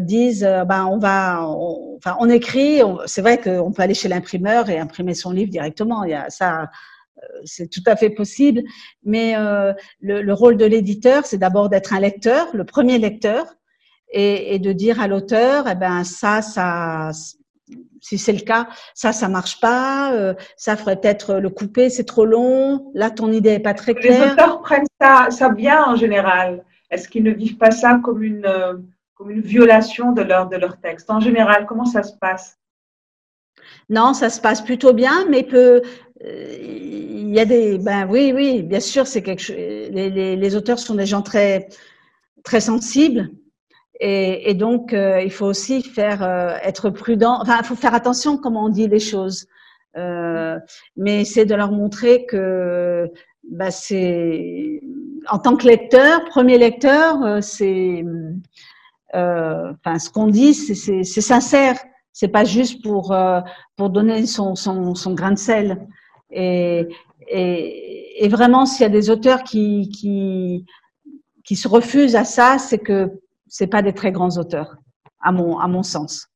disent, 0.00 0.48
ben, 0.66 0.86
on 0.86 0.98
va, 0.98 1.46
on, 1.46 1.96
enfin, 1.98 2.16
on 2.18 2.28
écrit. 2.28 2.80
C'est 3.06 3.22
vrai 3.22 3.38
qu'on 3.38 3.70
peut 3.70 3.82
aller 3.82 3.94
chez 3.94 4.08
l'imprimeur 4.08 4.70
et 4.70 4.78
imprimer 4.80 5.14
son 5.14 5.30
livre 5.30 5.50
directement. 5.52 6.02
Il 6.02 6.10
y 6.10 6.14
a 6.14 6.30
ça 6.30 6.68
c'est 7.44 7.68
tout 7.68 7.82
à 7.86 7.96
fait 7.96 8.10
possible, 8.10 8.62
mais 9.04 9.34
euh, 9.36 9.72
le, 10.00 10.22
le, 10.22 10.34
rôle 10.34 10.56
de 10.56 10.64
l'éditeur, 10.64 11.26
c'est 11.26 11.38
d'abord 11.38 11.68
d'être 11.68 11.92
un 11.92 12.00
lecteur, 12.00 12.48
le 12.54 12.64
premier 12.64 12.98
lecteur, 12.98 13.46
et, 14.12 14.54
et 14.54 14.58
de 14.58 14.72
dire 14.72 15.00
à 15.00 15.06
l'auteur, 15.06 15.66
eh 15.70 15.74
ben 15.74 16.04
ça, 16.04 16.42
ça, 16.42 17.10
si 18.00 18.18
c'est 18.18 18.32
le 18.32 18.40
cas, 18.40 18.68
ça, 18.94 19.12
ça 19.12 19.28
marche 19.28 19.60
pas, 19.60 20.12
euh, 20.14 20.34
ça 20.56 20.76
ferait 20.76 21.00
peut-être 21.00 21.34
le 21.34 21.50
couper, 21.50 21.90
c'est 21.90 22.04
trop 22.04 22.24
long, 22.24 22.90
là 22.94 23.10
ton 23.10 23.30
idée 23.30 23.50
est 23.50 23.60
pas 23.60 23.74
très 23.74 23.94
claire. 23.94 24.26
Les 24.26 24.32
auteurs 24.32 24.60
prennent 24.62 24.86
ça, 25.00 25.28
ça 25.30 25.48
bien 25.48 25.84
en 25.84 25.96
général. 25.96 26.64
Est-ce 26.90 27.08
qu'ils 27.08 27.22
ne 27.22 27.30
vivent 27.30 27.56
pas 27.56 27.70
ça 27.70 28.00
comme 28.02 28.22
une, 28.22 28.46
euh, 28.46 28.74
comme 29.14 29.30
une 29.30 29.42
violation 29.42 30.12
de 30.12 30.22
leur, 30.22 30.48
de 30.48 30.56
leur 30.56 30.80
texte? 30.80 31.10
En 31.10 31.20
général, 31.20 31.66
comment 31.66 31.84
ça 31.84 32.02
se 32.02 32.14
passe? 32.20 32.56
Non, 33.88 34.14
ça 34.14 34.30
se 34.30 34.40
passe 34.40 34.62
plutôt 34.62 34.92
bien, 34.92 35.26
mais 35.28 35.42
peut, 35.42 35.56
euh, 35.56 35.80
il 36.22 37.34
y 37.34 37.40
a 37.40 37.44
des, 37.44 37.78
ben 37.78 38.06
oui, 38.08 38.32
oui, 38.34 38.62
bien 38.62 38.80
sûr, 38.80 39.06
c'est 39.06 39.22
quelque 39.22 39.40
chose. 39.40 39.56
Les, 39.56 40.36
les, 40.36 40.56
auteurs 40.56 40.78
sont 40.78 40.94
des 40.94 41.06
gens 41.06 41.22
très, 41.22 41.68
très 42.44 42.60
sensibles, 42.60 43.30
et, 44.00 44.50
et 44.50 44.54
donc 44.54 44.92
euh, 44.92 45.22
il 45.22 45.30
faut 45.30 45.46
aussi 45.46 45.82
faire 45.82 46.22
euh, 46.22 46.56
être 46.62 46.90
prudent. 46.90 47.38
Enfin, 47.40 47.58
il 47.60 47.64
faut 47.64 47.76
faire 47.76 47.94
attention 47.94 48.36
comment 48.36 48.66
on 48.66 48.68
dit 48.68 48.88
les 48.88 48.98
choses, 49.00 49.46
euh, 49.96 50.58
mais 50.96 51.24
c'est 51.24 51.46
de 51.46 51.54
leur 51.54 51.72
montrer 51.72 52.26
que, 52.26 53.10
ben, 53.50 53.70
c'est 53.70 54.82
en 55.28 55.38
tant 55.38 55.56
que 55.56 55.66
lecteur, 55.66 56.24
premier 56.26 56.58
lecteur, 56.58 57.22
euh, 57.22 57.40
c'est, 57.40 58.04
enfin, 59.14 59.98
ce 59.98 60.10
qu'on 60.10 60.26
dit, 60.26 60.54
c'est 60.54 61.04
sincère. 61.04 61.78
C'est 62.12 62.28
pas 62.28 62.44
juste 62.44 62.82
pour 62.82 63.16
pour 63.76 63.90
donner 63.90 64.26
son, 64.26 64.54
son 64.54 65.14
grain 65.14 65.30
de 65.30 65.38
sel. 65.38 65.86
Et, 66.32 68.28
vraiment, 68.28 68.66
s'il 68.66 68.82
y 68.82 68.86
a 68.86 68.90
des 68.90 69.10
auteurs 69.10 69.42
qui, 69.42 69.88
qui, 71.44 71.56
se 71.56 71.68
refusent 71.68 72.16
à 72.16 72.24
ça, 72.24 72.58
c'est 72.58 72.78
que 72.78 73.10
c'est 73.48 73.66
pas 73.66 73.82
des 73.82 73.92
très 73.92 74.12
grands 74.12 74.36
auteurs, 74.38 74.76
à 75.20 75.32
mon, 75.32 75.58
à 75.58 75.66
mon 75.66 75.82
sens. 75.82 76.28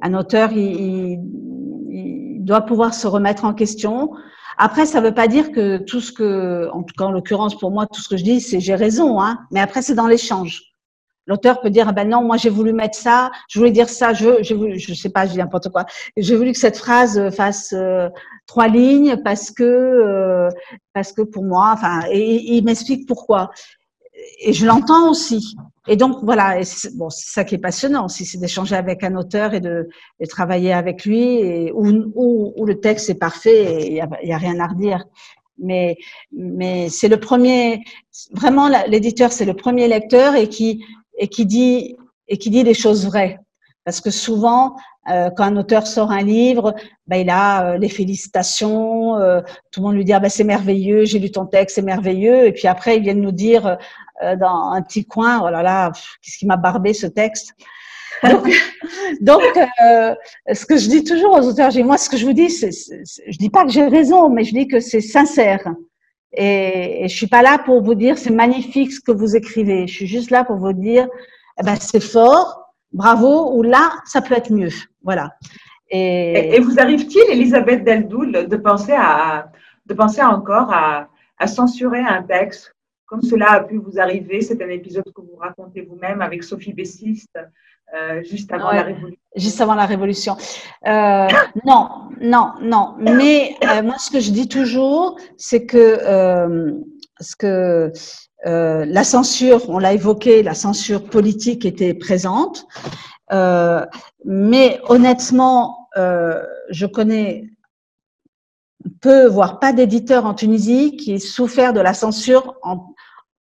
Un 0.00 0.14
auteur, 0.14 0.52
il, 0.52 1.18
doit 2.44 2.60
pouvoir 2.60 2.94
se 2.94 3.08
remettre 3.08 3.44
en 3.44 3.54
question. 3.54 4.12
Après, 4.56 4.86
ça 4.86 5.00
veut 5.00 5.14
pas 5.14 5.26
dire 5.26 5.50
que 5.50 5.78
tout 5.78 6.00
ce 6.00 6.12
que, 6.12 6.70
en 6.72 6.84
tout 6.84 6.94
cas 6.96 7.06
en 7.06 7.10
l'occurrence 7.10 7.58
pour 7.58 7.72
moi, 7.72 7.86
tout 7.86 8.00
ce 8.00 8.08
que 8.08 8.16
je 8.16 8.22
dis, 8.22 8.40
c'est 8.40 8.60
j'ai 8.60 8.76
raison, 8.76 9.20
hein. 9.20 9.40
Mais 9.50 9.60
après, 9.60 9.82
c'est 9.82 9.96
dans 9.96 10.06
l'échange. 10.06 10.62
L'auteur 11.26 11.60
peut 11.60 11.70
dire 11.70 11.88
ah 11.88 11.92
ben 11.92 12.08
non, 12.08 12.22
moi 12.22 12.36
j'ai 12.36 12.50
voulu 12.50 12.72
mettre 12.72 12.96
ça, 12.96 13.32
je 13.48 13.58
voulais 13.58 13.72
dire 13.72 13.88
ça, 13.88 14.12
je 14.14 14.42
je 14.42 14.54
je 14.78 14.94
sais 14.94 15.10
pas, 15.10 15.26
je 15.26 15.32
dis 15.32 15.38
n'importe 15.38 15.70
quoi. 15.70 15.84
J'ai 16.16 16.36
voulu 16.36 16.52
que 16.52 16.58
cette 16.58 16.78
phrase 16.78 17.30
fasse 17.34 17.72
euh, 17.72 18.08
trois 18.46 18.68
lignes 18.68 19.16
parce 19.24 19.50
que 19.50 19.64
euh, 19.64 20.48
parce 20.92 21.12
que 21.12 21.22
pour 21.22 21.44
moi, 21.44 21.70
enfin, 21.72 22.02
et, 22.10 22.56
il 22.56 22.64
m'explique 22.64 23.06
pourquoi. 23.06 23.50
Et 24.40 24.52
je 24.52 24.66
l'entends 24.66 25.10
aussi. 25.10 25.56
Et 25.88 25.96
donc 25.96 26.18
voilà, 26.22 26.64
c'est, 26.64 26.96
bon, 26.96 27.10
ça 27.10 27.44
qui 27.44 27.54
est 27.54 27.58
passionnant 27.58 28.06
aussi, 28.06 28.24
c'est 28.24 28.38
d'échanger 28.38 28.74
avec 28.74 29.04
un 29.04 29.14
auteur 29.16 29.54
et 29.54 29.60
de, 29.60 29.88
de 30.20 30.26
travailler 30.26 30.72
avec 30.72 31.04
lui, 31.04 31.20
et, 31.20 31.72
où, 31.72 31.86
où, 32.14 32.52
où, 32.56 32.66
le 32.66 32.80
texte 32.80 33.10
est 33.10 33.14
parfait 33.14 33.82
et 33.82 33.86
il 33.88 33.94
y 33.94 34.00
a, 34.00 34.08
y 34.22 34.32
a 34.32 34.38
rien 34.38 34.58
à 34.60 34.66
redire 34.66 35.04
mais 35.58 35.96
mais 36.32 36.90
c'est 36.90 37.08
le 37.08 37.18
premier 37.18 37.82
vraiment 38.32 38.68
l'éditeur 38.88 39.32
c'est 39.32 39.46
le 39.46 39.54
premier 39.54 39.88
lecteur 39.88 40.34
et 40.34 40.50
qui 40.50 40.84
et 41.16 41.28
qui 41.28 41.46
dit 41.46 41.96
et 42.28 42.38
qui 42.38 42.50
dit 42.50 42.64
des 42.64 42.74
choses 42.74 43.06
vraies. 43.06 43.38
Parce 43.84 44.00
que 44.00 44.10
souvent, 44.10 44.76
euh, 45.10 45.30
quand 45.30 45.44
un 45.44 45.56
auteur 45.56 45.86
sort 45.86 46.10
un 46.10 46.22
livre, 46.22 46.74
ben, 47.06 47.16
il 47.16 47.30
a 47.30 47.74
euh, 47.74 47.78
les 47.78 47.88
félicitations, 47.88 49.16
euh, 49.18 49.40
tout 49.70 49.80
le 49.80 49.86
monde 49.86 49.94
lui 49.96 50.04
dit 50.04 50.12
ah, 50.12 50.20
ben, 50.20 50.28
c'est 50.28 50.44
merveilleux, 50.44 51.04
j'ai 51.04 51.18
lu 51.18 51.30
ton 51.30 51.46
texte, 51.46 51.76
c'est 51.76 51.82
merveilleux, 51.82 52.46
et 52.46 52.52
puis 52.52 52.66
après 52.66 52.96
ils 52.96 53.02
viennent 53.02 53.20
nous 53.20 53.32
dire 53.32 53.78
dans 54.40 54.70
un 54.72 54.80
petit 54.80 55.04
coin 55.04 55.42
oh 55.44 55.50
là 55.50 55.62
là, 55.62 55.92
qu'est-ce 56.22 56.38
qui 56.38 56.46
m'a 56.46 56.56
barbé 56.56 56.94
ce 56.94 57.06
texte? 57.06 57.52
Donc, 59.20 59.42
ce 59.52 60.64
que 60.64 60.78
je 60.78 60.88
dis 60.88 61.04
toujours 61.04 61.34
aux 61.34 61.46
auteurs, 61.46 61.68
dis, 61.68 61.84
moi 61.84 61.98
ce 61.98 62.08
que 62.08 62.16
je 62.16 62.24
vous 62.24 62.32
dis, 62.32 62.48
c'est, 62.48 62.70
je 62.70 63.38
dis 63.38 63.50
pas 63.50 63.64
que 63.64 63.70
j'ai 63.70 63.86
raison, 63.86 64.30
mais 64.30 64.42
je 64.42 64.54
dis 64.54 64.68
que 64.68 64.80
c'est 64.80 65.02
sincère. 65.02 65.68
Et, 66.32 67.04
et 67.04 67.08
je 67.08 67.14
suis 67.14 67.26
pas 67.26 67.42
là 67.42 67.58
pour 67.58 67.82
vous 67.82 67.94
dire 67.94 68.18
c'est 68.18 68.30
magnifique 68.30 68.92
ce 68.92 69.00
que 69.00 69.12
vous 69.12 69.36
écrivez. 69.36 69.86
Je 69.86 69.94
suis 69.94 70.06
juste 70.06 70.30
là 70.30 70.44
pour 70.44 70.56
vous 70.56 70.72
dire 70.72 71.06
eh 71.60 71.62
ben 71.62 71.76
c'est 71.78 72.00
fort, 72.00 72.65
bravo, 72.92 73.56
ou 73.56 73.62
là 73.62 73.90
ça 74.04 74.20
peut 74.22 74.34
être 74.34 74.52
mieux. 74.52 74.72
Voilà. 75.02 75.30
Et, 75.90 76.56
et 76.56 76.60
vous 76.60 76.78
arrive-t-il, 76.80 77.30
Elisabeth 77.30 77.84
Deldoul, 77.84 78.48
de 78.48 78.56
penser 78.56 78.94
à 78.96 79.50
de 79.86 79.94
penser 79.94 80.22
encore 80.22 80.72
à, 80.72 81.08
à 81.38 81.46
censurer 81.46 82.00
un 82.00 82.22
texte 82.22 82.74
comme 83.06 83.22
cela 83.22 83.52
a 83.52 83.60
pu 83.62 83.78
vous 83.78 83.98
arriver 83.98 84.40
C'est 84.40 84.60
un 84.62 84.68
épisode 84.68 85.04
que 85.04 85.20
vous 85.20 85.36
racontez 85.38 85.82
vous-même 85.82 86.20
avec 86.20 86.42
Sophie 86.42 86.72
Bessiste 86.72 87.38
euh, 87.94 88.22
juste 88.24 88.52
avant 88.52 88.72
la 88.72 88.82
Révolution? 88.82 89.20
Juste 89.36 89.60
avant 89.60 89.74
la 89.74 89.86
Révolution. 89.86 90.36
Euh, 90.86 91.28
non, 91.64 91.88
non, 92.20 92.54
non. 92.60 92.94
Mais 92.98 93.54
euh, 93.62 93.82
moi, 93.82 93.94
ce 93.98 94.10
que 94.10 94.18
je 94.18 94.32
dis 94.32 94.48
toujours, 94.48 95.16
c'est 95.36 95.66
que, 95.66 95.98
ce 97.20 97.36
que 97.36 97.92
euh, 98.46 98.84
la 98.84 99.04
censure, 99.04 99.68
on 99.68 99.78
l'a 99.78 99.92
évoqué, 99.92 100.42
la 100.42 100.54
censure 100.54 101.04
politique 101.04 101.64
était 101.64 101.94
présente. 101.94 102.66
mais 104.24 104.80
honnêtement, 104.88 105.88
je 105.96 106.86
connais 106.86 107.50
peu, 109.00 109.26
voire 109.26 109.58
pas 109.58 109.72
d'éditeurs 109.72 110.26
en 110.26 110.34
Tunisie 110.34 110.96
qui 110.96 111.12
ait 111.12 111.18
souffert 111.18 111.72
de 111.72 111.80
la 111.80 111.94
censure, 111.94 112.54
en, 112.62 112.94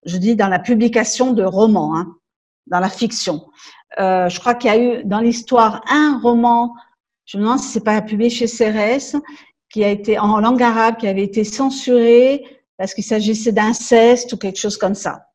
je 0.05 0.17
dis, 0.17 0.37
dans 0.37 0.49
la 0.49 0.59
publication 0.59 1.33
de 1.33 1.45
romans, 1.45 1.97
hein, 1.97 2.17
dans 2.67 2.81
la 2.81 2.89
fiction. 2.89 3.47
Euh, 3.99 4.29
je 4.29 4.41
crois 4.41 4.55
qu'il 4.55 4.71
y 4.71 4.75
a 4.75 4.79
eu 4.79 5.05
dans 5.05 5.21
l'histoire 5.21 5.83
un 5.89 6.19
roman, 6.23 6.75
je 7.25 7.39
me 7.39 7.43
demande 7.43 7.59
si 7.59 7.69
c'est 7.69 7.85
pas 7.85 8.01
publié 8.03 8.31
chez 8.31 8.47
Cérès, 8.47 9.17
qui 9.71 9.85
a 9.85 9.89
été 9.89 10.19
en 10.19 10.41
langue 10.41 10.63
arabe, 10.63 10.97
qui 10.97 11.09
avait 11.09 11.25
été 11.25 11.45
censuré 11.45 12.45
parce 12.83 12.95
qu'il 12.95 13.05
s'agissait 13.05 13.53
d'inceste 13.53 14.33
ou 14.33 14.37
quelque 14.37 14.59
chose 14.59 14.77
comme 14.77 14.97
ça. 14.97 15.29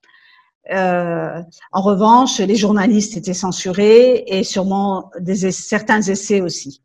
Euh, 0.70 1.42
en 1.72 1.82
revanche, 1.82 2.40
les 2.40 2.58
journalistes 2.58 3.16
étaient 3.16 3.34
censurés 3.34 4.26
et 4.28 4.44
sûrement 4.44 5.12
des, 5.22 5.50
certains 5.54 6.02
essais 6.02 6.42
aussi. 6.42 6.82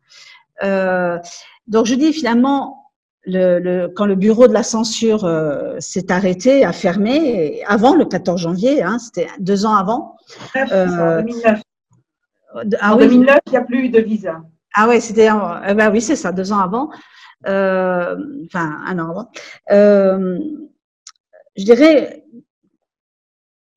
Euh, 0.63 1.19
donc 1.67 1.85
je 1.85 1.95
dis 1.95 2.13
finalement, 2.13 2.93
le, 3.25 3.59
le, 3.59 3.89
quand 3.93 4.05
le 4.05 4.15
bureau 4.15 4.47
de 4.47 4.53
la 4.53 4.63
censure 4.63 5.25
euh, 5.25 5.75
s'est 5.79 6.13
arrêté, 6.13 6.63
a 6.63 6.71
fermé, 6.71 7.61
avant 7.67 7.93
le 7.93 8.05
14 8.05 8.39
janvier, 8.39 8.81
hein, 8.81 8.99
c'était 8.99 9.27
deux 9.39 9.65
ans 9.65 9.75
avant, 9.75 10.15
2009. 10.55 11.59
Ah, 12.79 12.93
en 12.93 12.97
2009, 12.97 13.37
il 13.47 13.49
n'y 13.51 13.57
a 13.57 13.63
plus 13.63 13.89
de 13.89 13.99
visa. 13.99 14.39
Ah 14.73 14.87
ouais, 14.87 15.01
c'était, 15.01 15.27
eh 15.67 15.73
ben 15.73 15.91
oui, 15.91 15.99
c'est 15.99 16.15
ça, 16.15 16.31
deux 16.31 16.53
ans 16.53 16.59
avant. 16.59 16.89
Euh, 17.47 18.15
enfin, 18.45 18.77
un 18.85 18.99
avant. 18.99 19.29
Euh, 19.71 20.39
je 21.55 21.63
dirais, 21.63 22.23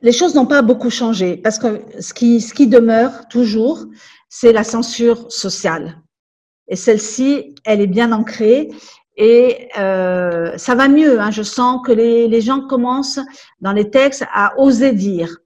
les 0.01 0.13
choses 0.13 0.35
n'ont 0.35 0.47
pas 0.47 0.63
beaucoup 0.63 0.91
changé 0.91 1.37
parce 1.37 1.59
que 1.59 1.83
ce 2.01 2.15
qui, 2.15 2.41
ce 2.41 2.55
qui 2.55 2.67
demeure 2.67 3.29
toujours, 3.29 3.85
c'est 4.29 4.53
la 4.53 4.65
censure 4.65 5.31
sociale. 5.31 6.01
Et 6.69 6.77
celle-ci, 6.77 7.55
elle 7.65 7.81
est 7.81 7.87
bien 7.87 8.13
ancrée 8.13 8.71
et 9.17 9.69
euh, 9.79 10.57
ça 10.59 10.75
va 10.75 10.89
mieux. 10.89 11.21
Hein. 11.21 11.31
Je 11.31 11.43
sens 11.43 11.81
que 11.85 11.93
les 11.93 12.41
gens 12.41 12.67
commencent 12.67 13.21
dans 13.61 13.73
les 13.73 13.91
textes 13.91 14.25
à 14.33 14.59
oser 14.59 14.93
dire. 14.93 15.39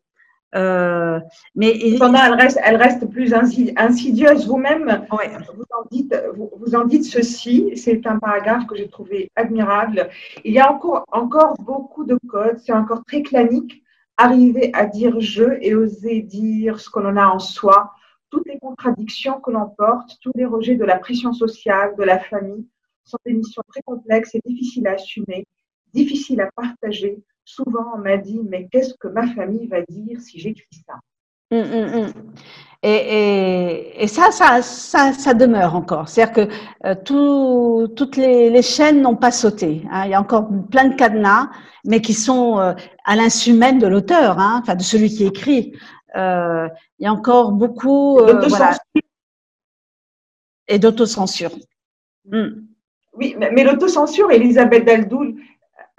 Euh, 0.54 1.20
mais 1.54 1.96
Pendant, 1.98 2.24
elle 2.24 2.34
reste, 2.34 2.58
elle 2.64 2.76
reste 2.76 3.08
plus 3.08 3.32
insidieuse. 3.34 4.46
Vous-même, 4.46 5.06
vous, 5.10 5.64
en 5.70 5.86
dites, 5.90 6.14
vous, 6.34 6.50
vous, 6.58 6.74
en 6.74 6.84
dites 6.84 7.04
ceci. 7.04 7.72
C'est 7.76 8.06
un 8.06 8.18
paragraphe 8.18 8.66
que 8.66 8.76
j'ai 8.76 8.88
trouvé 8.88 9.30
admirable. 9.36 10.08
Il 10.44 10.52
y 10.52 10.58
a 10.58 10.72
encore, 10.72 11.04
encore 11.12 11.54
beaucoup 11.60 12.04
de 12.04 12.18
codes. 12.28 12.58
C'est 12.58 12.72
encore 12.72 13.04
très 13.04 13.22
clanique. 13.22 13.82
Arriver 14.16 14.70
à 14.74 14.84
dire 14.84 15.20
je 15.20 15.44
et 15.60 15.74
oser 15.74 16.20
dire 16.20 16.78
ce 16.78 16.90
que 16.90 17.00
l'on 17.00 17.16
a 17.16 17.26
en 17.26 17.38
soi. 17.38 17.92
Toutes 18.28 18.46
les 18.46 18.58
contradictions 18.58 19.40
que 19.40 19.50
l'on 19.50 19.68
porte, 19.68 20.18
tous 20.20 20.32
les 20.34 20.44
rejets 20.44 20.76
de 20.76 20.84
la 20.84 20.98
pression 20.98 21.32
sociale, 21.32 21.94
de 21.96 22.04
la 22.04 22.18
famille, 22.18 22.66
sont 23.04 23.18
des 23.24 23.32
missions 23.32 23.62
très 23.68 23.82
complexes 23.82 24.34
et 24.34 24.40
difficiles 24.44 24.86
à 24.86 24.92
assumer, 24.92 25.46
difficiles 25.94 26.40
à 26.40 26.50
partager 26.54 27.22
souvent 27.54 27.86
on 27.96 27.98
m'a 27.98 28.16
dit, 28.16 28.40
mais 28.48 28.68
qu'est-ce 28.70 28.94
que 28.94 29.08
ma 29.08 29.26
famille 29.34 29.66
va 29.66 29.82
dire 29.82 30.20
si 30.20 30.38
j'écris 30.38 30.82
ça? 30.86 30.94
Hum, 31.52 31.66
hum, 31.72 31.94
hum. 31.94 32.12
Et, 32.82 32.88
et, 32.88 34.02
et, 34.04 34.06
ça, 34.06 34.30
ça, 34.30 34.62
ça, 34.62 35.12
ça 35.12 35.34
demeure 35.34 35.74
encore. 35.76 36.08
C'est-à-dire 36.08 36.32
que 36.32 36.52
euh, 36.86 36.94
tout, 37.04 37.92
toutes 37.94 38.16
les, 38.16 38.48
les 38.48 38.62
chaînes 38.62 39.02
n'ont 39.02 39.16
pas 39.16 39.32
sauté. 39.32 39.82
Hein. 39.90 40.04
Il 40.06 40.12
y 40.12 40.14
a 40.14 40.20
encore 40.20 40.48
plein 40.70 40.88
de 40.88 40.94
cadenas, 40.94 41.50
mais 41.84 42.00
qui 42.00 42.14
sont 42.14 42.58
euh, 42.58 42.72
à 43.04 43.16
l'insu 43.16 43.52
même 43.52 43.78
de 43.78 43.86
l'auteur, 43.86 44.38
hein, 44.38 44.60
enfin 44.62 44.76
de 44.76 44.82
celui 44.82 45.10
qui 45.10 45.26
écrit. 45.26 45.74
Euh, 46.16 46.68
il 46.98 47.04
y 47.04 47.06
a 47.06 47.12
encore 47.12 47.52
beaucoup 47.52 48.18
voilà, 48.18 48.78
et 50.68 50.78
d'autocensure. 50.78 51.50
Oui, 52.32 53.36
mais, 53.38 53.50
mais 53.52 53.64
l'autocensure, 53.64 54.30
Elisabeth 54.30 54.86
Daldoul, 54.86 55.34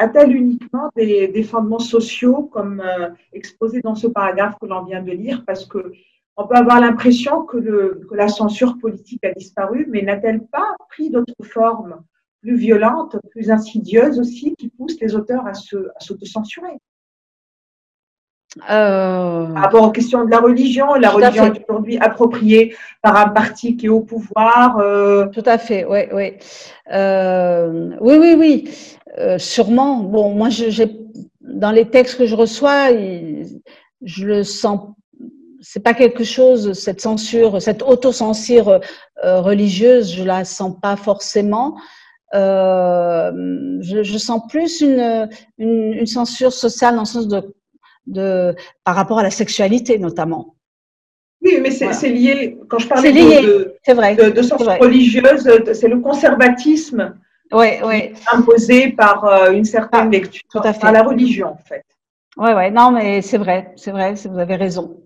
a-t-elle 0.01 0.35
uniquement 0.35 0.89
des, 0.95 1.43
fondements 1.43 1.79
sociaux 1.79 2.49
comme 2.51 2.81
euh, 2.81 3.09
exposé 3.33 3.81
dans 3.81 3.95
ce 3.95 4.07
paragraphe 4.07 4.55
que 4.59 4.65
l'on 4.65 4.83
vient 4.83 5.01
de 5.01 5.11
lire? 5.11 5.43
Parce 5.45 5.65
que 5.65 5.93
on 6.37 6.47
peut 6.47 6.55
avoir 6.55 6.79
l'impression 6.79 7.43
que, 7.43 8.01
la 8.11 8.27
censure 8.27 8.77
politique 8.79 9.23
a 9.23 9.31
disparu, 9.31 9.85
mais 9.89 10.01
n'a-t-elle 10.01 10.45
pas 10.47 10.75
pris 10.89 11.09
d'autres 11.11 11.43
formes 11.43 12.01
plus 12.41 12.55
violentes, 12.55 13.15
plus 13.29 13.51
insidieuses 13.51 14.19
aussi, 14.19 14.55
qui 14.55 14.69
poussent 14.69 14.99
les 14.99 15.15
auteurs 15.15 15.45
à 15.45 15.53
s'auto-censurer? 15.53 16.73
euh... 16.73 16.90
Par 18.67 19.53
rapport 19.53 19.83
aux 19.83 19.91
questions 19.91 20.25
de 20.25 20.29
la 20.29 20.39
religion, 20.39 20.93
la 20.95 21.09
religion 21.09 21.53
est 21.53 21.63
aujourd'hui 21.69 21.97
appropriée 21.99 22.75
par 23.01 23.15
un 23.15 23.29
parti 23.29 23.77
qui 23.77 23.85
est 23.85 23.89
au 23.89 24.01
pouvoir. 24.01 24.77
Euh... 24.79 25.27
Tout 25.27 25.43
à 25.45 25.57
fait, 25.57 25.85
oui, 25.85 26.01
oui. 26.11 26.33
Euh, 26.91 27.91
oui, 28.01 28.17
oui, 28.19 28.35
oui. 28.37 28.69
Euh, 29.17 29.37
sûrement. 29.37 29.97
Bon, 29.97 30.33
moi, 30.33 30.49
je, 30.49 30.83
dans 31.41 31.71
les 31.71 31.89
textes 31.89 32.17
que 32.17 32.25
je 32.25 32.35
reçois, 32.35 32.89
je 34.01 34.25
le 34.25 34.43
sens. 34.43 34.89
C'est 35.61 35.83
pas 35.83 35.93
quelque 35.93 36.23
chose, 36.23 36.73
cette 36.73 37.01
censure, 37.01 37.61
cette 37.61 37.83
autocensure 37.83 38.81
euh, 39.23 39.41
religieuse, 39.41 40.11
je 40.11 40.23
la 40.23 40.43
sens 40.43 40.75
pas 40.81 40.95
forcément. 40.95 41.77
Euh, 42.33 43.31
je, 43.81 44.03
je, 44.03 44.17
sens 44.17 44.41
plus 44.49 44.81
une, 44.81 45.29
une, 45.57 45.93
une, 45.93 46.05
censure 46.05 46.53
sociale 46.53 46.95
dans 46.95 47.01
le 47.01 47.05
sens 47.05 47.27
de, 47.27 47.53
de, 48.07 48.55
par 48.83 48.95
rapport 48.95 49.19
à 49.19 49.23
la 49.23 49.31
sexualité 49.31 49.97
notamment. 49.97 50.55
Oui, 51.43 51.57
mais 51.61 51.71
c'est 51.71 52.09
lié, 52.09 52.59
quand 52.67 52.77
je 52.77 52.87
parlais 52.87 53.11
de, 53.11 53.75
de, 53.87 54.29
de, 54.29 54.41
censure 54.43 54.77
religieuse, 54.79 55.49
c'est 55.73 55.87
le 55.87 55.99
conservatisme 55.99 57.15
ouais, 57.51 57.83
ouais. 57.83 58.13
imposé 58.31 58.89
par 58.89 59.25
euh, 59.25 59.51
une 59.51 59.65
certaine 59.65 60.07
ah, 60.07 60.09
lecture, 60.09 60.43
tout 60.51 60.59
à 60.63 60.73
fait. 60.73 60.79
par 60.79 60.91
la 60.91 61.01
religion 61.01 61.47
en 61.47 61.57
fait. 61.57 61.83
Oui, 62.37 62.51
oui, 62.55 62.71
non, 62.71 62.91
mais 62.91 63.21
c'est 63.21 63.39
vrai, 63.39 63.73
c'est 63.75 63.91
vrai, 63.91 64.13
vous 64.13 64.39
avez 64.39 64.55
raison. 64.55 65.01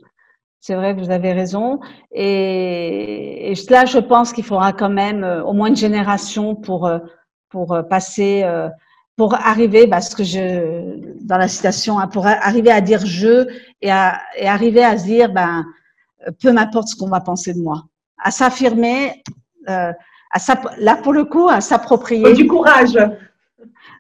C'est 0.60 0.76
vrai, 0.76 0.94
vous 0.94 1.10
avez 1.10 1.32
raison. 1.32 1.80
Et, 2.12 3.52
et 3.52 3.56
là, 3.70 3.86
je 3.86 3.98
pense 3.98 4.34
qu'il 4.34 4.44
faudra 4.44 4.74
quand 4.74 4.90
même 4.90 5.24
euh, 5.24 5.44
au 5.44 5.54
moins 5.54 5.68
une 5.68 5.76
génération 5.76 6.56
pour, 6.56 6.86
euh, 6.86 7.00
pour 7.50 7.80
passer 7.90 8.44
pour 9.16 9.34
arriver, 9.36 9.88
parce 9.88 10.14
que 10.14 10.24
je, 10.24 11.00
dans 11.22 11.38
la 11.38 11.48
citation, 11.48 12.00
hein, 12.00 12.08
pour 12.08 12.28
arriver 12.28 12.72
à 12.72 12.82
dire 12.82 13.06
je 13.06 13.48
et, 13.82 13.92
à, 13.92 14.20
et 14.38 14.48
arriver 14.48 14.84
à 14.84 14.98
se 14.98 15.06
dire, 15.06 15.32
ben, 15.32 15.66
peu 16.42 16.52
m'importe 16.52 16.90
ce 16.90 16.96
qu'on 16.96 17.10
va 17.10 17.22
penser 17.22 17.54
de 17.54 17.60
moi, 17.60 17.84
à 18.18 18.32
s'affirmer, 18.32 19.24
euh, 19.70 19.92
à 20.32 20.40
là 20.80 20.96
pour 20.98 21.14
le 21.14 21.26
coup, 21.26 21.48
à 21.50 21.62
s'approprier. 21.62 22.34
Du 22.34 22.48
courage. 22.48 22.98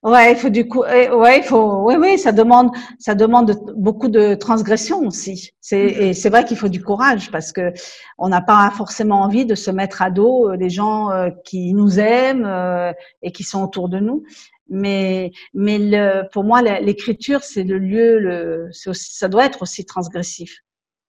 Ouais, 0.03 0.34
il 0.34 0.38
faut 0.38 0.49
du 0.49 0.68
coup, 0.68 0.82
ouais, 0.82 1.39
il 1.39 1.43
faut, 1.43 1.82
oui, 1.88 1.95
oui, 1.97 2.20
ça 2.20 2.32
demande, 2.32 2.70
ça 2.99 3.16
demande 3.16 3.59
beaucoup 3.76 4.07
de 4.07 4.36
transgression 4.36 4.99
aussi. 4.99 5.53
C'est, 5.61 5.88
mm-hmm. 5.88 6.01
et 6.01 6.13
c'est 6.13 6.30
vrai 6.30 6.45
qu'il 6.45 6.57
faut 6.57 6.68
du 6.68 6.84
courage 6.84 7.32
parce 7.32 7.51
que 7.51 7.74
on 8.20 8.30
n'a 8.30 8.41
pas 8.41 8.70
forcément 8.70 9.22
envie 9.22 9.47
de 9.47 9.55
se 9.55 9.72
mettre 9.72 10.03
à 10.03 10.11
dos 10.11 10.51
euh, 10.51 10.57
des 10.57 10.70
gens 10.70 11.09
euh, 11.09 11.30
qui 11.43 11.74
nous 11.74 11.99
aiment 11.99 12.45
euh, 12.45 12.93
et 13.24 13.32
qui 13.32 13.43
sont 13.43 13.63
autour 13.63 13.89
de 13.89 13.99
nous. 13.99 14.24
Mais, 14.70 15.32
mais 15.53 15.78
le, 15.78 16.24
pour 16.32 16.43
moi, 16.43 16.61
l'écriture, 16.61 17.43
c'est 17.43 17.63
le 17.63 17.78
lieu, 17.78 18.20
le, 18.20 18.70
ça 18.72 19.28
doit 19.28 19.45
être 19.45 19.61
aussi 19.61 19.86
transgressif. 19.86 20.61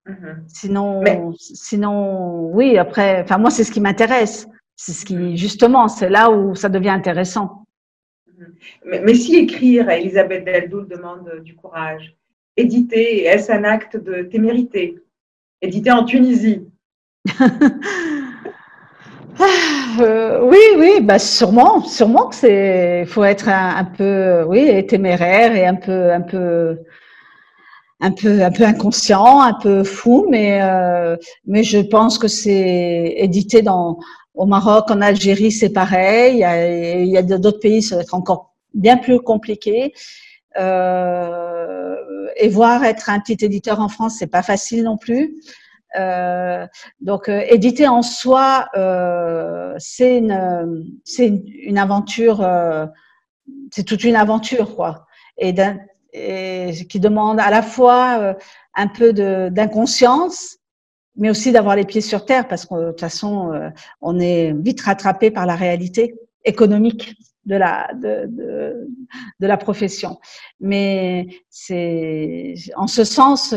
Mm-hmm. 0.06 0.36
Sinon, 0.46 1.34
sinon, 1.38 2.50
oui, 2.52 2.78
après, 2.78 3.22
enfin, 3.22 3.38
moi, 3.38 3.50
c'est 3.50 3.64
ce 3.64 3.72
qui 3.72 3.80
m'intéresse. 3.80 4.46
C'est 4.76 4.92
ce 4.92 5.04
qui, 5.04 5.16
mm-hmm. 5.16 5.36
justement, 5.36 5.88
c'est 5.88 6.10
là 6.10 6.30
où 6.30 6.54
ça 6.54 6.68
devient 6.68 6.90
intéressant. 6.90 7.64
Mais, 8.84 9.14
si 9.14 9.36
écrire, 9.36 9.88
Elisabeth 9.88 10.44
Deldoul 10.44 10.86
demande 10.88 11.40
du 11.42 11.56
courage. 11.56 12.14
Éditer, 12.56 13.24
est-ce 13.24 13.50
un 13.50 13.64
acte 13.64 13.96
de 13.96 14.22
témérité? 14.22 14.98
Éditer 15.62 15.90
en 15.90 16.04
Tunisie 16.04 16.68
euh, 20.00 20.40
oui, 20.42 20.58
oui, 20.78 21.00
bah 21.02 21.18
sûrement, 21.18 21.82
sûrement 21.84 22.28
que 22.28 22.34
c'est, 22.34 23.04
faut 23.06 23.24
être 23.24 23.48
un, 23.48 23.84
peu, 23.84 24.44
oui, 24.46 24.86
téméraire 24.86 25.54
et 25.54 25.66
un 25.66 25.74
peu, 25.74 26.12
un 26.12 26.20
peu, 26.20 26.78
un 28.00 28.10
peu, 28.12 28.42
un 28.42 28.50
peu 28.50 28.64
inconscient, 28.64 29.40
un 29.40 29.54
peu 29.54 29.84
fou, 29.84 30.26
mais, 30.30 30.60
euh, 30.62 31.16
mais 31.46 31.62
je 31.62 31.78
pense 31.78 32.18
que 32.18 32.28
c'est 32.28 33.14
édité 33.18 33.62
dans, 33.62 33.98
au 34.34 34.46
Maroc, 34.46 34.90
en 34.90 35.00
Algérie, 35.00 35.50
c'est 35.52 35.70
pareil. 35.70 36.36
Il 36.36 37.08
y 37.08 37.16
a, 37.16 37.22
d'autres 37.22 37.60
pays, 37.60 37.82
ça 37.82 37.96
va 37.96 38.02
être 38.02 38.14
encore 38.14 38.54
bien 38.74 38.96
plus 38.96 39.20
compliqué. 39.20 39.94
Euh, 40.58 41.96
et 42.36 42.48
voir 42.48 42.84
être 42.84 43.10
un 43.10 43.20
petit 43.20 43.44
éditeur 43.44 43.80
en 43.80 43.88
France, 43.88 44.16
c'est 44.18 44.26
pas 44.26 44.42
facile 44.42 44.84
non 44.84 44.96
plus. 44.96 45.36
Euh, 45.96 46.66
donc, 47.00 47.28
euh, 47.28 47.42
éditer 47.48 47.88
en 47.88 48.02
soi, 48.02 48.68
euh, 48.76 49.74
c'est 49.78 50.18
une, 50.18 51.78
aventure, 51.78 52.46
c'est 53.72 53.84
toute 53.84 54.04
une 54.04 54.16
aventure, 54.16 54.74
quoi. 54.76 55.06
Et, 55.38 55.54
qui 56.88 56.98
demande 56.98 57.38
à 57.40 57.50
la 57.50 57.62
fois 57.62 58.36
un 58.74 58.88
peu 58.88 59.12
d'inconscience, 59.50 60.56
mais 61.16 61.28
aussi 61.28 61.52
d'avoir 61.52 61.76
les 61.76 61.84
pieds 61.84 62.00
sur 62.00 62.24
terre 62.24 62.48
parce 62.48 62.64
que 62.64 62.74
de 62.74 62.90
toute 62.90 63.00
façon, 63.00 63.52
on 64.00 64.18
est 64.18 64.54
vite 64.54 64.80
rattrapé 64.80 65.30
par 65.30 65.44
la 65.44 65.56
réalité 65.56 66.14
économique 66.44 67.16
de 67.44 67.56
la 67.56 67.90
de 67.92 69.46
la 69.46 69.56
profession. 69.58 70.18
Mais 70.58 71.26
c'est 71.50 72.54
en 72.76 72.86
ce 72.86 73.04
sens, 73.04 73.54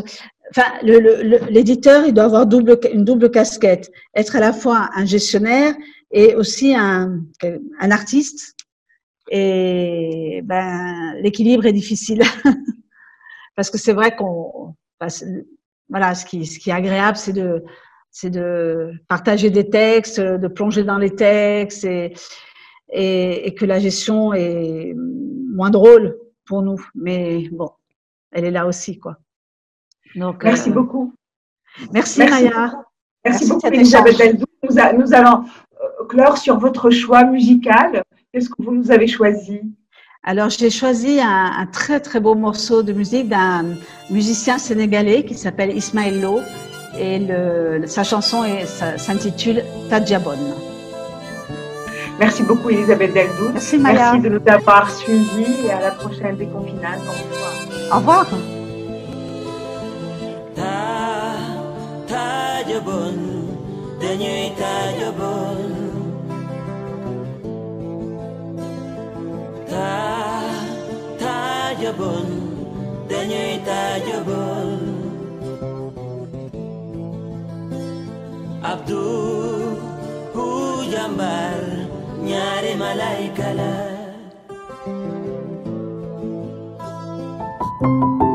enfin, 0.50 0.64
l'éditeur, 1.50 2.06
il 2.06 2.14
doit 2.14 2.26
avoir 2.26 2.48
une 2.92 3.06
double 3.06 3.32
casquette, 3.32 3.92
être 4.16 4.36
à 4.36 4.40
la 4.40 4.54
fois 4.54 4.90
un 4.96 5.06
gestionnaire 5.06 5.76
et 6.12 6.36
aussi 6.36 6.76
un, 6.76 7.22
artiste. 7.80 8.56
Et 9.32 10.42
ben, 10.44 11.14
l'équilibre 11.22 11.66
est 11.66 11.74
difficile 11.74 12.24
parce 13.56 13.70
que 13.70 13.78
c'est 13.78 13.94
vrai 13.94 14.16
qu'on 14.16 14.76
voilà, 15.90 16.14
ce 16.16 16.26
qui, 16.26 16.46
ce 16.46 16.60
qui 16.60 16.70
est 16.70 16.74
agréable, 16.74 17.18
c'est 17.18 17.34
de, 17.34 17.64
c'est 18.12 18.30
de 18.30 18.92
partager 19.08 19.50
des 19.50 19.70
textes, 19.70 20.20
de 20.20 20.48
plonger 20.48 20.84
dans 20.84 20.98
les 20.98 21.16
textes 21.16 21.84
et, 21.84 22.14
et, 22.92 23.54
que 23.56 23.66
la 23.66 23.80
gestion 23.80 24.34
est 24.34 24.94
moins 24.96 25.70
drôle 25.70 26.18
pour 26.46 26.62
nous. 26.62 26.80
Mais 26.96 27.50
bon, 27.52 27.70
elle 28.32 28.46
est 28.46 28.52
là 28.52 28.68
aussi, 28.68 29.00
quoi. 29.00 29.18
Donc, 30.16 30.44
merci 30.44 30.70
euh, 30.70 30.74
beaucoup. 30.74 31.14
Merci, 31.94 32.20
Maya. 32.20 32.84
Merci, 33.26 33.50
beaucoup, 33.50 33.68
Elisabeth 33.68 34.40
Nous, 34.40 34.70
nous 35.00 35.14
allons 35.14 35.44
euh, 35.44 36.06
clore 36.08 36.38
sur 36.38 36.58
votre 36.58 36.90
choix 36.90 37.24
musical. 37.24 38.04
Qu'est-ce 38.34 38.50
que 38.50 38.56
vous 38.60 38.72
nous 38.72 38.92
avez 38.92 39.08
choisi? 39.08 39.62
Alors, 40.24 40.50
j'ai 40.50 40.70
choisi 40.70 41.20
un, 41.22 41.66
très 41.72 42.00
très 42.00 42.20
beau 42.20 42.36
morceau 42.36 42.84
de 42.84 42.94
musique 42.94 43.30
d'un 43.30 43.76
musicien 44.10 44.58
sénégalais 44.58 45.24
qui 45.24 45.36
s'appelle 45.36 45.76
Ismaël 45.76 46.22
Lo 46.22 46.40
et 46.98 47.20
le, 47.20 47.88
sa 47.88 48.04
chanson 48.04 48.44
s'intitule 48.98 49.64
Tadjabon. 49.90 50.38
Merci 52.20 52.44
beaucoup 52.44 52.70
Elisabeth 52.70 53.14
Deldou. 53.14 53.50
Merci 53.54 53.78
Maya. 53.78 54.12
Merci 54.12 54.20
de 54.20 54.30
nous 54.30 54.42
avoir 54.46 54.92
suivis 54.92 55.66
et 55.66 55.72
à 55.72 55.80
la 55.80 55.92
prochaine 55.92 56.36
déconfinade. 56.36 57.00
Au 57.08 57.12
revoir. 57.12 57.94
Au 57.94 57.98
revoir. 58.00 58.59
ta 60.60 60.78
ta 62.12 62.26
jabon 62.70 63.18
de 64.02 64.12
nyi 64.22 64.36
ta 64.60 64.74
jabon 65.00 65.60
ta 69.72 69.92
ta 71.22 71.36
jabon 71.82 72.28
de 73.10 73.20
nyi 73.32 73.46
ta 73.68 73.82
jabon 74.08 75.00
jambar 81.00 81.62
nyare 82.28 82.74
malaikala 82.82 83.72
thank 87.82 88.29